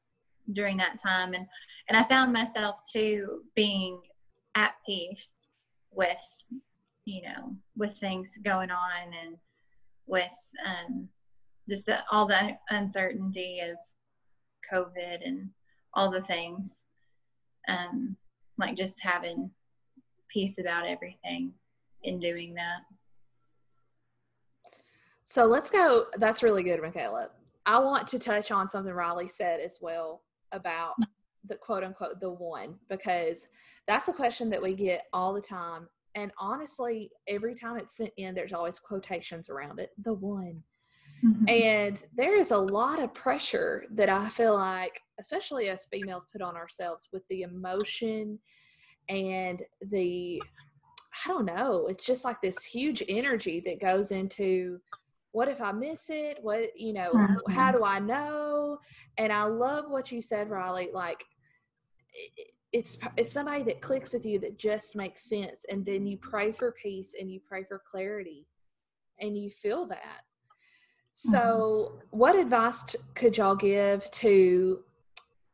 during 0.53 0.77
that 0.79 1.01
time. 1.03 1.35
And 1.35 1.47
and 1.89 1.97
i 1.97 2.05
found 2.05 2.33
myself 2.33 2.81
too 2.91 3.43
being 3.55 4.01
at 4.55 4.75
peace 4.87 5.35
with 5.93 6.21
you 7.05 7.23
know 7.23 7.57
with 7.77 7.97
things 7.99 8.39
going 8.45 8.71
on 8.71 9.13
and 9.25 9.37
with 10.11 10.33
um, 10.67 11.09
just 11.69 11.87
the, 11.87 11.99
all 12.11 12.27
the 12.27 12.51
uncertainty 12.71 13.61
of 13.61 13.77
COVID 14.73 15.19
and 15.25 15.49
all 15.95 16.11
the 16.11 16.23
things. 16.23 16.81
Um, 17.69 18.17
like 18.59 18.77
just 18.77 19.01
having 19.01 19.51
peace 20.29 20.59
about 20.59 20.87
everything 20.87 21.53
in 22.03 22.19
doing 22.19 22.55
that. 22.55 22.81
So 25.25 25.47
let's 25.47 25.71
go. 25.71 26.07
That's 26.17 26.43
really 26.43 26.63
good, 26.63 26.83
Michaela. 26.83 27.29
I 27.67 27.79
want 27.79 28.07
to 28.09 28.19
touch 28.19 28.51
on 28.51 28.69
something 28.69 28.93
Riley 28.93 29.29
said 29.29 29.61
as 29.61 29.79
well 29.81 30.23
about 30.53 30.95
the 31.47 31.57
quote 31.57 31.85
unquote 31.85 32.21
the 32.21 32.31
one, 32.31 32.75
because 32.89 33.47
that's 33.87 34.09
a 34.09 34.13
question 34.13 34.51
that 34.51 34.63
we 34.63 34.75
get 34.75 35.05
all 35.13 35.33
the 35.33 35.41
time. 35.41 35.89
And 36.15 36.33
honestly, 36.39 37.11
every 37.29 37.55
time 37.55 37.79
it's 37.79 37.97
sent 37.97 38.13
in, 38.17 38.35
there's 38.35 38.53
always 38.53 38.79
quotations 38.79 39.49
around 39.49 39.79
it. 39.79 39.91
The 40.05 40.15
one. 40.15 40.63
Mm-hmm. 41.25 41.49
And 41.49 42.03
there 42.17 42.37
is 42.37 42.51
a 42.51 42.57
lot 42.57 43.03
of 43.03 43.13
pressure 43.15 43.85
that 43.93 44.09
I 44.09 44.29
feel 44.29 44.55
like, 44.55 45.01
especially 45.21 45.69
as 45.69 45.87
females, 45.93 46.27
put 46.33 46.43
on 46.43 46.57
ourselves 46.57 47.09
with 47.13 47.23
the 47.29 47.43
emotion 47.43 48.39
and 49.09 49.63
the, 49.91 50.43
I 51.25 51.29
don't 51.29 51.45
know, 51.45 51.87
it's 51.89 52.07
just 52.07 52.25
like 52.25 52.41
this 52.41 52.65
huge 52.65 53.03
energy 53.09 53.63
that 53.67 53.81
goes 53.81 54.13
into 54.13 54.79
what 55.33 55.49
if 55.49 55.61
I 55.61 55.73
miss 55.73 56.11
it? 56.11 56.39
What, 56.43 56.77
you 56.77 56.93
know, 56.93 57.13
mm-hmm. 57.13 57.53
how 57.53 57.71
do 57.71 57.85
I 57.85 57.99
know? 58.01 58.79
And 59.17 59.33
I 59.33 59.45
love 59.45 59.85
what 59.89 60.11
you 60.11 60.21
said, 60.21 60.51
Riley. 60.51 60.89
Like, 60.93 61.25
it's 62.73 62.99
it's 63.17 63.33
somebody 63.33 63.63
that 63.65 63.81
clicks 63.81 64.13
with 64.13 64.25
you 64.25 64.39
that 64.39 64.59
just 64.59 64.95
makes 64.95 65.29
sense 65.29 65.65
and 65.71 65.85
then 65.85 66.07
you 66.07 66.17
pray 66.19 66.53
for 66.53 66.73
peace 66.73 67.15
and 67.19 67.31
you 67.31 67.41
pray 67.47 67.65
for 67.65 67.83
clarity 67.91 68.47
and 69.21 69.37
you 69.37 69.51
feel 69.51 69.87
that 69.87 70.23
so, 71.13 71.93
mm-hmm. 71.93 72.19
what 72.19 72.37
advice 72.37 72.97
could 73.15 73.37
y'all 73.37 73.57
give 73.57 74.11
to, 74.13 74.81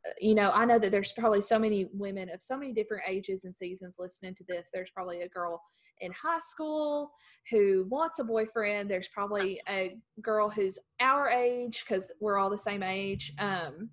uh, 0.07 0.11
you 0.21 0.35
know, 0.35 0.51
I 0.53 0.65
know 0.65 0.79
that 0.79 0.93
there's 0.93 1.13
probably 1.13 1.41
so 1.41 1.59
many 1.59 1.89
women 1.93 2.29
of 2.31 2.43
so 2.43 2.57
many 2.57 2.73
different 2.73 3.05
ages 3.09 3.45
and 3.45 3.55
seasons 3.55 3.97
listening 3.99 4.35
to 4.37 4.45
this. 4.49 4.69
There's 4.73 4.91
probably 4.91 5.23
a 5.23 5.29
girl 5.29 5.63
in 6.01 6.13
high 6.13 6.41
school 6.41 7.11
who 7.51 7.87
wants 7.89 8.19
a 8.19 8.25
boyfriend. 8.25 8.91
There's 8.91 9.09
probably 9.09 9.61
a 9.69 9.97
girl 10.21 10.51
who's 10.51 10.79
our 11.01 11.31
age 11.31 11.85
because 11.87 12.13
we're 12.21 12.39
all 12.39 12.51
the 12.51 12.59
same 12.59 12.83
age. 12.83 13.33
Um, 13.39 13.89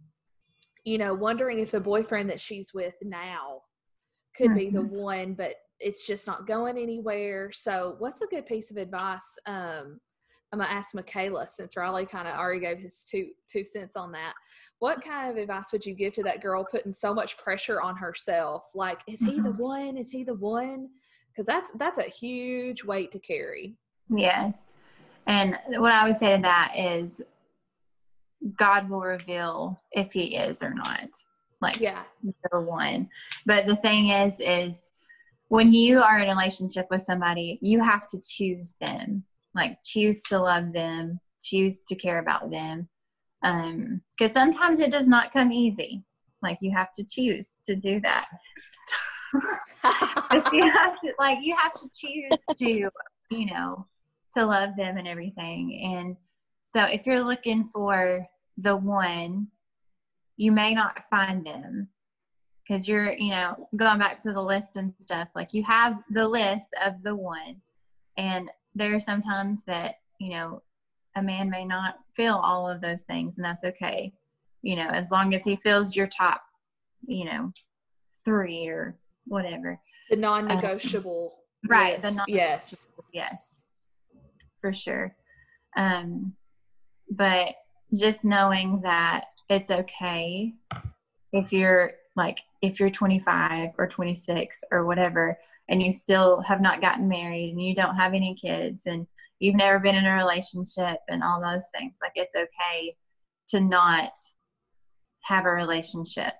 you 0.84 0.98
know, 0.98 1.14
wondering 1.14 1.60
if 1.60 1.72
the 1.72 1.80
boyfriend 1.80 2.30
that 2.30 2.40
she's 2.40 2.74
with 2.74 2.96
now 3.02 3.62
could 4.36 4.48
mm-hmm. 4.48 4.58
be 4.58 4.70
the 4.70 4.80
mm-hmm. 4.80 4.96
one, 4.96 5.34
but 5.34 5.56
it's 5.80 6.08
just 6.08 6.28
not 6.28 6.48
going 6.48 6.78
anywhere. 6.78 7.52
So, 7.52 7.96
what's 8.00 8.22
a 8.22 8.28
good 8.28 8.46
piece 8.46 8.72
of 8.72 8.78
advice? 8.78 9.38
Um, 9.46 10.00
I'm 10.52 10.60
gonna 10.60 10.72
ask 10.72 10.94
Michaela 10.94 11.48
since 11.48 11.76
Riley 11.76 12.06
kind 12.06 12.28
of 12.28 12.36
already 12.36 12.60
gave 12.60 12.78
his 12.78 13.06
two 13.10 13.30
two 13.50 13.64
cents 13.64 13.96
on 13.96 14.12
that. 14.12 14.34
What 14.80 15.04
kind 15.04 15.32
of 15.32 15.38
advice 15.38 15.72
would 15.72 15.86
you 15.86 15.96
give 15.96 16.14
to 16.14 16.24
that 16.24 16.42
girl 16.42 16.66
putting 16.70 16.94
so 16.94 17.14
much 17.14 17.38
pressure 17.38 17.82
on 17.82 17.96
herself? 17.96 18.70
Like, 18.76 19.02
is 19.08 19.22
he 19.22 19.36
the 19.40 19.50
mm-hmm. 19.50 19.62
one? 19.62 19.98
Is 19.98 20.12
he 20.12 20.24
the 20.24 20.36
one? 20.36 20.90
Because 21.32 21.48
that's 21.48 21.72
that's 21.80 21.98
a 21.98 22.04
huge 22.04 22.84
weight 22.84 23.12
to 23.14 23.20
carry. 23.20 23.76
Yes, 24.16 24.68
and 25.26 25.58
what 25.70 25.92
I 25.92 26.08
would 26.08 26.18
say 26.18 26.36
to 26.36 26.42
that 26.42 26.74
is, 26.78 27.22
God 28.58 28.90
will 28.90 29.02
reveal 29.02 29.82
if 29.92 30.12
He 30.12 30.36
is 30.36 30.62
or 30.62 30.74
not. 30.74 31.10
Like, 31.62 31.80
yeah, 31.80 32.04
the 32.52 32.60
one. 32.60 33.10
But 33.46 33.68
the 33.68 33.78
thing 33.78 34.10
is, 34.10 34.40
is 34.40 34.92
when 35.48 35.74
you 35.74 36.02
are 36.02 36.20
in 36.20 36.30
a 36.30 36.32
relationship 36.32 36.88
with 36.90 37.02
somebody, 37.04 37.60
you 37.62 37.82
have 37.84 38.08
to 38.10 38.20
choose 38.22 38.76
them 38.82 39.24
like 39.56 39.78
choose 39.84 40.22
to 40.24 40.40
love 40.40 40.74
them 40.74 41.20
choose 41.42 41.84
to 41.84 41.96
care 41.96 42.20
about 42.20 42.50
them 42.50 42.88
um 43.44 44.02
because 44.18 44.32
sometimes 44.32 44.80
it 44.80 44.92
does 44.92 45.08
not 45.08 45.34
come 45.34 45.52
easy 45.52 46.04
like 46.42 46.58
you 46.62 46.72
have 46.72 46.92
to 46.92 47.04
choose 47.04 47.56
to 47.66 47.76
do 47.76 48.00
that 48.00 48.26
but 50.30 50.52
you 50.54 50.64
have 50.72 51.00
to 51.00 51.14
like 51.20 51.40
you 51.42 51.56
have 51.56 51.74
to 51.74 51.90
choose 51.96 52.58
to 52.58 52.90
you 53.30 53.46
know 53.48 53.86
to 54.34 54.46
love 54.46 54.76
them 54.78 54.98
and 54.98 55.08
everything 55.08 55.80
and 55.96 56.16
so 56.64 56.84
if 56.86 57.06
you're 57.06 57.24
looking 57.24 57.64
for 57.64 58.26
the 58.58 58.76
one 58.76 59.48
you 60.38 60.52
may 60.52 60.74
not 60.74 61.04
find 61.06 61.46
them. 61.46 61.90
Because 62.68 62.88
you're 62.88 63.12
you 63.14 63.30
know 63.30 63.68
going 63.76 64.00
back 64.00 64.22
to 64.24 64.32
the 64.32 64.42
list 64.42 64.78
and 64.78 64.94
stuff 65.00 65.28
like 65.36 65.54
you 65.54 65.64
have 65.64 66.02
the 66.10 66.28
list 66.28 66.70
of 66.84 67.04
the 67.04 67.16
one. 67.16 67.62
And 68.18 68.50
there 68.74 68.96
are 68.96 69.02
sometimes 69.02 69.64
that 69.66 69.96
you 70.20 70.30
know 70.30 70.62
a 71.16 71.22
man 71.22 71.50
may 71.50 71.66
not 71.66 71.98
feel 72.14 72.36
all 72.36 72.70
of 72.70 72.82
those 72.82 73.04
things 73.04 73.38
and 73.38 73.46
that's 73.46 73.66
okay. 73.66 74.14
You 74.62 74.78
know 74.78 74.88
as 74.88 75.12
long 75.12 75.34
as 75.34 75.44
he 75.44 75.58
feels 75.58 75.96
your 75.96 76.08
top 76.08 76.42
you 77.06 77.26
know 77.26 77.52
three 78.24 78.68
or 78.68 78.96
whatever. 79.26 79.80
The 80.10 80.16
non-negotiable 80.16 81.34
um, 81.66 81.70
right 81.70 82.00
yes. 82.02 82.16
the 82.16 82.24
yes. 82.28 82.88
yes 83.14 83.64
for 84.62 84.72
sure. 84.72 85.16
Um 85.76 86.34
but 87.10 87.56
just 87.94 88.24
knowing 88.24 88.82
that 88.82 89.26
it's 89.50 89.70
okay 89.70 90.54
if 91.32 91.52
you're 91.52 91.92
like 92.16 92.40
if 92.62 92.80
you're 92.80 92.90
25 92.90 93.72
or 93.78 93.88
26 93.88 94.64
or 94.72 94.86
whatever 94.86 95.38
and 95.70 95.82
you 95.82 95.92
still 95.92 96.42
have 96.42 96.62
not 96.62 96.82
gotten 96.82 97.08
married 97.08 97.52
and 97.52 97.62
you 97.62 97.76
don't 97.76 97.96
have 97.96 98.14
any 98.14 98.36
kids 98.36 98.84
and 98.86 99.08
you've 99.40 99.56
never 99.56 99.80
been 99.80 99.96
in 99.96 100.06
a 100.06 100.16
relationship 100.16 100.98
and 101.10 101.24
all 101.24 101.42
those 101.42 101.68
things 101.78 102.00
like 102.02 102.14
it's 102.16 102.36
okay 102.36 102.96
to 103.50 103.60
not 103.60 104.12
have 105.24 105.46
a 105.46 105.50
relationship 105.50 106.34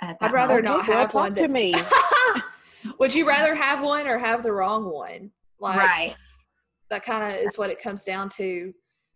i'd 0.00 0.32
rather 0.32 0.62
moment. 0.62 0.64
not 0.64 0.84
have 0.84 1.14
one 1.14 1.34
to 1.34 1.48
me. 1.48 1.74
Would 2.98 3.14
you 3.14 3.28
rather 3.28 3.54
have 3.54 3.82
one 3.82 4.06
or 4.06 4.18
have 4.18 4.42
the 4.42 4.52
wrong 4.52 4.84
one? 4.84 5.30
Like 5.60 5.78
right. 5.78 6.16
that 6.90 7.04
kind 7.04 7.32
of 7.32 7.40
is 7.40 7.56
what 7.56 7.70
it 7.70 7.80
comes 7.80 8.04
down 8.04 8.28
to 8.30 8.72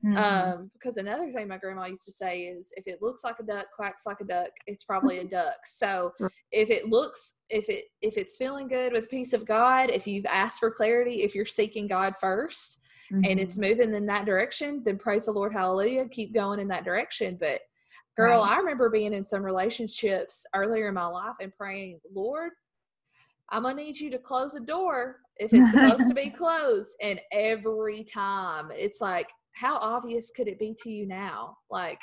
Mm-hmm. 0.06 0.16
Um, 0.18 0.70
because 0.72 0.98
another 0.98 1.30
thing 1.32 1.48
my 1.48 1.56
grandma 1.56 1.86
used 1.86 2.04
to 2.04 2.12
say 2.12 2.42
is 2.42 2.72
if 2.76 2.86
it 2.86 3.02
looks 3.02 3.24
like 3.24 3.36
a 3.40 3.42
duck, 3.42 3.66
quacks 3.74 4.02
like 4.06 4.20
a 4.20 4.24
duck, 4.24 4.50
it's 4.66 4.84
probably 4.84 5.18
a 5.18 5.24
duck. 5.28 5.56
So 5.64 6.12
if 6.52 6.70
it 6.70 6.88
looks, 6.88 7.34
if 7.50 7.68
it 7.68 7.86
if 8.02 8.16
it's 8.16 8.36
feeling 8.36 8.68
good 8.68 8.92
with 8.92 9.10
peace 9.10 9.32
of 9.32 9.44
God, 9.44 9.90
if 9.90 10.06
you've 10.06 10.26
asked 10.26 10.60
for 10.60 10.70
clarity, 10.70 11.22
if 11.22 11.34
you're 11.34 11.46
seeking 11.46 11.88
God 11.88 12.14
1st 12.22 12.76
mm-hmm. 13.12 13.24
and 13.24 13.40
it's 13.40 13.58
mm-hmm. 13.58 13.70
moving 13.70 13.94
in 13.94 14.06
that 14.06 14.26
direction, 14.26 14.82
then 14.84 14.96
praise 14.96 15.26
the 15.26 15.32
Lord, 15.32 15.52
hallelujah, 15.52 16.08
keep 16.08 16.32
going 16.32 16.60
in 16.60 16.68
that 16.68 16.84
direction. 16.84 17.36
But 17.40 17.60
girl, 18.16 18.42
right. 18.42 18.52
I 18.52 18.58
remember 18.58 18.88
being 18.88 19.12
in 19.12 19.26
some 19.26 19.42
relationships 19.42 20.46
earlier 20.54 20.88
in 20.88 20.94
my 20.94 21.06
life 21.06 21.36
and 21.40 21.52
praying, 21.52 21.98
Lord, 22.14 22.52
I'm 23.50 23.62
gonna 23.62 23.74
need 23.74 23.98
you 23.98 24.10
to 24.10 24.18
close 24.18 24.52
the 24.52 24.60
door 24.60 25.16
if 25.38 25.52
it's 25.52 25.72
supposed 25.72 26.08
to 26.08 26.14
be 26.14 26.30
closed. 26.36 26.94
And 27.02 27.20
every 27.32 28.04
time 28.04 28.70
it's 28.72 29.00
like, 29.00 29.30
how 29.56 29.76
obvious 29.78 30.30
could 30.30 30.48
it 30.48 30.58
be 30.58 30.74
to 30.82 30.90
you 30.90 31.06
now? 31.06 31.56
Like, 31.70 32.02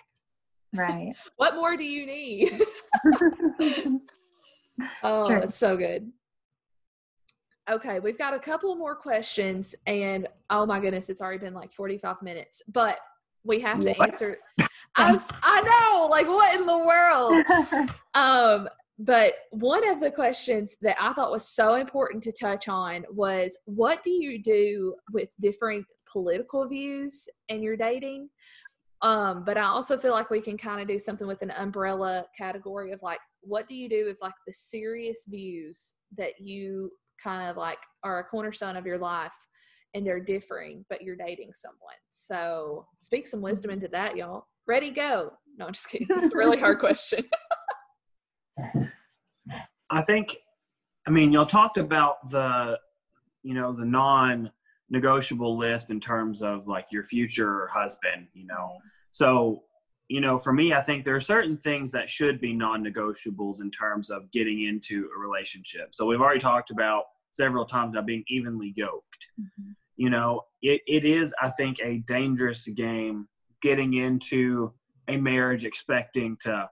Right. 0.76 1.14
what 1.38 1.54
more 1.54 1.78
do 1.78 1.84
you 1.84 2.06
need? 2.08 2.60
oh, 5.04 5.28
Sure. 5.28 5.38
it's 5.38 5.56
so 5.56 5.78
good. 5.78 6.12
Okay, 7.70 8.00
we've 8.00 8.18
got 8.18 8.34
a 8.34 8.40
couple 8.40 8.76
more 8.76 8.96
questions, 8.96 9.76
and 9.86 10.28
oh 10.50 10.66
my 10.66 10.80
goodness, 10.80 11.10
it's 11.10 11.22
already 11.22 11.38
been 11.38 11.54
like 11.54 11.72
45 11.72 12.22
minutes, 12.24 12.62
but 12.68 12.98
we 13.46 13.60
have 13.60 13.80
to 13.82 13.94
What? 13.94 14.10
answer. 14.10 14.38
I 14.96 15.12
was, 15.12 15.30
I 15.44 15.62
know, 15.62 16.08
like, 16.08 16.28
what 16.28 16.60
in 16.60 16.66
the 16.66 16.78
world? 16.78 17.90
Um, 18.16 18.68
but 19.00 19.34
one 19.52 19.88
of 19.90 20.00
the 20.00 20.12
questions 20.12 20.78
that 20.82 20.96
I 21.02 21.14
thought 21.14 21.32
was 21.32 21.48
so 21.48 21.76
important 21.76 22.24
to 22.24 22.32
touch 22.32 22.68
on 22.68 23.06
was 23.12 23.58
what 23.66 24.04
do 24.04 24.12
you 24.12 24.42
do 24.42 24.96
with 25.12 25.34
different 25.40 25.86
political 26.12 26.68
views 26.68 27.28
in 27.50 27.64
your 27.64 27.76
dating? 27.76 28.30
Um, 29.02 29.44
but 29.44 29.58
I 29.58 29.64
also 29.64 29.98
feel 29.98 30.14
like 30.14 30.30
we 30.30 30.40
can 30.40 30.58
kind 30.58 30.80
of 30.80 30.88
do 30.88 31.00
something 31.00 31.28
with 31.28 31.42
an 31.42 31.52
umbrella 31.52 32.26
category 32.38 32.94
of 32.94 33.02
like, 33.02 33.20
what 33.42 33.68
do 33.68 33.76
you 33.76 33.90
do 33.90 34.06
with 34.06 34.18
like 34.22 34.34
the 34.48 34.54
serious 34.54 35.26
views 35.28 35.96
that 36.18 36.40
you 36.40 36.90
kind 37.22 37.50
of 37.50 37.58
like 37.58 37.80
are 38.04 38.20
a 38.20 38.24
cornerstone 38.24 38.78
of 38.78 38.86
your 38.86 38.98
life 38.98 39.36
and 39.94 40.06
they're 40.06 40.24
differing, 40.24 40.86
but 40.90 41.02
you're 41.02 41.18
dating 41.18 41.52
someone? 41.54 41.96
So 42.12 42.86
speak 43.00 43.28
some 43.28 43.42
wisdom 43.42 43.72
into 43.72 43.90
that, 43.90 44.16
y'all. 44.16 44.46
Ready, 44.68 44.92
go. 44.92 45.32
No, 45.58 45.66
I'm 45.66 45.74
just 45.74 45.90
kidding. 45.90 46.08
It's 46.10 46.34
a 46.34 46.38
really 46.38 46.60
hard 46.60 46.80
question. 46.80 47.26
I 49.90 50.02
think, 50.02 50.36
I 51.08 51.12
mean, 51.12 51.32
y'all 51.32 51.46
talked 51.46 51.78
about 51.78 52.30
the, 52.30 52.80
you 53.44 53.54
know, 53.54 53.74
the 53.74 53.86
non-negotiable 53.86 55.58
list 55.58 55.92
in 55.92 56.00
terms 56.00 56.42
of 56.42 56.68
like 56.68 56.88
your 56.92 57.04
future 57.04 57.68
husband, 57.68 58.28
you 58.34 58.46
know. 58.46 58.78
So, 59.12 59.64
you 60.08 60.22
know, 60.22 60.38
for 60.38 60.54
me, 60.54 60.74
I 60.74 60.82
think 60.82 61.06
there 61.06 61.16
are 61.16 61.20
certain 61.20 61.58
things 61.58 61.92
that 61.92 62.10
should 62.10 62.40
be 62.40 62.54
non-negotiables 62.54 63.62
in 63.62 63.72
terms 63.72 64.10
of 64.10 64.32
getting 64.32 64.64
into 64.64 65.10
a 65.16 65.20
relationship. 65.20 65.90
So 65.94 66.06
we've 66.06 66.22
already 66.22 66.40
talked 66.40 66.72
about 66.72 67.04
several 67.32 67.66
times 67.66 67.94
about 67.94 68.06
being 68.06 68.24
evenly 68.28 68.74
yoked. 68.76 69.28
Mhm. 69.40 69.76
You 69.96 70.10
know, 70.10 70.46
it, 70.62 70.82
it 70.88 71.06
is, 71.06 71.34
I 71.42 71.50
think, 71.50 71.80
a 71.84 72.00
dangerous 72.08 72.68
game 72.68 73.28
getting 73.62 73.94
into 73.94 74.74
a 75.08 75.18
marriage 75.18 75.66
expecting 75.66 76.38
to 76.42 76.70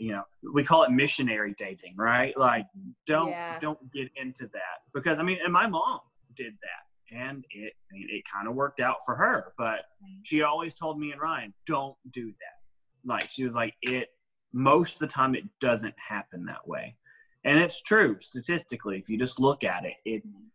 you 0.00 0.12
know 0.12 0.22
we 0.54 0.64
call 0.64 0.82
it 0.82 0.90
missionary 0.90 1.54
dating 1.58 1.94
right? 1.96 2.36
Like 2.36 2.66
don't 3.06 3.30
Yeah. 3.30 3.58
don't 3.60 3.92
get 3.92 4.10
into 4.16 4.46
that. 4.52 4.78
Because 4.94 5.18
i 5.18 5.22
mean 5.22 5.38
and 5.44 5.52
my 5.52 5.66
mom 5.66 6.00
did 6.34 6.54
that 6.62 7.14
and 7.16 7.44
it 7.50 7.74
I 7.90 7.94
mean, 7.94 8.08
it 8.10 8.24
kind 8.32 8.48
of 8.48 8.54
worked 8.54 8.80
out 8.80 8.96
for 9.04 9.14
her 9.14 9.52
but 9.58 9.80
mm-hmm. 10.02 10.20
she 10.22 10.42
always 10.42 10.74
told 10.74 10.98
me 10.98 11.12
and 11.12 11.20
ryan 11.20 11.52
don't 11.66 11.96
do 12.10 12.26
that. 12.26 12.58
Like 13.04 13.28
she 13.28 13.44
was 13.44 13.54
like 13.54 13.74
it 13.82 14.08
most 14.52 14.94
of 14.94 14.98
the 15.00 15.06
time 15.06 15.34
it 15.34 15.44
doesn't 15.60 15.94
happen 15.96 16.46
that 16.46 16.66
way. 16.66 16.96
And 17.44 17.58
it's 17.58 17.80
true 17.82 18.16
statistically 18.20 18.98
if 18.98 19.08
you 19.08 19.18
just 19.18 19.38
look 19.38 19.64
at 19.64 19.84
it 19.84 19.94
it 20.06 20.26
mm-hmm. 20.26 20.46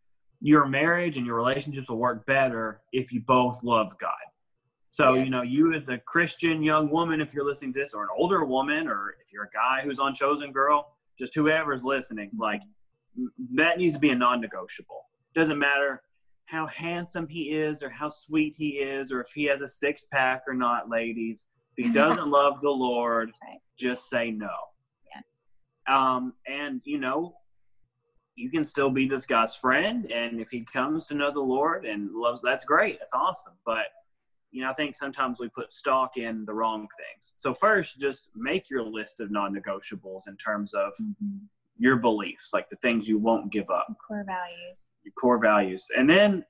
your 0.42 0.66
marriage 0.66 1.18
and 1.18 1.26
your 1.26 1.36
relationships 1.36 1.90
will 1.90 1.98
work 1.98 2.26
better 2.26 2.82
if 2.92 3.12
you 3.14 3.22
both 3.22 3.64
love 3.64 3.96
god 4.00 4.26
so 4.96 5.16
you 5.16 5.30
know 5.30 5.42
you 5.42 5.74
as 5.74 5.84
a 5.90 5.98
christian 6.06 6.64
young 6.64 6.90
woman 6.90 7.20
if 7.20 7.34
you're 7.34 7.46
listening 7.46 7.74
to 7.74 7.80
this 7.80 7.94
or 7.94 8.04
an 8.04 8.10
older 8.16 8.46
woman 8.46 8.88
or 8.88 9.16
if 9.24 9.34
you're 9.34 9.44
a 9.46 9.50
guy 9.50 9.82
who's 9.84 10.00
on 10.00 10.14
chosen 10.14 10.52
girl 10.52 10.94
just 11.20 11.36
whoever's 11.36 11.84
listening 11.84 12.30
like 12.38 12.62
that 13.54 13.78
needs 13.78 13.94
to 13.94 14.00
be 14.00 14.10
a 14.10 14.16
non-negotiable 14.16 15.02
doesn't 15.36 15.60
matter 15.60 16.02
how 16.46 16.68
handsome 16.68 17.28
he 17.28 17.52
is 17.52 17.82
or 17.82 17.90
how 17.90 18.08
sweet 18.08 18.56
he 18.58 18.70
is 18.70 19.12
or 19.12 19.20
if 19.20 19.28
he 19.34 19.44
has 19.44 19.62
a 19.62 19.68
six-pack 19.68 20.44
or 20.48 20.54
not 20.54 20.90
ladies 20.90 21.46
if 21.76 21.86
he 21.86 21.94
doesn't 22.02 22.30
love 22.30 22.62
the 22.62 22.70
lord 22.70 23.32
right. 23.44 23.60
just 23.78 24.10
say 24.10 24.32
no. 24.32 24.52
Yeah. 25.14 26.16
Um, 26.16 26.34
and 26.48 26.82
you 26.84 27.00
know, 27.00 27.36
you 28.36 28.50
can 28.50 28.66
still 28.66 28.90
be 28.90 29.08
this 29.08 29.26
guy's 29.26 29.56
friend, 29.56 30.12
and 30.12 30.42
if 30.42 30.50
he 30.50 30.62
comes 30.62 31.08
to 31.08 31.16
know 31.16 31.32
the 31.32 31.40
Lord 31.40 31.86
and 31.86 32.12
loves, 32.14 32.42
that's 32.42 32.66
great. 32.66 33.00
That's 33.00 33.14
awesome. 33.14 33.54
But 33.66 33.86
you 34.56 34.64
know, 34.64 34.70
I 34.70 34.74
think 34.74 34.96
sometimes 34.96 35.38
we 35.38 35.50
put 35.50 35.74
stock 35.74 36.16
in 36.16 36.46
the 36.46 36.54
wrong 36.54 36.88
things. 36.98 37.34
So 37.36 37.54
first, 37.54 38.00
just 38.00 38.30
make 38.36 38.70
your 38.70 38.84
list 38.84 39.20
of 39.20 39.30
non-negotiables 39.30 40.30
in 40.30 40.38
terms 40.38 40.74
of 40.74 40.94
Mhm. 41.02 41.42
your 41.78 41.98
beliefs, 41.98 42.52
like 42.54 42.70
the 42.70 42.78
things 42.78 43.06
you 43.06 43.18
won't 43.18 43.52
give 43.52 43.70
up 43.70 43.88
Core 44.08 44.24
values. 44.26 44.96
your 45.04 45.12
core 45.20 45.38
values 45.40 45.92
and 45.98 46.10
then 46.10 46.46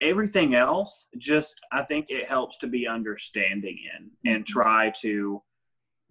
everything 0.00 0.54
else 0.54 1.06
just 1.18 1.58
i 1.72 1.82
think 1.82 2.10
it 2.10 2.28
helps 2.28 2.58
to 2.58 2.66
be 2.66 2.86
understanding 2.86 3.76
in 3.96 4.10
and 4.32 4.44
Mhm. 4.44 4.46
try 4.46 4.90
to 5.00 5.42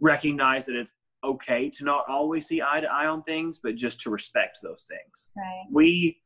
recognize 0.01 0.65
that 0.65 0.75
it's 0.75 0.91
okay 1.23 1.69
to 1.69 1.83
not 1.85 2.03
always 2.09 2.47
see 2.47 2.61
eye 2.61 2.81
to 2.81 2.91
eye 2.91 3.05
on 3.07 3.23
things 3.23 3.57
but 3.59 3.75
just 3.75 4.01
to 4.01 4.09
respect 4.09 4.59
those 4.61 4.85
things 4.85 5.29
Right. 5.37 5.65
we 5.71 6.21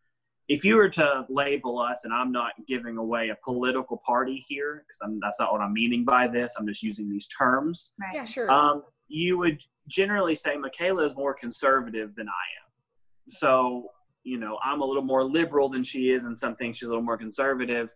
if 0.49 0.65
you 0.65 0.75
were 0.75 0.89
to 0.89 1.25
label 1.29 1.79
us 1.79 2.01
and 2.03 2.13
i'm 2.13 2.31
not 2.31 2.51
giving 2.67 2.97
away 2.97 3.29
a 3.29 3.37
political 3.43 4.01
party 4.05 4.43
here 4.47 4.83
because 4.85 5.17
that's 5.21 5.39
not 5.39 5.51
what 5.51 5.61
i'm 5.61 5.73
meaning 5.73 6.03
by 6.03 6.27
this 6.27 6.55
i'm 6.57 6.67
just 6.67 6.83
using 6.83 7.09
these 7.09 7.27
terms 7.27 7.91
Right. 7.99 8.15
yeah, 8.15 8.25
sure. 8.25 8.51
um, 8.51 8.83
you 9.09 9.37
would 9.37 9.61
generally 9.87 10.35
say 10.35 10.55
Michaela 10.55 11.03
is 11.05 11.15
more 11.15 11.33
conservative 11.33 12.13
than 12.15 12.27
I 12.27 12.45
am. 12.61 13.31
So, 13.31 13.87
you 14.23 14.37
know, 14.37 14.59
I'm 14.63 14.81
a 14.81 14.85
little 14.85 15.01
more 15.03 15.23
liberal 15.23 15.67
than 15.67 15.83
she 15.83 16.11
is, 16.11 16.25
and 16.25 16.37
some 16.37 16.55
things 16.55 16.77
she's 16.77 16.85
a 16.85 16.89
little 16.89 17.03
more 17.03 17.17
conservative. 17.17 17.93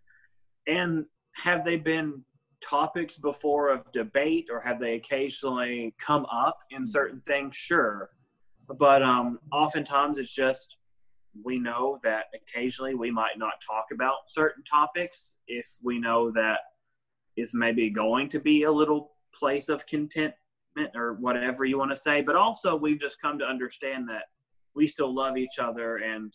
And 0.66 1.06
have 1.36 1.64
they 1.64 1.76
been 1.78 2.24
topics 2.64 3.16
before 3.18 3.70
of 3.70 3.92
debate, 3.92 4.48
or 4.52 4.60
have 4.60 4.80
they 4.80 4.96
occasionally 4.96 5.94
come 6.00 6.26
up 6.32 6.58
in 6.72 6.88
certain 6.88 7.22
things? 7.22 7.56
Sure, 7.56 8.10
but 8.80 9.04
um, 9.04 9.38
oftentimes 9.52 10.18
it's 10.18 10.34
just 10.34 10.78
we 11.42 11.58
know 11.58 12.00
that 12.04 12.26
occasionally 12.36 12.96
we 12.96 13.12
might 13.12 13.38
not 13.38 13.54
talk 13.66 13.86
about 13.92 14.16
certain 14.28 14.64
topics 14.64 15.36
if 15.48 15.68
we 15.82 16.00
know 16.00 16.32
that 16.32 16.60
it's 17.36 17.54
maybe 17.56 17.90
going 17.90 18.30
to 18.30 18.40
be 18.40 18.64
a 18.64 18.72
little 18.72 19.12
place 19.34 19.70
of 19.70 19.86
contentment 19.88 20.36
or 20.96 21.14
whatever 21.16 21.66
you 21.66 21.78
want 21.78 21.92
to 21.92 21.96
say. 21.96 22.22
But 22.22 22.36
also, 22.36 22.76
we've 22.76 23.00
just 23.00 23.20
come 23.22 23.40
to 23.40 23.46
understand 23.46 24.08
that 24.10 24.26
we 24.76 24.88
still 24.88 25.14
love 25.14 25.38
each 25.38 25.60
other 25.60 25.98
and 25.98 26.34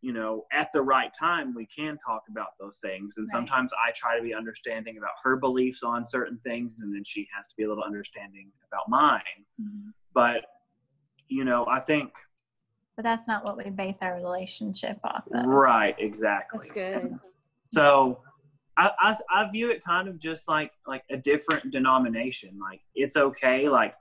you 0.00 0.12
know 0.12 0.44
at 0.52 0.70
the 0.72 0.82
right 0.82 1.10
time 1.18 1.54
we 1.54 1.66
can 1.66 1.96
talk 1.96 2.22
about 2.30 2.48
those 2.60 2.78
things 2.78 3.14
and 3.16 3.24
Right. 3.24 3.32
sometimes 3.38 3.72
i 3.86 3.90
try 3.92 4.16
to 4.18 4.22
be 4.22 4.34
understanding 4.34 4.98
about 4.98 5.12
her 5.22 5.36
beliefs 5.36 5.82
on 5.82 6.06
certain 6.06 6.38
things 6.44 6.82
and 6.82 6.94
then 6.94 7.04
she 7.04 7.26
has 7.34 7.46
to 7.48 7.54
be 7.56 7.64
a 7.64 7.68
little 7.68 7.84
understanding 7.84 8.50
about 8.66 8.86
mine 8.88 9.20
Mhm. 9.58 9.94
but 10.12 10.44
you 11.28 11.44
know 11.44 11.66
i 11.68 11.80
think 11.80 12.12
But 12.96 13.02
that's 13.02 13.26
not 13.26 13.44
what 13.44 13.56
we 13.56 13.70
base 13.70 13.98
our 14.02 14.14
relationship 14.14 14.98
off 15.02 15.24
of. 15.34 15.46
right 15.46 15.96
exactly 15.98 16.60
That's 16.60 16.70
good. 16.72 17.14
So 17.72 18.20
I, 18.76 18.90
I 19.00 19.16
I 19.30 19.50
view 19.50 19.70
it 19.70 19.82
kind 19.84 20.08
of 20.08 20.20
just 20.20 20.48
like 20.48 20.70
like 20.86 21.02
a 21.10 21.16
different 21.16 21.72
denomination. 21.72 22.58
Like 22.60 22.80
it's 22.94 23.16
okay. 23.16 23.68
Like 23.68 23.94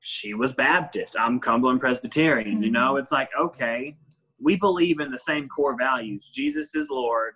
she 0.00 0.34
was 0.34 0.52
Baptist. 0.52 1.16
I'm 1.18 1.40
Cumberland 1.40 1.80
Presbyterian. 1.80 2.62
You 2.62 2.70
know, 2.70 2.96
it's 2.96 3.12
like 3.12 3.30
okay, 3.40 3.96
we 4.40 4.56
believe 4.56 5.00
in 5.00 5.10
the 5.10 5.18
same 5.18 5.48
core 5.48 5.76
values. 5.78 6.30
Jesus 6.32 6.74
is 6.74 6.88
Lord. 6.90 7.34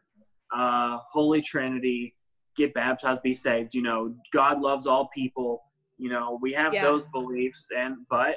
Uh, 0.54 0.98
Holy 1.12 1.40
Trinity. 1.42 2.14
Get 2.56 2.74
baptized, 2.74 3.22
be 3.22 3.34
saved. 3.34 3.72
You 3.72 3.82
know, 3.82 4.14
God 4.32 4.60
loves 4.60 4.86
all 4.86 5.08
people. 5.14 5.62
You 5.96 6.10
know, 6.10 6.38
we 6.42 6.52
have 6.54 6.74
Yeah. 6.74 6.82
those 6.82 7.06
beliefs, 7.06 7.68
and 7.76 7.98
but 8.10 8.36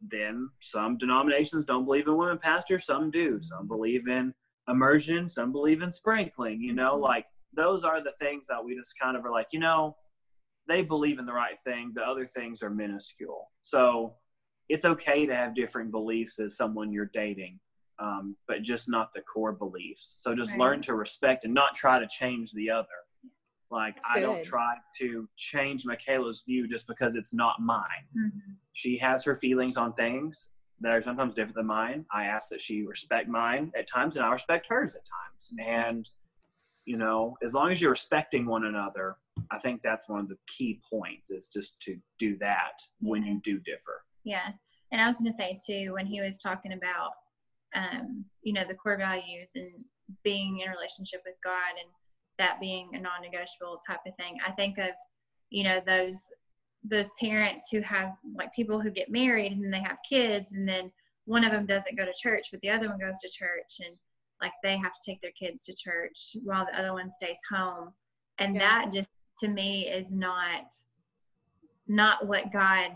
then 0.00 0.48
some 0.60 0.98
denominations 0.98 1.64
don't 1.64 1.84
believe 1.84 2.06
in 2.06 2.16
women 2.16 2.38
pastors. 2.38 2.86
Some 2.86 3.10
do. 3.10 3.38
Some 3.40 3.66
believe 3.66 4.06
in 4.08 4.34
immersion. 4.68 5.28
Some 5.28 5.52
believe 5.52 5.82
in 5.82 5.90
sprinkling. 5.90 6.60
You 6.60 6.74
know, 6.74 6.96
like 6.96 7.26
those 7.54 7.84
are 7.84 8.02
the 8.02 8.12
things 8.18 8.46
that 8.48 8.62
we 8.64 8.76
just 8.76 8.94
kind 9.00 9.16
of 9.16 9.24
are 9.24 9.30
like, 9.30 9.48
you 9.52 9.60
know, 9.60 9.96
they 10.68 10.82
believe 10.82 11.18
in 11.18 11.26
the 11.26 11.32
right 11.32 11.58
thing. 11.64 11.92
The 11.94 12.02
other 12.02 12.26
things 12.26 12.62
are 12.62 12.70
minuscule. 12.70 13.50
So 13.62 14.14
it's 14.68 14.84
okay 14.84 15.26
to 15.26 15.34
have 15.34 15.54
different 15.54 15.90
beliefs 15.92 16.38
as 16.40 16.56
someone 16.56 16.92
you're 16.92 17.10
dating, 17.14 17.60
um, 18.00 18.36
but 18.48 18.62
just 18.62 18.88
not 18.88 19.12
the 19.12 19.20
core 19.22 19.52
beliefs. 19.52 20.16
So 20.18 20.34
just 20.34 20.50
Right. 20.50 20.60
learn 20.60 20.82
to 20.82 20.94
respect 20.94 21.44
and 21.44 21.54
not 21.54 21.76
try 21.76 22.00
to 22.00 22.08
change 22.08 22.52
the 22.52 22.70
other. 22.70 22.88
Like 23.70 23.96
That's 23.96 24.08
I 24.18 24.20
don't 24.20 24.44
try 24.44 24.74
to 24.98 25.28
change 25.36 25.84
Michaela's 25.84 26.44
view 26.46 26.68
just 26.68 26.86
because 26.86 27.16
it's 27.16 27.34
not 27.34 27.60
mine. 27.60 28.06
Mhm. 28.16 28.56
She 28.72 28.96
has 28.98 29.24
her 29.24 29.36
feelings 29.36 29.76
on 29.76 29.92
things 29.94 30.50
that 30.80 30.92
are 30.92 31.02
sometimes 31.02 31.34
different 31.34 31.56
than 31.56 31.66
mine. 31.66 32.06
I 32.12 32.24
ask 32.26 32.48
that 32.50 32.60
she 32.60 32.82
respect 32.86 33.28
mine 33.28 33.72
at 33.76 33.88
times, 33.88 34.16
and 34.16 34.24
I 34.24 34.30
respect 34.30 34.66
hers 34.68 34.94
at 34.94 35.02
times. 35.02 35.50
And 35.58 36.08
you 36.84 36.96
know, 36.96 37.36
as 37.42 37.52
long 37.52 37.72
as 37.72 37.80
you're 37.82 37.90
respecting 37.90 38.46
one 38.46 38.64
another, 38.66 39.16
I 39.50 39.58
think 39.58 39.82
that's 39.82 40.08
one 40.08 40.20
of 40.20 40.28
the 40.28 40.38
key 40.46 40.80
points 40.88 41.32
is 41.32 41.48
just 41.48 41.80
to 41.80 41.98
do 42.20 42.38
that 42.38 42.80
when 43.00 43.24
you 43.24 43.40
do 43.42 43.58
differ. 43.58 44.04
Yeah. 44.22 44.52
and 44.92 45.00
I 45.00 45.08
was 45.08 45.18
going 45.18 45.32
to 45.32 45.36
say 45.36 45.58
too, 45.66 45.94
when 45.94 46.06
he 46.06 46.20
was 46.20 46.38
talking 46.38 46.72
about, 46.72 47.10
um, 47.74 48.24
you 48.42 48.52
know, 48.52 48.64
the 48.64 48.76
core 48.76 48.96
values 48.96 49.50
and 49.56 49.72
being 50.22 50.60
in 50.60 50.68
a 50.68 50.70
relationship 50.70 51.22
with 51.26 51.34
God 51.42 51.72
and 51.82 51.90
that 52.38 52.60
being 52.60 52.90
a 52.94 53.00
non-negotiable 53.00 53.80
type 53.86 54.00
of 54.06 54.14
thing, 54.16 54.38
I 54.46 54.52
think 54.52 54.78
of, 54.78 54.90
you 55.50 55.64
know, 55.64 55.80
those 55.86 56.22
those 56.88 57.10
parents 57.18 57.66
who 57.72 57.80
have 57.80 58.12
like 58.36 58.54
people 58.54 58.80
who 58.80 58.90
get 58.90 59.10
married 59.10 59.50
and 59.52 59.62
then 59.62 59.72
they 59.72 59.80
have 59.80 59.96
kids 60.08 60.52
and 60.52 60.68
then 60.68 60.92
one 61.24 61.42
of 61.42 61.50
them 61.50 61.66
doesn't 61.66 61.98
go 61.98 62.04
to 62.04 62.12
church 62.16 62.46
but 62.52 62.60
the 62.60 62.70
other 62.70 62.88
one 62.88 62.98
goes 62.98 63.18
to 63.18 63.28
church 63.28 63.80
and 63.84 63.96
like 64.40 64.52
they 64.62 64.76
have 64.76 64.92
to 64.92 65.00
take 65.04 65.20
their 65.20 65.32
kids 65.32 65.64
to 65.64 65.74
church 65.74 66.36
while 66.44 66.66
the 66.66 66.78
other 66.78 66.92
one 66.92 67.10
stays 67.10 67.38
home. 67.50 67.92
And 68.38 68.54
Yeah. 68.54 68.60
that 68.60 68.92
just 68.92 69.08
to 69.40 69.48
me 69.48 69.88
is 69.88 70.12
not 70.12 70.72
not 71.88 72.26
what 72.26 72.52
god 72.52 72.92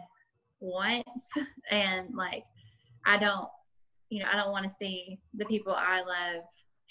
wants. 0.60 1.30
And 1.70 2.14
like 2.14 2.44
i 3.06 3.16
don't 3.16 3.48
you 4.10 4.20
know 4.20 4.28
i 4.30 4.36
don't 4.36 4.50
want 4.50 4.64
to 4.64 4.70
see 4.70 5.18
the 5.34 5.44
people 5.46 5.72
i 5.72 6.00
love 6.00 6.42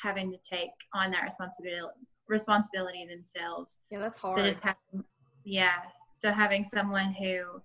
having 0.02 0.32
to 0.32 0.38
take 0.38 0.72
on 0.93 1.12
that 1.12 1.24
responsibility 1.24 2.08
responsibility 2.30 3.05
themselves 3.05 3.82
Yeah, 3.89 3.99
that's 3.99 4.19
so 4.19 4.30
hard. 4.30 4.45
just 4.45 4.61
having, 4.61 5.03
yeah. 5.43 5.80
So 6.13 6.32
having 6.32 6.63
someone 6.63 7.13
who, 7.13 7.61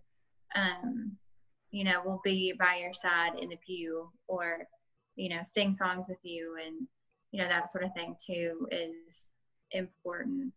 um, 0.56 1.16
you 1.70 1.84
know, 1.84 2.02
will 2.04 2.20
be 2.24 2.52
by 2.58 2.78
your 2.80 2.94
side 2.94 3.32
in 3.40 3.48
the 3.50 3.56
pew 3.56 4.10
or, 4.26 4.66
you 5.16 5.28
know, 5.28 5.42
sing 5.44 5.72
songs 5.72 6.08
with 6.08 6.18
you 6.22 6.56
and, 6.64 6.86
you 7.30 7.42
know, 7.42 7.48
that 7.48 7.70
sort 7.70 7.84
of 7.84 7.92
thing 7.94 8.16
too 8.24 8.66
is 8.72 9.34
important. 9.72 10.52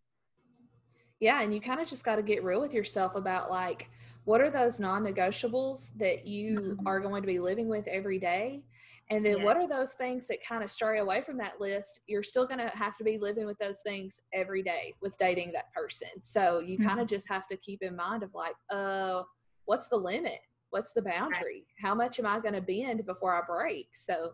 Yeah, 1.20 1.42
and 1.42 1.52
you 1.52 1.60
kind 1.60 1.80
of 1.80 1.88
just 1.88 2.04
got 2.04 2.16
to 2.16 2.22
get 2.22 2.44
real 2.44 2.60
with 2.60 2.72
yourself 2.72 3.16
about 3.16 3.50
like 3.50 3.90
what 4.24 4.40
are 4.40 4.50
those 4.50 4.78
non-negotiables 4.78 5.96
that 5.98 6.26
you 6.26 6.76
Mhm. 6.78 6.86
are 6.86 7.00
going 7.00 7.22
to 7.22 7.26
be 7.26 7.40
living 7.40 7.66
with 7.66 7.88
every 7.88 8.18
day? 8.18 8.62
And 9.10 9.24
then 9.24 9.38
Yeah. 9.38 9.44
what 9.44 9.56
are 9.56 9.66
those 9.66 9.94
things 9.94 10.26
that 10.26 10.44
kind 10.46 10.62
of 10.62 10.70
stray 10.70 10.98
away 10.98 11.22
from 11.22 11.38
that 11.38 11.60
list? 11.60 12.00
You're 12.06 12.22
still 12.22 12.46
going 12.46 12.58
to 12.58 12.68
have 12.68 12.96
to 12.98 13.04
be 13.04 13.16
living 13.16 13.46
with 13.46 13.58
those 13.58 13.80
things 13.80 14.20
every 14.34 14.62
day 14.62 14.94
with 15.00 15.16
dating 15.18 15.52
that 15.52 15.72
person. 15.72 16.08
So 16.20 16.58
you 16.58 16.78
kind 16.78 17.00
of 17.00 17.06
just 17.06 17.28
have 17.28 17.48
to 17.48 17.56
keep 17.56 17.82
in 17.82 17.96
mind 17.96 18.22
of 18.22 18.34
like, 18.34 18.54
uh, 18.70 19.22
what's 19.64 19.88
the 19.88 19.96
limit? 19.96 20.40
What's 20.70 20.92
the 20.92 21.00
boundary? 21.00 21.66
How 21.80 21.94
much 21.94 22.18
am 22.18 22.26
I 22.26 22.38
going 22.40 22.54
to 22.54 22.60
bend 22.60 23.06
before 23.06 23.34
I 23.34 23.46
break? 23.46 23.88
So 23.94 24.32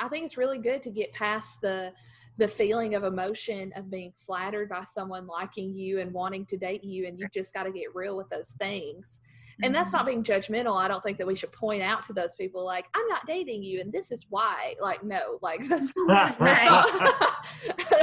I 0.00 0.08
think 0.08 0.24
it's 0.24 0.36
really 0.36 0.58
good 0.58 0.82
to 0.82 0.90
get 0.90 1.12
past 1.12 1.60
the 1.60 1.92
the 2.36 2.48
feeling 2.48 2.96
of 2.96 3.04
emotion 3.04 3.72
of 3.76 3.88
being 3.88 4.12
flattered 4.16 4.68
by 4.68 4.82
someone 4.82 5.24
liking 5.24 5.72
you 5.76 6.00
and 6.00 6.12
wanting 6.12 6.44
to 6.46 6.56
date 6.56 6.82
you 6.82 7.06
and 7.06 7.16
you 7.16 7.28
just 7.32 7.54
got 7.54 7.62
to 7.62 7.70
get 7.70 7.94
real 7.94 8.16
with 8.16 8.28
those 8.28 8.56
things. 8.58 9.20
And 9.62 9.74
that's 9.74 9.92
not 9.92 10.04
being 10.06 10.24
judgmental. 10.24 10.76
I 10.80 10.88
don't 10.88 11.02
think 11.02 11.18
that 11.18 11.26
we 11.26 11.34
should 11.34 11.52
point 11.52 11.82
out 11.82 12.02
to 12.04 12.12
those 12.12 12.34
people 12.34 12.64
like 12.64 12.86
I'm 12.94 13.06
not 13.08 13.26
dating 13.26 13.62
you 13.62 13.80
and 13.80 13.92
this 13.92 14.10
is 14.10 14.26
why. 14.28 14.74
Like 14.80 15.02
no, 15.04 15.38
like 15.42 15.60
that's 15.68 15.92
that's 16.40 16.64
not 16.64 16.90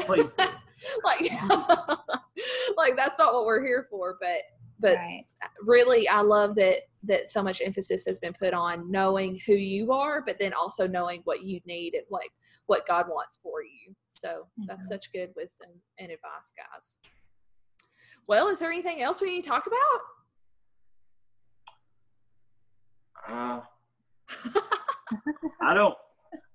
like 1.04 1.32
like 2.78 2.96
that's 2.96 3.20
not 3.20 3.34
what 3.34 3.46
we're 3.46 3.66
here 3.66 3.88
for, 3.90 4.18
but 4.20 4.40
but 4.80 4.96
right. 4.98 5.26
really 5.62 6.08
i 6.10 6.22
love 6.22 6.56
that 6.56 6.78
that 7.04 7.28
so 7.28 7.44
much 7.44 7.62
emphasis 7.64 8.04
has 8.06 8.18
been 8.20 8.34
put 8.34 8.52
on 8.52 8.90
knowing 8.90 9.40
who 9.46 9.54
you 9.54 9.92
are 9.92 10.24
but 10.26 10.38
then 10.40 10.54
also 10.54 10.88
knowing 10.88 11.22
what 11.26 11.44
you 11.44 11.60
need 11.68 11.94
and 11.94 12.04
like 12.10 12.32
what 12.66 12.88
god 12.88 13.06
wants 13.08 13.38
for 13.44 13.62
you 13.62 13.94
so 14.08 14.48
that's 14.66 14.86
Mhm. 14.86 14.88
such 14.94 15.12
good 15.14 15.30
wisdom 15.36 15.70
and 16.00 16.12
advice 16.12 16.52
guys 16.58 16.98
well 18.28 18.48
is 18.48 18.58
there 18.58 18.72
anything 18.72 19.04
else 19.04 19.22
we 19.22 19.30
need 19.36 19.44
to 19.44 19.50
talk 19.50 19.68
about 19.68 20.02
Uh, 23.30 23.62
I 25.62 25.74
don't. 25.74 25.96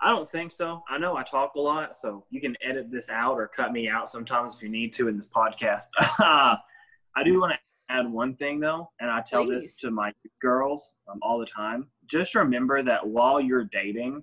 I 0.01 0.11
don't 0.11 0.29
think 0.29 0.53
so. 0.53 0.83
I 0.89 0.99
know 0.99 1.17
I 1.17 1.23
talk 1.23 1.55
a 1.55 1.61
lot, 1.61 1.97
so 1.97 2.25
you 2.31 2.41
can 2.41 2.57
edit 2.63 2.91
this 2.91 3.11
out 3.11 3.35
or 3.35 3.47
cut 3.47 3.73
me 3.73 3.89
out 3.89 4.09
sometimes 4.09 4.55
if 4.55 4.63
you 4.63 4.69
need 4.69 4.93
to 4.95 5.09
in 5.09 5.17
this 5.17 5.29
podcast. 5.29 5.85
I 5.99 7.25
do 7.25 7.41
want 7.41 7.53
to 7.53 7.59
add 7.89 8.11
one 8.11 8.35
thing 8.35 8.61
though, 8.61 8.91
and 9.01 9.11
I 9.11 9.23
tell 9.23 9.45
Please. 9.45 9.65
this 9.65 9.77
to 9.79 9.91
my 9.91 10.13
girls 10.41 10.93
um, 11.09 11.19
all 11.23 11.39
the 11.39 11.47
time. 11.47 11.89
Just 12.07 12.35
remember 12.35 12.83
that 12.83 13.07
while 13.07 13.41
you're 13.41 13.65
dating, 13.65 14.23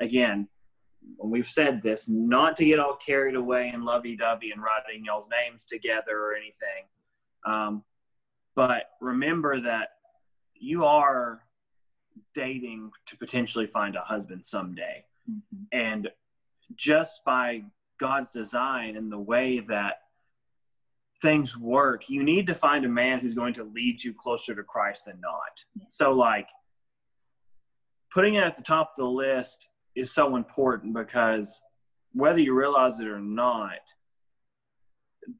again, 0.00 0.48
when 1.16 1.30
we've 1.30 1.46
said 1.46 1.82
this, 1.82 2.08
not 2.08 2.56
to 2.56 2.64
get 2.64 2.78
all 2.78 2.96
carried 2.96 3.34
away 3.34 3.70
and 3.70 3.84
lovey-dovey 3.84 4.50
and 4.52 4.62
writing 4.62 5.04
y'all's 5.04 5.28
names 5.28 5.64
together 5.64 6.16
or 6.16 6.34
anything. 6.34 6.84
Um, 7.44 7.82
but 8.54 8.84
remember 9.00 9.60
that 9.60 9.90
you 10.54 10.84
are 10.84 11.42
dating 12.34 12.92
to 13.06 13.16
potentially 13.16 13.66
find 13.66 13.96
a 13.96 14.00
husband 14.00 14.44
someday. 14.44 15.04
Mhm. 15.28 15.66
And 15.72 16.12
just 16.74 17.24
by 17.24 17.64
God's 17.98 18.30
design 18.30 18.96
and 18.96 19.10
the 19.10 19.18
way 19.18 19.60
that 19.60 20.02
things 21.20 21.56
work, 21.56 22.08
you 22.08 22.22
need 22.24 22.46
to 22.48 22.54
find 22.54 22.84
a 22.84 22.88
man 22.88 23.20
who's 23.20 23.34
going 23.34 23.54
to 23.54 23.64
lead 23.64 24.02
you 24.02 24.12
closer 24.12 24.54
to 24.54 24.64
Christ 24.64 25.04
than 25.04 25.20
not. 25.20 25.64
Yeah. 25.74 25.84
So, 25.88 26.12
like, 26.12 26.48
putting 28.10 28.34
it 28.34 28.42
at 28.42 28.56
the 28.56 28.62
top 28.62 28.90
of 28.90 28.96
the 28.96 29.06
list 29.06 29.68
is 29.94 30.12
so 30.12 30.36
important 30.36 30.94
because 30.94 31.62
whether 32.12 32.40
you 32.40 32.54
realize 32.54 32.98
it 33.00 33.06
or 33.06 33.20
not, 33.20 33.80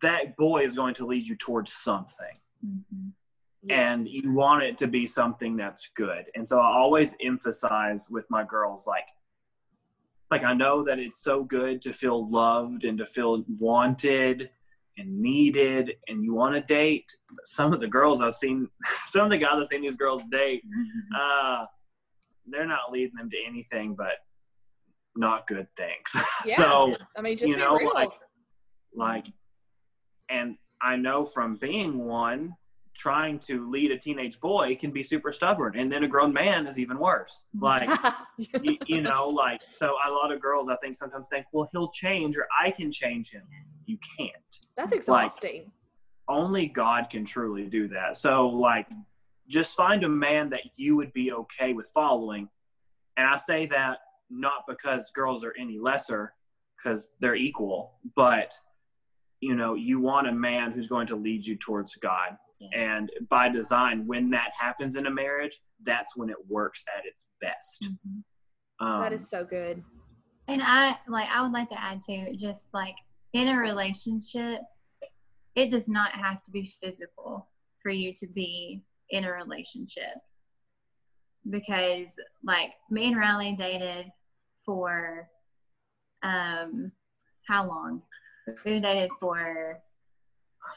that 0.01 0.37
boy 0.37 0.65
is 0.65 0.77
going 0.77 0.95
to 0.95 1.07
lead 1.07 1.27
you 1.27 1.37
towards 1.37 1.73
something 1.73 2.41
And 3.71 4.07
you 4.09 4.33
want 4.33 4.65
it 4.65 4.77
to 4.79 4.87
be 4.89 5.07
something 5.07 5.57
that's 5.57 5.89
good. 5.95 6.25
And 6.35 6.49
so 6.49 6.59
I 6.59 6.67
always 6.77 7.15
emphasize 7.25 8.09
with 8.11 8.25
my 8.31 8.45
girls 8.45 8.87
like 8.87 9.07
like 10.31 10.45
I 10.45 10.55
know 10.55 10.83
that 10.85 10.99
it's 10.99 11.23
so 11.23 11.45
good 11.45 11.83
to 11.83 11.93
feel 11.93 12.29
loved 12.31 12.85
and 12.85 12.97
to 12.99 13.07
feel 13.07 13.45
wanted 13.59 14.49
and 14.99 15.21
needed 15.21 15.93
and 16.09 16.25
you 16.25 16.35
want 16.35 16.55
to 16.55 16.61
date. 16.63 17.05
But 17.31 17.47
some 17.47 17.73
of 17.73 17.81
the 17.81 17.87
girls 17.89 18.21
I've 18.21 18.35
seen 18.35 18.69
some 19.07 19.25
of 19.27 19.31
the 19.31 19.39
guys 19.39 19.55
I've 19.57 19.67
seen 19.67 19.83
these 19.83 19.97
girls 19.97 20.23
date, 20.31 20.63
Mhm. 20.67 21.19
uh 21.63 21.67
they're 22.47 22.67
not 22.67 22.91
leading 22.91 23.15
them 23.17 23.31
to 23.31 23.37
anything 23.47 23.95
but 23.95 24.15
not 25.17 25.47
good 25.47 25.69
things. 25.77 26.11
yeah 26.47 26.57
so 26.57 26.93
i 27.17 27.21
mean 27.21 27.37
just 27.37 27.49
you 27.53 27.57
know, 27.57 27.77
real 27.77 27.93
like- 27.95 28.11
like 28.95 29.27
and 30.29 30.57
i 30.81 30.97
know 30.97 31.25
from 31.25 31.57
being 31.57 31.99
one 32.05 32.53
trying 33.03 33.37
to 33.37 33.69
lead 33.69 33.91
a 33.91 33.99
teenage 33.99 34.39
boy 34.39 34.77
can 34.77 34.93
be 34.93 35.03
super 35.03 35.33
stubborn 35.33 35.77
and 35.77 35.91
then 35.91 36.05
a 36.05 36.09
grown 36.09 36.33
man 36.33 36.69
is 36.69 36.79
even 36.79 36.97
worse. 36.99 37.43
Like 37.61 37.89
you, 38.39 38.79
you 38.87 39.01
know 39.03 39.25
like 39.25 39.61
so 39.73 39.97
a 40.07 40.11
lot 40.11 40.33
of 40.33 40.41
girls 40.41 40.69
i 40.69 40.77
think 40.77 40.97
sometimes 40.97 41.29
think 41.29 41.47
well 41.53 41.69
he'll 41.73 41.91
change 41.91 42.37
or 42.37 42.47
i 42.65 42.71
can 42.71 42.93
change 42.93 43.31
him. 43.31 43.43
You 43.87 43.99
can't. 44.17 44.51
That's 44.77 44.93
exhausting. 44.93 45.73
only 46.29 46.67
god 46.67 47.11
can 47.11 47.25
truly 47.25 47.67
do 47.67 47.89
that. 47.89 48.17
So 48.17 48.49
like 48.49 48.87
just 49.49 49.77
find 49.77 50.05
a 50.05 50.09
man 50.09 50.51
that 50.51 50.63
you 50.77 50.95
would 50.97 51.13
be 51.13 51.33
okay 51.33 51.73
with 51.73 51.91
following. 51.93 52.49
And 53.17 53.27
i 53.27 53.37
say 53.37 53.67
that 53.67 53.99
not 54.31 54.65
because 54.69 55.11
girls 55.11 55.43
are 55.45 55.55
any 55.59 55.79
lesser 55.79 56.35
because 56.77 57.11
they're 57.21 57.35
equal 57.35 57.95
but 58.17 58.55
you 59.41 59.55
know 59.55 59.75
you 59.75 60.01
want 60.01 60.27
a 60.27 60.33
man 60.33 60.73
who's 60.73 60.89
going 60.89 61.07
to 61.07 61.17
lead 61.17 61.45
you 61.45 61.57
towards 61.57 61.95
god 61.97 62.39
Yes. 62.63 62.71
and 62.75 63.11
by 63.29 63.49
design 63.49 64.07
when 64.07 64.31
that 64.31 64.53
happens 64.59 64.95
in 64.97 65.07
a 65.07 65.11
marriage 65.11 65.61
that's 65.83 66.17
when 66.17 66.31
it 66.31 66.37
works 66.49 66.85
at 66.97 67.05
its 67.05 67.29
best 67.41 67.83
Mhm. 67.83 68.23
um, 68.81 69.01
that 69.03 69.13
is 69.13 69.29
so 69.29 69.45
good 69.45 69.83
And 70.49 70.61
I 70.63 70.99
like 71.09 71.29
I 71.29 71.41
would 71.43 71.53
like 71.53 71.69
to 71.71 71.81
add 71.81 72.01
to 72.09 72.35
just 72.37 72.69
like 72.75 72.97
in 73.33 73.49
a 73.49 73.57
relationship, 73.57 74.61
it 75.55 75.71
does 75.71 75.89
not 75.89 76.13
have 76.13 76.43
to 76.45 76.51
be 76.51 76.67
physical 76.81 77.49
for 77.81 77.91
you 77.91 78.13
to 78.15 78.27
be 78.27 78.83
in 79.11 79.25
a 79.25 79.33
relationship. 79.33 80.15
Because 81.49 82.15
like 82.45 82.73
me 82.91 83.07
and 83.09 83.17
Riley 83.17 83.53
dated 83.59 84.07
for 84.65 85.29
um 86.23 86.93
how 87.49 87.67
long? 87.67 88.03
We 88.65 88.81
dated 88.81 89.11
for 89.21 89.81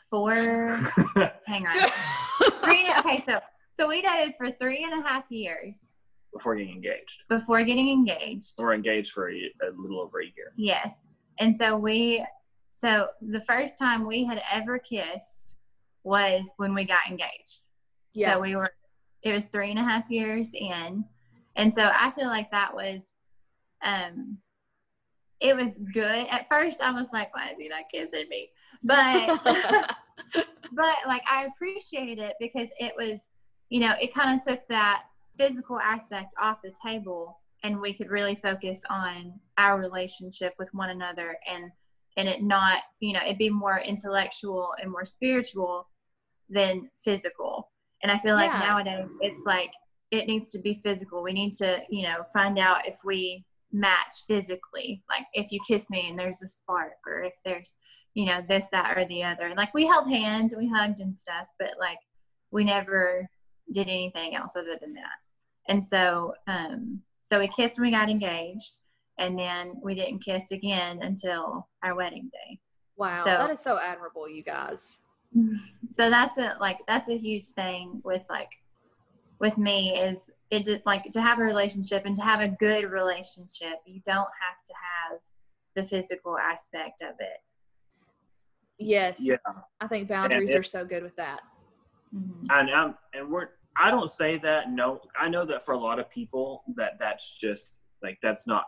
four 0.09 0.31
hang 1.45 1.65
on. 1.67 1.73
Three 2.63 2.87
okay, 2.99 3.23
so 3.25 3.39
so 3.71 3.87
we 3.87 4.01
dated 4.01 4.35
for 4.37 4.51
three 4.51 4.83
and 4.83 5.03
a 5.03 5.07
half 5.07 5.25
years 5.29 5.85
before 6.33 6.55
getting 6.55 6.73
engaged 6.75 7.23
before 7.29 7.63
getting 7.63 7.89
engaged. 7.89 8.55
we're 8.57 8.73
engaged 8.73 9.11
for 9.11 9.31
a, 9.31 9.35
a 9.35 9.69
little 9.77 9.99
over 9.99 10.21
a 10.21 10.25
year 10.25 10.53
Yes. 10.57 11.07
And 11.39 11.55
so 11.55 11.75
we, 11.75 12.25
so 12.69 13.07
the 13.21 13.41
first 13.41 13.77
time 13.77 14.05
we 14.05 14.23
had 14.23 14.41
ever 14.51 14.79
kissed 14.79 15.55
was 16.03 16.53
when 16.57 16.73
we 16.73 16.85
got 16.85 17.07
engaged. 17.09 17.61
yeah 18.13 18.33
So 18.33 18.39
we 18.39 18.55
were, 18.55 18.69
it 19.21 19.33
was 19.33 19.47
three 19.47 19.69
and 19.69 19.79
a 19.79 19.83
half 19.83 20.09
years 20.09 20.51
in. 20.53 21.05
And 21.55 21.73
so 21.73 21.89
I 21.93 22.11
feel 22.11 22.27
like 22.27 22.51
that 22.51 22.73
was, 22.73 23.15
um, 23.83 24.37
it 25.39 25.55
was 25.55 25.77
good. 25.93 26.27
At 26.29 26.47
first, 26.49 26.81
I 26.81 26.91
was 26.91 27.09
like, 27.11 27.33
why 27.36 27.49
is 27.49 27.57
he 27.59 27.67
not 27.67 27.83
kissing 27.93 28.27
me? 28.29 28.49
But, 28.83 29.39
but 30.71 30.95
like, 31.07 31.23
I 31.29 31.45
appreciated 31.45 32.19
it 32.19 32.36
because 32.39 32.69
it 32.79 32.93
was, 32.97 33.29
you 33.69 33.79
know, 33.79 33.93
it 34.01 34.13
kind 34.13 34.39
of 34.39 34.45
took 34.45 34.67
that 34.69 35.03
physical 35.38 35.79
aspect 35.79 36.33
off 36.41 36.61
the 36.63 36.73
table 36.86 37.39
and 37.63 37.81
we 37.81 37.93
could 37.93 38.09
really 38.09 38.36
focus 38.36 38.81
on 38.89 39.33
our 39.57 39.79
relationship 39.79 40.53
with 40.57 40.69
one 40.73 40.89
another 40.89 41.38
and 41.51 41.71
and 42.17 42.29
it 42.29 42.43
not 42.43 42.83
you 42.99 43.11
know 43.11 43.19
it'd 43.25 43.38
be 43.38 43.49
more 43.49 43.79
intellectual 43.79 44.73
and 44.81 44.91
more 44.91 45.03
spiritual 45.03 45.88
than 46.49 46.89
physical 47.03 47.69
and 48.03 48.11
i 48.11 48.19
feel 48.19 48.36
like 48.36 48.51
Yeah. 48.51 48.59
nowadays 48.59 49.09
it's 49.21 49.43
like 49.45 49.71
it 50.11 50.27
needs 50.27 50.51
to 50.51 50.59
be 50.59 50.75
physical 50.75 51.23
we 51.23 51.33
need 51.33 51.53
to 51.55 51.81
you 51.89 52.03
know 52.03 52.23
find 52.31 52.57
out 52.59 52.88
if 52.88 52.99
we 53.03 53.43
match 53.72 54.24
physically. 54.28 55.03
Like 55.09 55.26
if 55.34 55.51
you 55.51 55.59
kiss 55.68 55.89
me 55.89 56.07
and 56.09 56.18
there's 56.18 56.41
a 56.41 56.47
spark 56.47 56.93
or 57.07 57.24
if 57.24 57.34
there's 57.43 57.78
you 58.13 58.26
know 58.26 58.41
this 58.47 58.68
that 58.72 58.97
or 58.97 59.05
the 59.05 59.24
other. 59.24 59.45
And 59.47 59.57
like 59.57 59.74
we 59.74 59.86
held 59.86 60.09
hands 60.09 60.53
and 60.53 60.61
we 60.61 60.70
hugged 60.70 60.99
and 60.99 61.18
stuff 61.18 61.47
but 61.59 61.72
like 61.80 61.97
we 62.51 62.63
never 62.63 63.28
did 63.74 63.88
anything 63.89 64.36
else 64.36 64.55
other 64.55 64.78
than 64.80 64.93
that. 64.93 65.18
And 65.68 65.84
so 65.84 66.34
um 66.47 67.01
so 67.22 67.39
we 67.39 67.47
kissed 67.47 67.78
when 67.80 67.88
we 67.88 67.91
got 67.91 68.09
engaged 68.09 68.78
and 69.18 69.38
then 69.38 69.74
we 69.82 69.95
didn't 69.95 70.20
kiss 70.24 70.51
again 70.51 71.01
until 71.01 71.68
our 71.84 71.95
wedding 71.95 72.30
day. 72.32 72.59
Wow, 72.97 73.18
So- 73.24 73.30
that 73.32 73.49
is 73.49 73.59
so 73.59 73.78
admirable, 73.80 74.30
you 74.30 74.43
guys. 74.43 75.01
so 75.89 76.09
that's 76.09 76.38
a 76.38 76.55
like 76.61 76.80
that's 76.88 77.09
a 77.09 77.18
huge 77.18 77.45
thing 77.45 77.99
with 78.05 78.22
like 78.30 78.51
with 79.39 79.57
me 79.57 79.97
is 79.97 80.30
it 80.51 80.65
just 80.65 80.85
like 80.85 81.03
to 81.11 81.21
have 81.21 81.39
a 81.39 81.43
relationship 81.43 82.05
and 82.05 82.15
to 82.15 82.21
have 82.23 82.39
a 82.41 82.47
good 82.47 82.85
relationship 82.91 83.75
you 83.85 83.99
don't 84.05 84.17
have 84.17 84.57
to 84.65 84.73
have 84.73 85.19
the 85.75 85.83
physical 85.83 86.37
aspect 86.37 87.01
of 87.01 87.15
it 87.19 87.37
Yes. 88.77 89.19
Yeah. 89.21 89.37
I 89.79 89.87
think 89.87 90.09
boundaries 90.09 90.51
it- 90.51 90.57
are 90.57 90.63
so 90.63 90.83
good 90.83 91.01
with 91.01 91.15
that. 91.15 91.39
Mhm. 92.13 92.45
and 92.51 92.69
I'm, 92.69 92.97
and 93.13 93.29
we're 93.31 93.49
I 93.77 93.89
don't 93.91 94.11
say 94.11 94.37
that 94.39 94.69
no 94.69 95.01
I 95.19 95.27
know 95.29 95.45
that 95.45 95.65
for 95.65 95.73
a 95.73 95.77
lot 95.77 95.97
of 95.99 96.09
people 96.09 96.63
that 96.75 96.93
that's 96.99 97.37
just 97.37 97.73
like 98.03 98.17
that's 98.21 98.45
not 98.47 98.65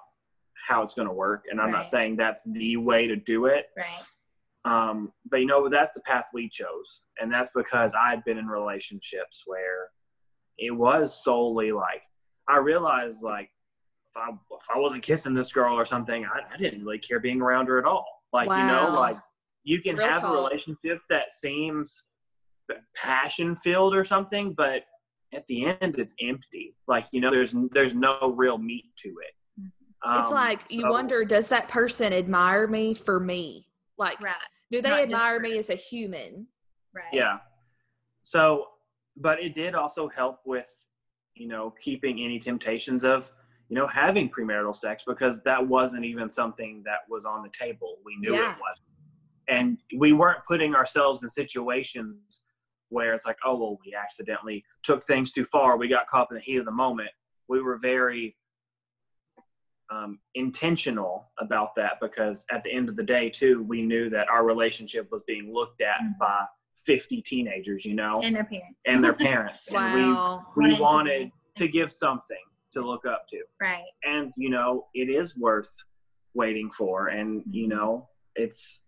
how 0.67 0.81
it's 0.81 0.93
going 0.93 1.07
to 1.09 1.13
work 1.13 1.45
and 1.49 1.59
I'm 1.61 1.67
Right. 1.67 1.73
not 1.73 1.85
saying 1.85 2.15
that's 2.17 2.41
the 2.45 2.77
way 2.77 3.07
to 3.07 3.15
do 3.15 3.45
it 3.45 3.67
right 3.77 4.03
um, 4.65 5.13
but 5.29 5.39
you 5.41 5.45
know 5.45 5.69
that's 5.69 5.91
the 5.91 6.01
path 6.01 6.29
we 6.33 6.49
chose 6.49 7.01
and 7.21 7.31
that's 7.31 7.51
because 7.55 7.93
i've 7.93 8.23
been 8.25 8.37
in 8.37 8.47
relationships 8.47 9.43
where 9.45 9.91
it 10.57 10.71
was 10.71 11.23
solely 11.23 11.71
like 11.71 12.01
I 12.49 12.57
realized 12.57 13.23
like 13.23 13.49
if 14.09 14.17
I 14.17 14.29
if 14.29 14.65
I 14.73 14.79
wasn't 14.79 15.03
kissing 15.03 15.33
this 15.33 15.51
girl 15.51 15.75
or 15.75 15.85
something 15.85 16.25
I, 16.25 16.53
I 16.53 16.57
didn't 16.57 16.83
really 16.83 16.99
care 16.99 17.19
being 17.19 17.41
around 17.41 17.67
her 17.67 17.77
at 17.77 17.85
all. 17.85 18.05
Like 18.33 18.49
you 18.49 18.55
know 18.55 18.91
like 18.93 19.17
you 19.63 19.81
can 19.81 19.95
Real 19.97 20.07
have 20.07 20.23
a 20.23 20.31
relationship 20.31 20.99
that 21.09 21.31
seems 21.31 22.03
passion 22.95 23.55
filled 23.55 23.95
or 23.95 24.03
something 24.03 24.53
but 24.53 24.83
at 25.33 25.45
the 25.47 25.65
end 25.65 25.97
it's 25.97 26.13
empty. 26.21 26.75
Like 26.87 27.05
you 27.11 27.21
know 27.21 27.31
there's 27.31 27.53
there's 27.71 27.93
no 27.95 28.33
real 28.35 28.57
meat 28.57 28.85
to 29.03 29.09
it. 29.09 29.33
It's 30.19 30.29
Um, 30.29 30.35
like 30.35 30.69
you 30.71 30.81
so- 30.81 30.91
wonder, 30.91 31.25
does 31.25 31.49
that 31.49 31.67
person 31.67 32.13
admire 32.13 32.67
me 32.67 32.93
for 32.93 33.19
me? 33.19 33.67
Like, 33.97 34.21
right. 34.21 34.35
do 34.71 34.81
they 34.81 34.89
not 34.89 35.01
admire 35.01 35.39
me 35.39 35.57
as 35.57 35.69
a 35.69 35.75
human? 35.75 36.47
right. 36.93 37.05
Yeah. 37.11 37.39
So 38.21 38.65
but 39.19 39.41
it 39.41 39.53
did 39.53 39.75
also 39.75 40.07
help 40.07 40.39
with 40.45 40.69
you 41.35 41.47
know 41.47 41.73
keeping 41.81 42.19
any 42.21 42.39
temptations 42.39 43.03
of 43.03 43.29
you 43.69 43.75
know 43.75 43.87
having 43.87 44.29
premarital 44.29 44.75
sex 44.75 45.03
because 45.05 45.41
that 45.43 45.65
wasn't 45.67 46.03
even 46.05 46.29
something 46.29 46.81
that 46.85 46.99
was 47.09 47.25
on 47.25 47.43
the 47.43 47.49
table 47.49 47.97
we 48.05 48.15
knew 48.17 48.33
Yeah. 48.33 48.51
it 48.53 48.57
was 48.57 48.77
and 49.49 49.77
we 49.97 50.13
weren't 50.13 50.43
putting 50.47 50.75
ourselves 50.75 51.23
in 51.23 51.29
situations 51.29 52.41
where 52.89 53.13
it's 53.13 53.25
like 53.25 53.37
oh 53.45 53.57
well 53.57 53.77
we 53.85 53.93
accidentally 53.93 54.63
took 54.83 55.05
things 55.05 55.31
too 55.31 55.45
far 55.45 55.77
we 55.77 55.87
got 55.87 56.07
caught 56.07 56.27
in 56.31 56.35
the 56.35 56.41
heat 56.41 56.57
of 56.57 56.65
the 56.65 56.71
moment 56.71 57.09
we 57.49 57.61
were 57.61 57.77
very 57.77 58.35
um, 59.89 60.19
intentional 60.35 61.31
about 61.39 61.73
that 61.75 61.93
because 62.01 62.45
at 62.51 62.61
the 62.65 62.71
end 62.71 62.89
of 62.89 62.97
the 62.97 63.03
day 63.03 63.29
too 63.29 63.63
we 63.63 63.81
knew 63.81 64.09
that 64.09 64.27
our 64.27 64.45
relationship 64.45 65.09
was 65.11 65.21
being 65.25 65.53
looked 65.53 65.81
at 65.81 65.99
Mhm. 66.01 66.17
by 66.19 66.45
50 66.85 67.21
teenagers 67.23 67.85
you 67.85 67.93
know? 67.95 68.19
And 68.23 68.35
their 68.35 68.43
parents. 68.45 68.79
And 68.85 69.03
their 69.03 69.13
parents. 69.29 69.67
And 69.67 69.93
we 69.93 70.03
Wanted 70.13 70.43
we 70.55 70.75
to 70.75 70.81
wanted 70.81 71.31
to 71.55 71.67
give 71.67 71.91
something 71.91 72.37
to 72.73 72.85
look 72.85 73.05
up 73.05 73.25
to. 73.29 73.39
Right. 73.61 73.83
And 74.03 74.33
you 74.37 74.49
know 74.49 74.87
it 74.93 75.09
is 75.09 75.37
worth 75.37 75.71
waiting 76.33 76.69
for. 76.71 77.07
And 77.07 77.43
you 77.49 77.65
Mhm. 77.67 77.69
know 77.69 78.09
it's 78.35 78.79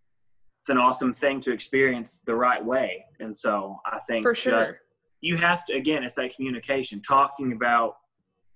it's 0.62 0.70
an 0.70 0.78
awesome 0.78 1.14
thing 1.14 1.40
to 1.42 1.52
experience 1.54 2.20
the 2.26 2.36
right 2.36 2.64
way. 2.64 3.06
And 3.20 3.36
so 3.36 3.80
i 3.86 4.00
think 4.08 4.24
For 4.24 4.34
just- 4.34 4.44
sure. 4.44 4.82
you 5.22 5.38
have 5.38 5.66
to 5.66 5.74
again 5.74 6.04
it's 6.04 6.16
that 6.16 6.36
communication 6.36 7.02
talking 7.02 7.54
about 7.54 7.96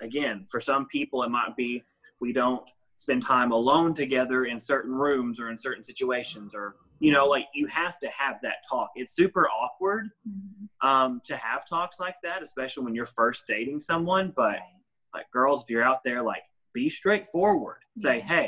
again 0.02 0.46
for 0.52 0.60
some 0.62 0.86
people 0.88 1.24
it 1.24 1.30
might 1.30 1.56
be 1.56 1.82
we 2.20 2.34
don't 2.34 2.64
spend 2.96 3.22
time 3.22 3.52
alone 3.52 3.94
together 3.94 4.46
in 4.46 4.60
certain 4.60 4.94
rooms 4.94 5.40
or 5.40 5.50
in 5.50 5.58
certain 5.58 5.84
situations 5.84 6.54
or 6.54 6.76
you 7.00 7.12
know 7.12 7.26
like 7.28 7.46
you 7.54 7.68
have 7.68 8.00
to 8.00 8.08
have 8.10 8.38
that 8.44 8.58
talk. 8.70 8.90
It's 8.96 9.14
super 9.16 9.48
awkward 9.50 10.10
Mhm. 10.28 10.88
um, 10.88 11.22
to 11.26 11.36
have 11.38 11.68
talks 11.68 12.00
like 12.00 12.16
that 12.24 12.42
especially 12.44 12.84
when 12.86 12.96
you're 12.96 13.06
first 13.06 13.44
dating 13.48 13.82
someone 13.82 14.32
but 14.36 14.58
like 15.14 15.30
girls 15.32 15.64
if 15.64 15.70
you're 15.70 15.84
out 15.84 16.04
there 16.04 16.22
like 16.22 16.44
be 16.74 16.90
straightforward. 16.90 17.78
Say 17.98 18.18
Yeah. 18.20 18.28
hey 18.28 18.48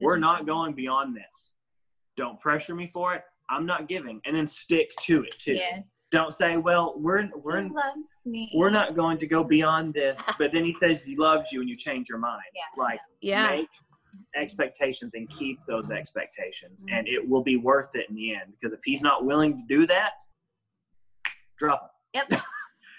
This 0.00 0.06
we're 0.06 0.18
not 0.18 0.40
what 0.40 0.46
going 0.46 0.74
beyond 0.74 1.16
this. 1.16 1.50
Don't 2.16 2.38
pressure 2.40 2.74
me 2.74 2.86
for 2.86 3.14
it. 3.14 3.22
I'm 3.48 3.64
not 3.66 3.86
giving. 3.86 4.20
And 4.24 4.34
then 4.36 4.46
stick 4.48 4.90
to 5.02 5.22
it 5.22 5.38
too. 5.38 5.54
Yes. 5.54 5.84
Don't 6.10 6.32
say 6.32 6.56
well 6.56 6.94
we're 6.96 7.28
we're 7.36 7.62
he 7.62 7.68
loves 7.68 8.10
me. 8.24 8.50
we're 8.54 8.70
not 8.70 8.94
going 8.96 9.18
to 9.18 9.26
go 9.26 9.44
beyond 9.44 9.92
this 9.94 10.20
but 10.38 10.52
then 10.52 10.64
he 10.64 10.74
says 10.74 11.02
he 11.02 11.16
loves 11.16 11.50
you 11.52 11.60
and 11.60 11.68
you 11.68 11.74
change 11.76 12.08
your 12.08 12.18
mind. 12.18 12.42
Yeah. 12.54 12.82
like 12.82 13.00
Yeah. 13.20 13.48
make 13.48 13.68
expectations 14.34 15.14
and 15.14 15.28
keep 15.30 15.58
those 15.66 15.90
expectations 15.90 16.84
Mhm. 16.84 16.98
and 16.98 17.08
it 17.08 17.26
will 17.28 17.42
be 17.42 17.56
worth 17.56 17.94
it 17.94 18.08
in 18.08 18.14
the 18.14 18.34
end 18.34 18.52
because 18.52 18.72
if 18.72 18.80
he's 18.84 19.02
not 19.02 19.24
willing 19.24 19.56
to 19.56 19.62
do 19.68 19.86
that 19.86 20.12
drop 21.58 21.82
him. 22.14 22.22
yep 22.30 22.40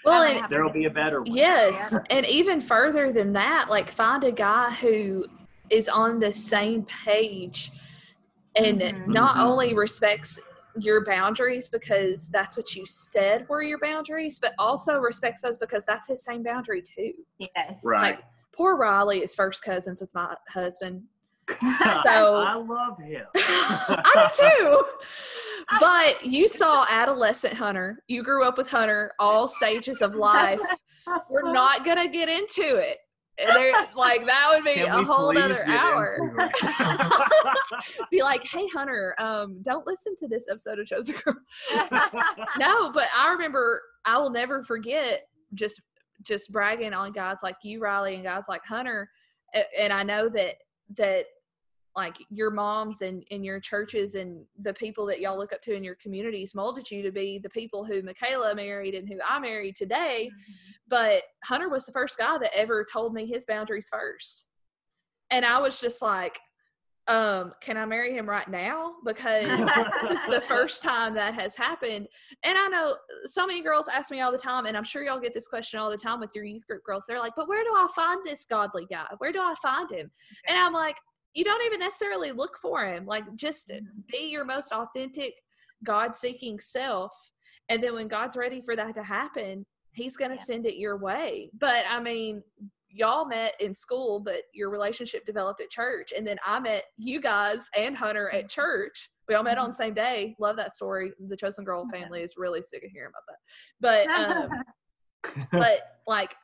Well, 0.04 0.22
and 0.22 0.50
there 0.50 0.62
will 0.62 0.72
be 0.72 0.84
a 0.86 0.90
better 0.90 1.20
one 1.22 1.32
Yes, 1.34 1.96
and 2.08 2.24
even 2.26 2.60
further 2.60 3.12
than 3.12 3.32
that, 3.34 3.68
like 3.68 3.90
find 3.90 4.22
a 4.24 4.32
guy 4.32 4.70
who 4.70 5.26
is 5.70 5.88
on 5.88 6.18
the 6.18 6.32
same 6.32 6.84
page 6.84 7.72
and 8.56 8.80
Mhm. 8.80 9.06
not 9.08 9.36
Mhm. 9.36 9.42
only 9.42 9.74
respects 9.74 10.38
your 10.78 11.04
boundaries 11.04 11.68
because 11.68 12.28
that's 12.28 12.56
what 12.56 12.74
you 12.74 12.86
said 12.86 13.46
were 13.48 13.62
your 13.62 13.78
boundaries, 13.80 14.38
but 14.38 14.54
also 14.58 14.98
respects 15.00 15.40
those 15.42 15.58
because 15.58 15.84
that's 15.84 16.06
his 16.06 16.22
same 16.24 16.42
boundary 16.42 16.80
too. 16.80 17.12
yes 17.38 17.80
right 17.82 18.16
Like 18.16 18.24
poor 18.58 18.76
Riley 18.76 19.20
is 19.20 19.34
first 19.34 19.62
cousins 19.62 20.00
with 20.02 20.14
my 20.14 20.34
husband. 20.50 21.04
So- 22.04 22.34
i 22.36 22.54
love 22.54 22.98
him 22.98 23.24
I 23.36 24.30
do 24.36 24.50
too. 24.58 24.84
But 25.80 26.24
you 26.24 26.48
saw 26.48 26.86
adolescent 26.88 27.52
Hunter. 27.52 28.02
You 28.08 28.22
grew 28.22 28.42
up 28.42 28.56
with 28.56 28.70
Hunter, 28.70 29.12
all 29.18 29.48
stages 29.48 30.00
of 30.00 30.14
life. 30.14 30.60
We're 31.28 31.52
not 31.52 31.84
gonna 31.84 32.08
get 32.08 32.30
into 32.30 32.76
it. 32.76 32.98
There, 33.36 33.72
like 33.94 34.24
that 34.24 34.50
would 34.50 34.64
be 34.64 34.74
Can 34.74 34.88
a 34.88 35.04
whole 35.04 35.36
other 35.38 35.66
hour. 35.68 36.18
Be 38.10 38.22
like, 38.22 38.44
hey 38.44 38.66
Hunter, 38.68 39.14
um, 39.18 39.60
don't 39.62 39.86
listen 39.86 40.16
to 40.20 40.28
this 40.28 40.46
episode 40.50 40.78
of 40.78 40.86
Chosen 40.86 41.16
Girl. 41.22 41.36
no, 42.58 42.90
but 42.90 43.08
I 43.14 43.30
remember 43.30 43.82
I 44.06 44.16
will 44.18 44.30
never 44.30 44.64
forget 44.64 45.28
just 45.54 45.82
just 46.22 46.52
bragging 46.52 46.92
on 46.92 47.12
guys 47.12 47.38
like 47.42 47.56
you, 47.62 47.80
Riley, 47.80 48.14
and 48.14 48.24
guys 48.24 48.44
like 48.48 48.64
Hunter. 48.64 49.10
And 49.78 49.92
I 49.92 50.02
know 50.02 50.28
that 50.28 50.56
that 50.96 51.26
like 51.96 52.16
your 52.30 52.50
moms 52.50 53.02
and, 53.02 53.24
and 53.32 53.44
your 53.44 53.58
churches 53.58 54.14
and 54.14 54.44
the 54.60 54.72
people 54.74 55.04
that 55.06 55.20
y'all 55.20 55.36
look 55.36 55.52
up 55.52 55.60
to 55.62 55.74
in 55.74 55.82
your 55.82 55.96
communities 55.96 56.54
molded 56.54 56.88
you 56.90 57.02
to 57.02 57.10
be 57.10 57.40
the 57.40 57.50
people 57.50 57.84
who 57.84 58.02
Michaela 58.02 58.54
married 58.54 58.94
and 58.94 59.08
who 59.08 59.18
I 59.26 59.40
married 59.40 59.74
today. 59.74 60.30
Mm-hmm. 60.30 60.62
But 60.86 61.22
Hunter 61.44 61.68
was 61.68 61.86
the 61.86 61.92
first 61.92 62.16
guy 62.16 62.38
that 62.38 62.56
ever 62.56 62.86
told 62.90 63.14
me 63.14 63.26
his 63.26 63.44
boundaries 63.44 63.88
first. 63.90 64.46
And 65.30 65.44
I 65.44 65.58
was 65.58 65.80
just 65.80 66.00
like, 66.00 66.38
um, 67.08 67.52
can 67.60 67.76
I 67.76 67.86
marry 67.86 68.12
him 68.14 68.28
right 68.28 68.46
now? 68.48 68.94
Because 69.04 69.48
this 70.08 70.20
is 70.20 70.26
the 70.26 70.40
first 70.46 70.82
time 70.82 71.14
that 71.14 71.34
has 71.34 71.56
happened. 71.56 72.06
And 72.44 72.58
I 72.58 72.68
know 72.68 72.96
so 73.24 73.46
many 73.46 73.62
girls 73.62 73.88
ask 73.88 74.10
me 74.10 74.20
all 74.20 74.30
the 74.30 74.38
time, 74.38 74.66
and 74.66 74.76
I'm 74.76 74.84
sure 74.84 75.02
y'all 75.02 75.18
get 75.20 75.34
this 75.34 75.48
question 75.48 75.80
all 75.80 75.90
the 75.90 75.96
time 75.96 76.20
with 76.20 76.32
your 76.34 76.44
youth 76.44 76.66
group 76.66 76.84
girls. 76.84 77.04
They're 77.08 77.18
like, 77.18 77.34
but 77.36 77.48
where 77.48 77.64
do 77.64 77.70
I 77.70 77.88
find 77.96 78.20
this 78.24 78.44
godly 78.44 78.86
guy? 78.90 79.06
Where 79.18 79.32
do 79.32 79.40
I 79.40 79.54
find 79.62 79.90
him? 79.90 80.10
And 80.46 80.58
I'm 80.58 80.72
like, 80.72 80.96
you 81.34 81.44
don't 81.44 81.64
even 81.64 81.80
necessarily 81.80 82.32
look 82.32 82.58
for 82.58 82.84
him. 82.84 83.06
Like, 83.06 83.24
just 83.34 83.72
be 84.12 84.30
your 84.30 84.44
most 84.44 84.72
authentic, 84.72 85.40
God 85.84 86.16
seeking 86.16 86.58
self. 86.58 87.12
And 87.70 87.82
then 87.82 87.94
when 87.94 88.08
God's 88.08 88.36
ready 88.36 88.60
for 88.60 88.76
that 88.76 88.94
to 88.94 89.02
happen, 89.02 89.64
He's 89.92 90.16
going 90.16 90.30
to 90.30 90.36
Yeah. 90.36 90.42
send 90.44 90.66
it 90.66 90.76
your 90.76 90.96
way. 90.98 91.50
But 91.58 91.84
I 91.90 92.00
mean, 92.00 92.42
y'all 92.90 93.26
met 93.26 93.54
in 93.60 93.74
school, 93.74 94.20
but 94.20 94.42
your 94.52 94.70
relationship 94.70 95.26
developed 95.26 95.60
at 95.60 95.70
church. 95.70 96.12
And 96.16 96.26
then 96.26 96.38
I 96.44 96.58
met 96.60 96.84
you 96.96 97.20
guys 97.20 97.68
and 97.76 97.96
Hunter 97.96 98.30
at 98.30 98.48
church. 98.48 99.10
We 99.28 99.34
all 99.34 99.42
met 99.42 99.58
on 99.58 99.68
the 99.68 99.74
same 99.74 99.94
day. 99.94 100.34
Love 100.38 100.56
that 100.56 100.72
story. 100.72 101.12
The 101.28 101.36
Chosen 101.36 101.64
Girl 101.64 101.86
family 101.92 102.22
is 102.22 102.34
really 102.36 102.62
sick 102.62 102.84
of 102.84 102.90
hearing 102.90 103.10
about 103.10 103.24
that. 103.28 103.38
But 103.80 104.50
um, 104.52 105.48
but 105.52 105.98
like 106.06 106.34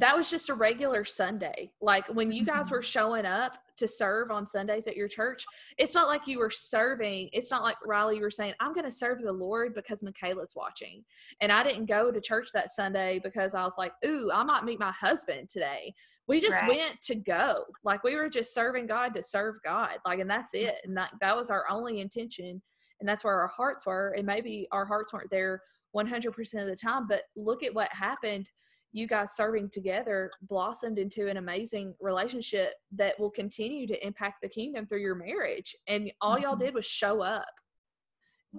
that 0.00 0.16
was 0.16 0.30
just 0.30 0.48
a 0.48 0.54
regular 0.54 1.04
Sunday. 1.04 1.70
Like 1.82 2.06
when 2.08 2.32
you 2.32 2.42
guys 2.42 2.66
mm-hmm. 2.66 2.76
were 2.76 2.82
showing 2.82 3.26
up 3.26 3.58
to 3.76 3.86
serve 3.86 4.30
on 4.30 4.46
Sundays 4.46 4.86
at 4.86 4.96
your 4.96 5.08
church, 5.08 5.44
it's 5.76 5.94
not 5.94 6.08
like 6.08 6.26
you 6.26 6.38
were 6.38 6.50
serving. 6.50 7.28
It's 7.34 7.50
not 7.50 7.62
like 7.62 7.76
Riley, 7.86 8.16
you 8.16 8.22
were 8.22 8.30
saying, 8.30 8.54
I'm 8.60 8.72
going 8.72 8.86
to 8.86 8.90
serve 8.90 9.20
the 9.20 9.32
Lord 9.32 9.74
because 9.74 10.02
Michaela's 10.02 10.54
watching. 10.56 11.04
And 11.42 11.52
I 11.52 11.62
didn't 11.62 11.84
go 11.84 12.10
to 12.10 12.20
church 12.20 12.48
that 12.54 12.70
Sunday 12.70 13.20
because 13.22 13.54
I 13.54 13.62
was 13.62 13.74
like, 13.76 13.92
ooh, 14.04 14.30
I 14.32 14.42
might 14.42 14.64
meet 14.64 14.80
my 14.80 14.92
husband 14.92 15.50
today. 15.50 15.94
We 16.26 16.40
just 16.40 16.62
Right. 16.62 16.70
went 16.70 17.02
to 17.02 17.14
go. 17.14 17.64
Like 17.84 18.02
we 18.02 18.16
were 18.16 18.30
just 18.30 18.54
serving 18.54 18.86
God 18.86 19.12
to 19.14 19.22
serve 19.22 19.56
God. 19.62 19.98
Like, 20.06 20.20
and 20.20 20.30
that's 20.30 20.54
it. 20.54 20.76
And 20.84 20.96
that, 20.96 21.12
that 21.20 21.36
was 21.36 21.50
our 21.50 21.64
only 21.68 22.00
intention. 22.00 22.62
And 23.00 23.08
that's 23.08 23.22
where 23.22 23.38
our 23.38 23.48
hearts 23.48 23.84
were. 23.84 24.14
And 24.16 24.26
maybe 24.26 24.66
our 24.72 24.86
hearts 24.86 25.12
weren't 25.12 25.30
there 25.30 25.60
100% 25.94 26.62
of 26.62 26.68
the 26.68 26.76
time, 26.76 27.06
but 27.06 27.24
look 27.36 27.62
at 27.62 27.74
what 27.74 27.92
happened 27.92 28.48
you 28.92 29.06
guys 29.06 29.36
serving 29.36 29.70
together 29.70 30.30
blossomed 30.42 30.98
into 30.98 31.28
an 31.28 31.36
amazing 31.36 31.94
relationship 32.00 32.70
that 32.92 33.18
will 33.20 33.30
continue 33.30 33.86
to 33.86 34.06
impact 34.06 34.38
the 34.42 34.48
kingdom 34.48 34.86
through 34.86 35.00
your 35.00 35.14
marriage. 35.14 35.76
And 35.86 36.10
all 36.20 36.38
y'all 36.38 36.56
Mhm. 36.56 36.60
did 36.60 36.74
was 36.74 36.84
show 36.86 37.20
up. 37.22 37.46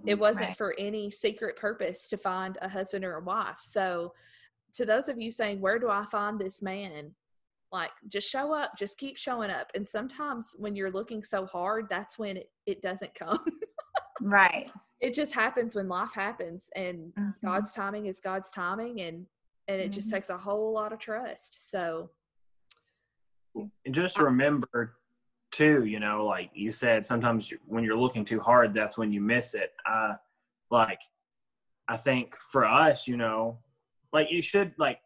It 0.06 0.18
wasn't 0.18 0.50
Right. 0.50 0.58
for 0.58 0.74
any 0.80 1.12
secret 1.12 1.58
purpose 1.58 2.08
to 2.10 2.18
find 2.18 2.58
a 2.62 2.70
husband 2.70 3.04
or 3.04 3.16
a 3.18 3.24
wife. 3.24 3.60
So, 3.60 4.14
to 4.74 4.86
those 4.86 5.10
of 5.10 5.20
you 5.20 5.32
saying, 5.32 5.60
Where 5.60 5.78
do 5.80 5.90
I 5.90 6.06
find 6.06 6.40
this 6.40 6.62
man? 6.62 7.14
Like, 7.74 7.92
just 8.08 8.30
show 8.30 8.54
up, 8.54 8.72
just 8.78 8.98
keep 8.98 9.18
showing 9.18 9.50
up. 9.50 9.70
And 9.76 9.88
sometimes 9.88 10.56
when 10.58 10.76
you're 10.78 10.92
looking 10.92 11.24
so 11.24 11.46
hard, 11.46 11.88
that's 11.90 12.18
when 12.18 12.38
it, 12.38 12.52
it 12.66 12.82
doesn't 12.82 13.14
come. 13.16 13.44
Right. 14.24 14.72
it 15.00 15.16
just 15.16 15.34
happens 15.34 15.74
when 15.74 15.88
life 15.90 16.14
happens. 16.14 16.70
And 16.76 17.12
Mhm. 17.16 17.34
God's 17.44 17.74
timing 17.74 18.06
is 18.06 18.20
God's 18.20 18.52
timing. 18.52 19.02
And 19.02 19.26
and 19.72 19.82
it 19.82 19.92
just 19.92 20.10
Mhm. 20.10 20.14
takes 20.14 20.30
a 20.30 20.38
whole 20.38 20.74
lot 20.74 20.92
of 20.92 21.00
trust. 21.00 21.70
So, 21.70 22.12
And 23.86 23.94
just 23.94 24.18
remember, 24.18 24.96
too, 25.52 25.84
you 25.86 26.00
know, 26.00 26.26
like 26.26 26.52
you 26.54 26.72
said, 26.72 27.06
sometimes 27.06 27.52
when 27.66 27.84
you're 27.84 27.98
looking 27.98 28.24
too 28.24 28.40
hard, 28.40 28.74
that's 28.74 28.98
when 28.98 29.12
you 29.12 29.20
miss 29.20 29.54
it. 29.54 29.74
Uh, 29.86 30.16
like, 30.70 31.02
I 31.90 31.98
think 31.98 32.38
for 32.38 32.66
us, 32.66 33.08
you 33.08 33.18
know, 33.18 33.60
like 34.14 34.32
you 34.32 34.42
should, 34.42 34.74
like, 34.78 35.02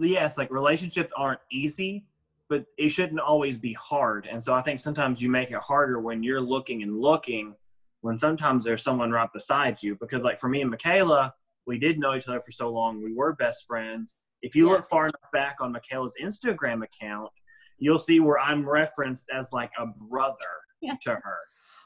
yes, 0.00 0.36
like 0.36 0.50
relationships 0.50 1.10
aren't 1.16 1.40
easy, 1.50 2.06
but 2.50 2.66
it 2.76 2.90
shouldn't 2.90 3.20
always 3.20 3.56
be 3.56 3.72
hard. 3.72 4.26
And 4.30 4.44
so 4.44 4.52
I 4.52 4.60
think 4.60 4.80
sometimes 4.80 5.22
you 5.22 5.30
make 5.30 5.50
it 5.50 5.62
harder 5.62 5.98
when 5.98 6.22
you're 6.22 6.40
looking 6.40 6.82
and 6.82 7.00
looking, 7.00 7.54
when 8.02 8.18
sometimes 8.18 8.64
there's 8.64 8.82
someone 8.82 9.10
right 9.10 9.32
beside 9.32 9.82
you. 9.82 9.96
Because, 9.96 10.24
like, 10.24 10.38
for 10.38 10.48
me 10.48 10.60
and 10.60 10.70
Michaela, 10.70 11.34
we 11.68 11.78
did 11.78 11.98
know 12.00 12.16
each 12.16 12.26
other 12.26 12.40
for 12.40 12.50
so 12.50 12.70
long, 12.70 13.02
we 13.02 13.14
were 13.14 13.34
best 13.34 13.66
friends. 13.66 14.16
If 14.42 14.56
you 14.56 14.66
Yeah. 14.66 14.72
look 14.72 14.86
far 14.86 15.04
enough 15.04 15.30
back 15.32 15.56
on 15.60 15.70
Michaela's 15.72 16.16
Instagram 16.20 16.82
account, 16.82 17.30
you'll 17.76 17.98
see 17.98 18.18
where 18.18 18.38
I'm 18.38 18.68
referenced 18.68 19.30
as 19.30 19.52
like 19.52 19.70
a 19.78 19.86
brother 19.86 20.62
Yeah. 20.80 20.96
to 21.02 21.14
her. 21.14 21.38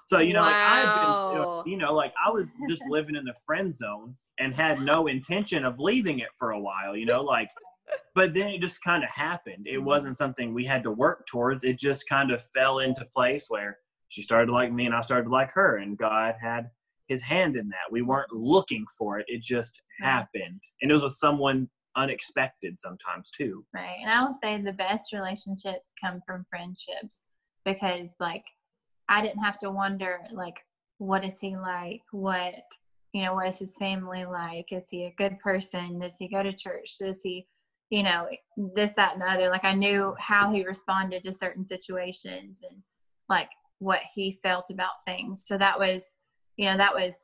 So 0.07 0.19
you 0.21 0.33
know, 0.33 0.43
like 0.43 0.57
I've 0.57 0.95
Wow. 0.97 1.63
been, 1.65 1.73
you 1.73 1.79
know, 1.79 1.93
like 1.93 2.15
I 2.25 2.31
was 2.31 2.53
just 2.69 2.83
living 2.89 3.17
in 3.17 3.25
the 3.25 3.35
friend 3.45 3.75
zone 3.75 4.17
and 4.39 4.55
had 4.55 4.81
no 4.81 5.09
intention 5.09 5.65
of 5.65 5.79
leaving 5.79 6.21
it 6.21 6.31
for 6.39 6.53
a 6.53 6.59
while. 6.61 6.97
You 6.97 7.07
know, 7.07 7.23
like, 7.23 7.51
but 8.15 8.35
then 8.35 8.49
it 8.49 8.61
just 8.61 8.83
kind 8.83 9.03
of 9.03 9.11
happened. 9.11 9.67
It 9.67 9.77
mm-hmm. 9.77 9.85
wasn't 9.85 10.17
something 10.17 10.55
we 10.55 10.65
had 10.65 10.83
to 10.85 10.91
work 10.91 11.27
towards. 11.27 11.65
It 11.65 11.79
just 11.79 12.09
kind 12.09 12.31
of 12.31 12.41
fell 12.55 12.79
into 12.79 13.05
place 13.07 13.47
where 13.49 13.79
she 14.09 14.23
started 14.23 14.47
to 14.47 14.53
like 14.53 14.73
me 14.73 14.87
and 14.87 14.95
I 14.95 15.01
started 15.01 15.25
to 15.25 15.31
like 15.31 15.53
her, 15.53 15.79
and 15.79 15.99
God 15.99 16.37
had 16.41 16.71
His 17.09 17.23
hand 17.23 17.57
in 17.57 17.69
that. 17.69 17.91
We 17.91 18.03
weren't 18.03 18.33
looking 18.33 18.87
for 18.99 19.19
it. 19.19 19.27
It 19.29 19.43
just 19.43 19.81
happened, 20.01 20.63
and 20.81 20.91
it 20.91 20.95
was 20.95 21.03
with 21.03 21.15
someone 21.15 21.69
unexpected 21.95 22.79
sometimes 22.79 23.31
too. 23.31 23.67
Right. 23.75 23.99
And 24.01 24.11
I 24.11 24.25
would 24.25 24.37
say 24.43 24.61
the 24.61 24.73
best 24.73 25.13
relationships 25.13 25.93
come 26.03 26.23
from 26.27 26.47
friendships 26.49 27.23
because, 27.67 28.15
like, 28.19 28.45
I 29.09 29.21
didn't 29.21 29.43
have 29.43 29.59
to 29.59 29.71
wonder, 29.71 30.21
like, 30.33 30.57
what 30.99 31.23
is 31.25 31.39
he 31.39 31.57
like? 31.57 32.01
What, 32.13 32.55
you 33.13 33.25
know, 33.25 33.35
what 33.35 33.49
is 33.49 33.59
his 33.59 33.77
family 33.77 34.25
like? 34.25 34.67
Is 34.73 34.87
he 34.91 35.05
a 35.05 35.15
good 35.19 35.39
person? 35.41 35.99
Does 35.99 36.17
he 36.17 36.29
go 36.29 36.43
to 36.43 36.53
church? 36.53 36.97
Does 36.99 37.21
he, 37.23 37.47
you 37.91 38.03
know, 38.03 38.27
this, 38.75 38.95
that, 38.95 39.13
and 39.13 39.21
the 39.21 39.27
other? 39.27 39.51
Like, 39.51 39.65
I 39.65 39.75
knew 39.75 40.15
how 40.19 40.51
he 40.51 40.65
responded 40.65 41.25
to 41.25 41.35
certain 41.35 41.65
situations 41.65 42.63
and, 42.63 42.81
like, 43.29 43.51
what 43.81 44.01
he 44.15 44.39
felt 44.43 44.71
about 44.71 45.05
things. 45.07 45.43
So 45.47 45.59
that 45.59 45.79
was, 45.79 46.13
you 46.57 46.67
know, 46.67 46.77
that 46.77 46.95
was 46.95 47.19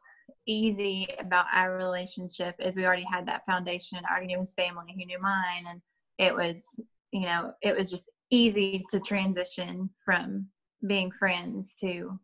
easy 0.47 1.07
about 1.19 1.47
our 1.53 1.77
relationship 1.77 2.55
is 2.59 2.77
we 2.77 2.87
already 2.87 3.07
had 3.11 3.27
that 3.27 3.45
foundation. 3.47 3.99
I 4.09 4.13
already 4.13 4.29
knew 4.29 4.39
his 4.39 4.55
family, 4.55 4.95
he 4.97 5.05
knew 5.05 5.21
mine, 5.21 5.65
and 5.69 5.81
it 6.19 6.35
was, 6.35 6.65
you 7.13 7.23
know, 7.23 7.53
it 7.63 7.77
was 7.77 7.91
just 7.91 8.11
easy 8.31 8.85
to 8.91 9.01
transition 9.01 9.91
from 10.05 10.47
being 10.87 11.11
friends 11.11 11.75
to 11.81 12.19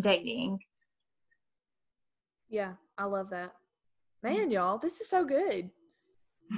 dating. 0.00 0.58
yeah, 2.48 2.72
I 2.98 3.04
love 3.04 3.30
that. 3.30 3.52
Mm-hmm. 4.24 4.36
Man, 4.36 4.50
y'all, 4.50 4.78
this 4.78 5.00
is 5.00 5.08
so 5.08 5.24
good. 5.24 5.70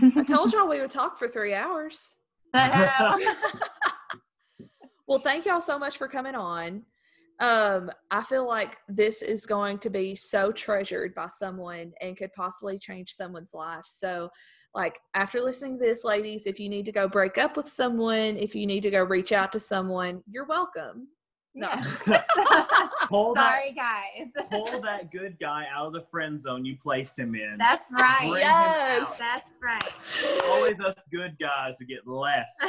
I 0.02 0.24
told 0.28 0.52
y'all 0.52 0.68
we 0.68 0.80
would 0.80 0.90
talk 0.90 1.18
for 1.18 1.28
three 1.28 1.54
hours. 1.54 2.16
Well, 5.06 5.20
thank 5.20 5.46
y'all 5.46 5.60
so 5.60 5.78
much 5.78 5.98
for 5.98 6.08
coming 6.08 6.34
on. 6.34 6.82
Um, 7.40 7.90
I 8.10 8.22
feel 8.22 8.46
like 8.46 8.78
this 8.88 9.22
is 9.22 9.44
going 9.44 9.78
to 9.80 9.90
be 9.90 10.14
so 10.14 10.50
treasured 10.52 11.14
by 11.14 11.28
someone 11.28 11.92
and 12.00 12.16
could 12.16 12.32
possibly 12.32 12.78
change 12.78 13.12
someone's 13.12 13.52
life. 13.52 13.84
So, 13.86 14.30
like 14.74 14.98
after 15.14 15.40
listening 15.40 15.78
to 15.78 15.84
this, 15.84 16.04
ladies, 16.04 16.46
if 16.46 16.58
you 16.60 16.68
need 16.68 16.84
to 16.86 16.92
go 16.92 17.08
break 17.08 17.38
up 17.38 17.56
with 17.56 17.68
someone, 17.68 18.36
if 18.36 18.54
you 18.54 18.66
need 18.66 18.82
to 18.82 18.90
go 18.90 19.02
reach 19.02 19.32
out 19.32 19.52
to 19.52 19.60
someone, 19.60 20.22
you're 20.30 20.46
welcome. 20.46 21.08
No. 21.56 21.70
Yeah. 22.06 22.22
Pull 23.08 23.34
that 23.34 23.52
Sorry, 23.52 23.72
guys. 23.72 24.46
pull 24.50 24.80
that 24.82 25.12
good 25.12 25.38
guy 25.40 25.64
out 25.72 25.86
of 25.86 25.92
the 25.92 26.02
friend 26.02 26.40
zone 26.40 26.64
you 26.64 26.76
placed 26.76 27.16
him 27.16 27.36
in. 27.36 27.54
That's 27.56 27.90
right. 27.92 28.28
Yes. 28.40 29.16
That's 29.16 29.50
right. 29.62 30.42
Always 30.46 30.74
us 30.80 30.96
good 31.12 31.36
guys 31.38 31.76
who 31.78 31.86
get 31.86 32.04
left. 32.04 32.48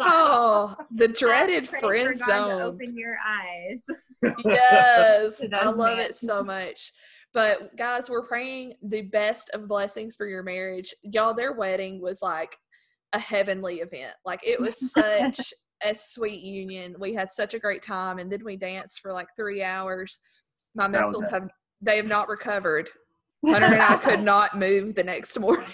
oh, 0.00 0.76
the 0.94 1.08
dreaded 1.08 1.66
friend 1.66 2.18
zone. 2.18 2.60
Open 2.60 2.96
your 2.96 3.16
eyes. 3.26 3.80
Yes 4.44 5.44
i 5.54 5.68
love 5.68 5.98
it 5.98 6.16
so 6.16 6.42
much 6.42 6.92
but 7.34 7.76
guys 7.76 8.08
we're 8.08 8.26
praying 8.26 8.74
the 8.82 9.02
best 9.02 9.50
of 9.54 9.68
blessings 9.68 10.16
for 10.16 10.26
your 10.26 10.42
marriage 10.42 10.94
y'all 11.02 11.34
their 11.34 11.52
wedding 11.52 12.00
was 12.00 12.22
like 12.22 12.56
a 13.12 13.18
heavenly 13.18 13.76
event 13.76 14.14
like 14.24 14.40
it 14.46 14.60
was 14.60 14.92
such 14.92 15.52
a 15.84 15.94
sweet 15.94 16.40
union 16.42 16.94
we 16.98 17.14
had 17.14 17.30
such 17.30 17.54
a 17.54 17.58
great 17.58 17.82
time 17.82 18.18
and 18.18 18.30
then 18.32 18.44
we 18.44 18.56
danced 18.56 19.00
for 19.00 19.12
like 19.12 19.28
three 19.36 19.62
hours 19.62 20.20
my 20.74 20.88
That 20.88 21.02
muscles 21.02 21.30
have 21.30 21.48
they 21.80 21.96
have 21.96 22.08
not 22.08 22.28
recovered 22.28 22.90
Hunter 23.46 23.66
and 23.66 23.82
I 23.82 23.96
could 23.96 24.20
not 24.24 24.58
move 24.58 24.96
the 24.96 25.04
next 25.04 25.38
morning, 25.38 25.64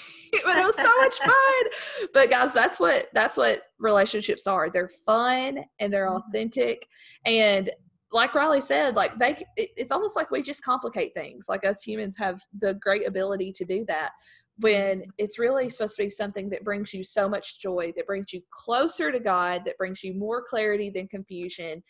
but 0.44 0.58
it 0.58 0.66
was 0.66 0.74
so 0.74 1.00
much 1.00 1.18
fun. 1.18 2.08
But 2.12 2.28
guys, 2.28 2.52
that's 2.52 2.78
what 2.78 3.08
that's 3.14 3.38
what 3.38 3.62
relationships 3.78 4.46
are. 4.46 4.68
They're 4.68 4.90
fun 5.06 5.64
and 5.80 5.90
they're 5.90 6.10
Mhm. 6.10 6.22
authentic. 6.28 6.86
And 7.24 7.70
like 8.14 8.34
Riley 8.34 8.60
said, 8.60 8.94
like 8.94 9.18
they, 9.18 9.32
it- 9.56 9.70
it's 9.76 9.92
almost 9.92 10.14
like 10.16 10.30
we 10.30 10.40
just 10.40 10.62
complicate 10.62 11.12
things. 11.14 11.46
Like 11.48 11.66
us 11.66 11.82
humans 11.82 12.16
have 12.16 12.40
the 12.60 12.74
great 12.74 13.06
ability 13.06 13.52
to 13.56 13.64
do 13.64 13.84
that. 13.88 14.12
When 14.60 15.02
it's 15.18 15.36
really 15.36 15.68
supposed 15.68 15.96
to 15.96 16.04
be 16.04 16.10
something 16.10 16.48
that 16.50 16.62
brings 16.62 16.94
you 16.94 17.02
so 17.02 17.28
much 17.28 17.60
joy, 17.60 17.92
that 17.96 18.06
brings 18.06 18.32
you 18.32 18.40
closer 18.52 19.10
to 19.10 19.18
God, 19.18 19.62
that 19.66 19.76
brings 19.76 20.04
you 20.04 20.14
more 20.14 20.44
clarity 20.48 20.90
than 20.90 21.08
confusion. 21.08 21.82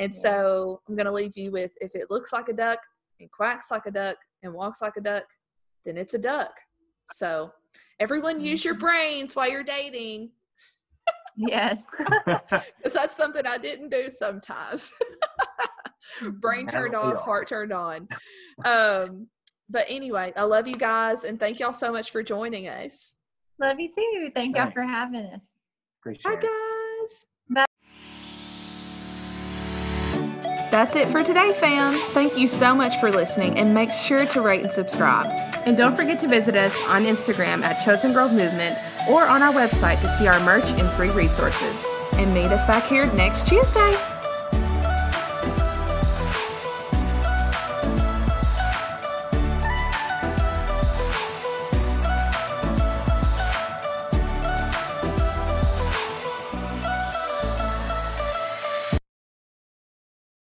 And 0.00 0.12
Yeah. 0.12 0.18
so 0.20 0.82
I'm 0.88 0.96
going 0.96 1.06
to 1.06 1.12
leave 1.12 1.36
you 1.36 1.52
with 1.52 1.70
if 1.80 1.94
it 1.94 2.10
looks 2.10 2.32
like 2.32 2.48
a 2.48 2.52
duck 2.52 2.80
and 3.20 3.30
quacks 3.30 3.70
like 3.70 3.86
a 3.86 3.92
duck 3.92 4.16
and 4.42 4.52
walks 4.52 4.82
like 4.82 4.96
a 4.96 5.00
duck, 5.00 5.24
then 5.86 5.96
it's 5.96 6.14
a 6.14 6.18
duck. 6.18 6.50
So 7.12 7.52
everyone 8.00 8.40
use 8.40 8.64
your 8.64 8.74
Mhm. 8.74 8.80
brains 8.80 9.36
while 9.36 9.48
you're 9.48 9.62
dating 9.62 10.32
yes. 11.38 11.86
because 12.26 12.92
that's 12.92 13.16
something 13.16 13.46
I 13.46 13.58
didn't 13.58 13.90
do 13.90 14.10
sometimes. 14.10 14.92
Brain 16.40 16.66
turned 16.66 16.94
off, 16.94 17.16
all? 17.16 17.22
heart 17.22 17.48
turned 17.48 17.72
on. 17.72 18.08
Um, 18.64 19.28
but 19.70 19.86
anyway, 19.88 20.32
I 20.36 20.42
love 20.42 20.66
you 20.66 20.74
guys 20.74 21.24
and 21.24 21.38
thank 21.38 21.60
y'all 21.60 21.72
so 21.72 21.92
much 21.92 22.10
for 22.10 22.22
joining 22.22 22.68
us. 22.68 23.14
Love 23.60 23.78
you 23.78 23.90
too. 23.94 24.30
Thank 24.34 24.56
y'all 24.56 24.70
for 24.70 24.82
having 24.82 25.26
us. 25.26 25.52
Appreciate 26.00 26.26
Hi, 26.26 26.34
it. 26.34 26.42
guys. 26.42 27.26
That's 30.70 30.96
it 30.96 31.08
for 31.08 31.24
today, 31.24 31.52
fam. 31.54 31.94
Thank 32.12 32.36
you 32.36 32.46
so 32.46 32.74
much 32.74 33.00
for 33.00 33.10
listening 33.10 33.58
and 33.58 33.72
make 33.72 33.90
sure 33.90 34.26
to 34.26 34.40
rate 34.42 34.62
and 34.62 34.70
subscribe. 34.70 35.26
And 35.66 35.76
don't 35.76 35.96
forget 35.96 36.18
to 36.20 36.28
visit 36.28 36.56
us 36.56 36.78
on 36.86 37.04
Instagram 37.04 37.64
at 37.64 37.82
Chosen 37.84 38.12
Girl 38.12 38.28
Movement 38.28 38.76
or 39.08 39.26
on 39.26 39.42
our 39.42 39.52
website 39.52 40.00
to 40.02 40.08
see 40.16 40.26
our 40.26 40.40
merch 40.40 40.70
and 40.72 40.90
free 40.92 41.10
resources. 41.10 41.86
And 42.12 42.34
meet 42.34 42.46
us 42.46 42.66
back 42.66 42.86
here 42.86 43.06
next 43.12 43.46
Tuesday. 43.48 44.17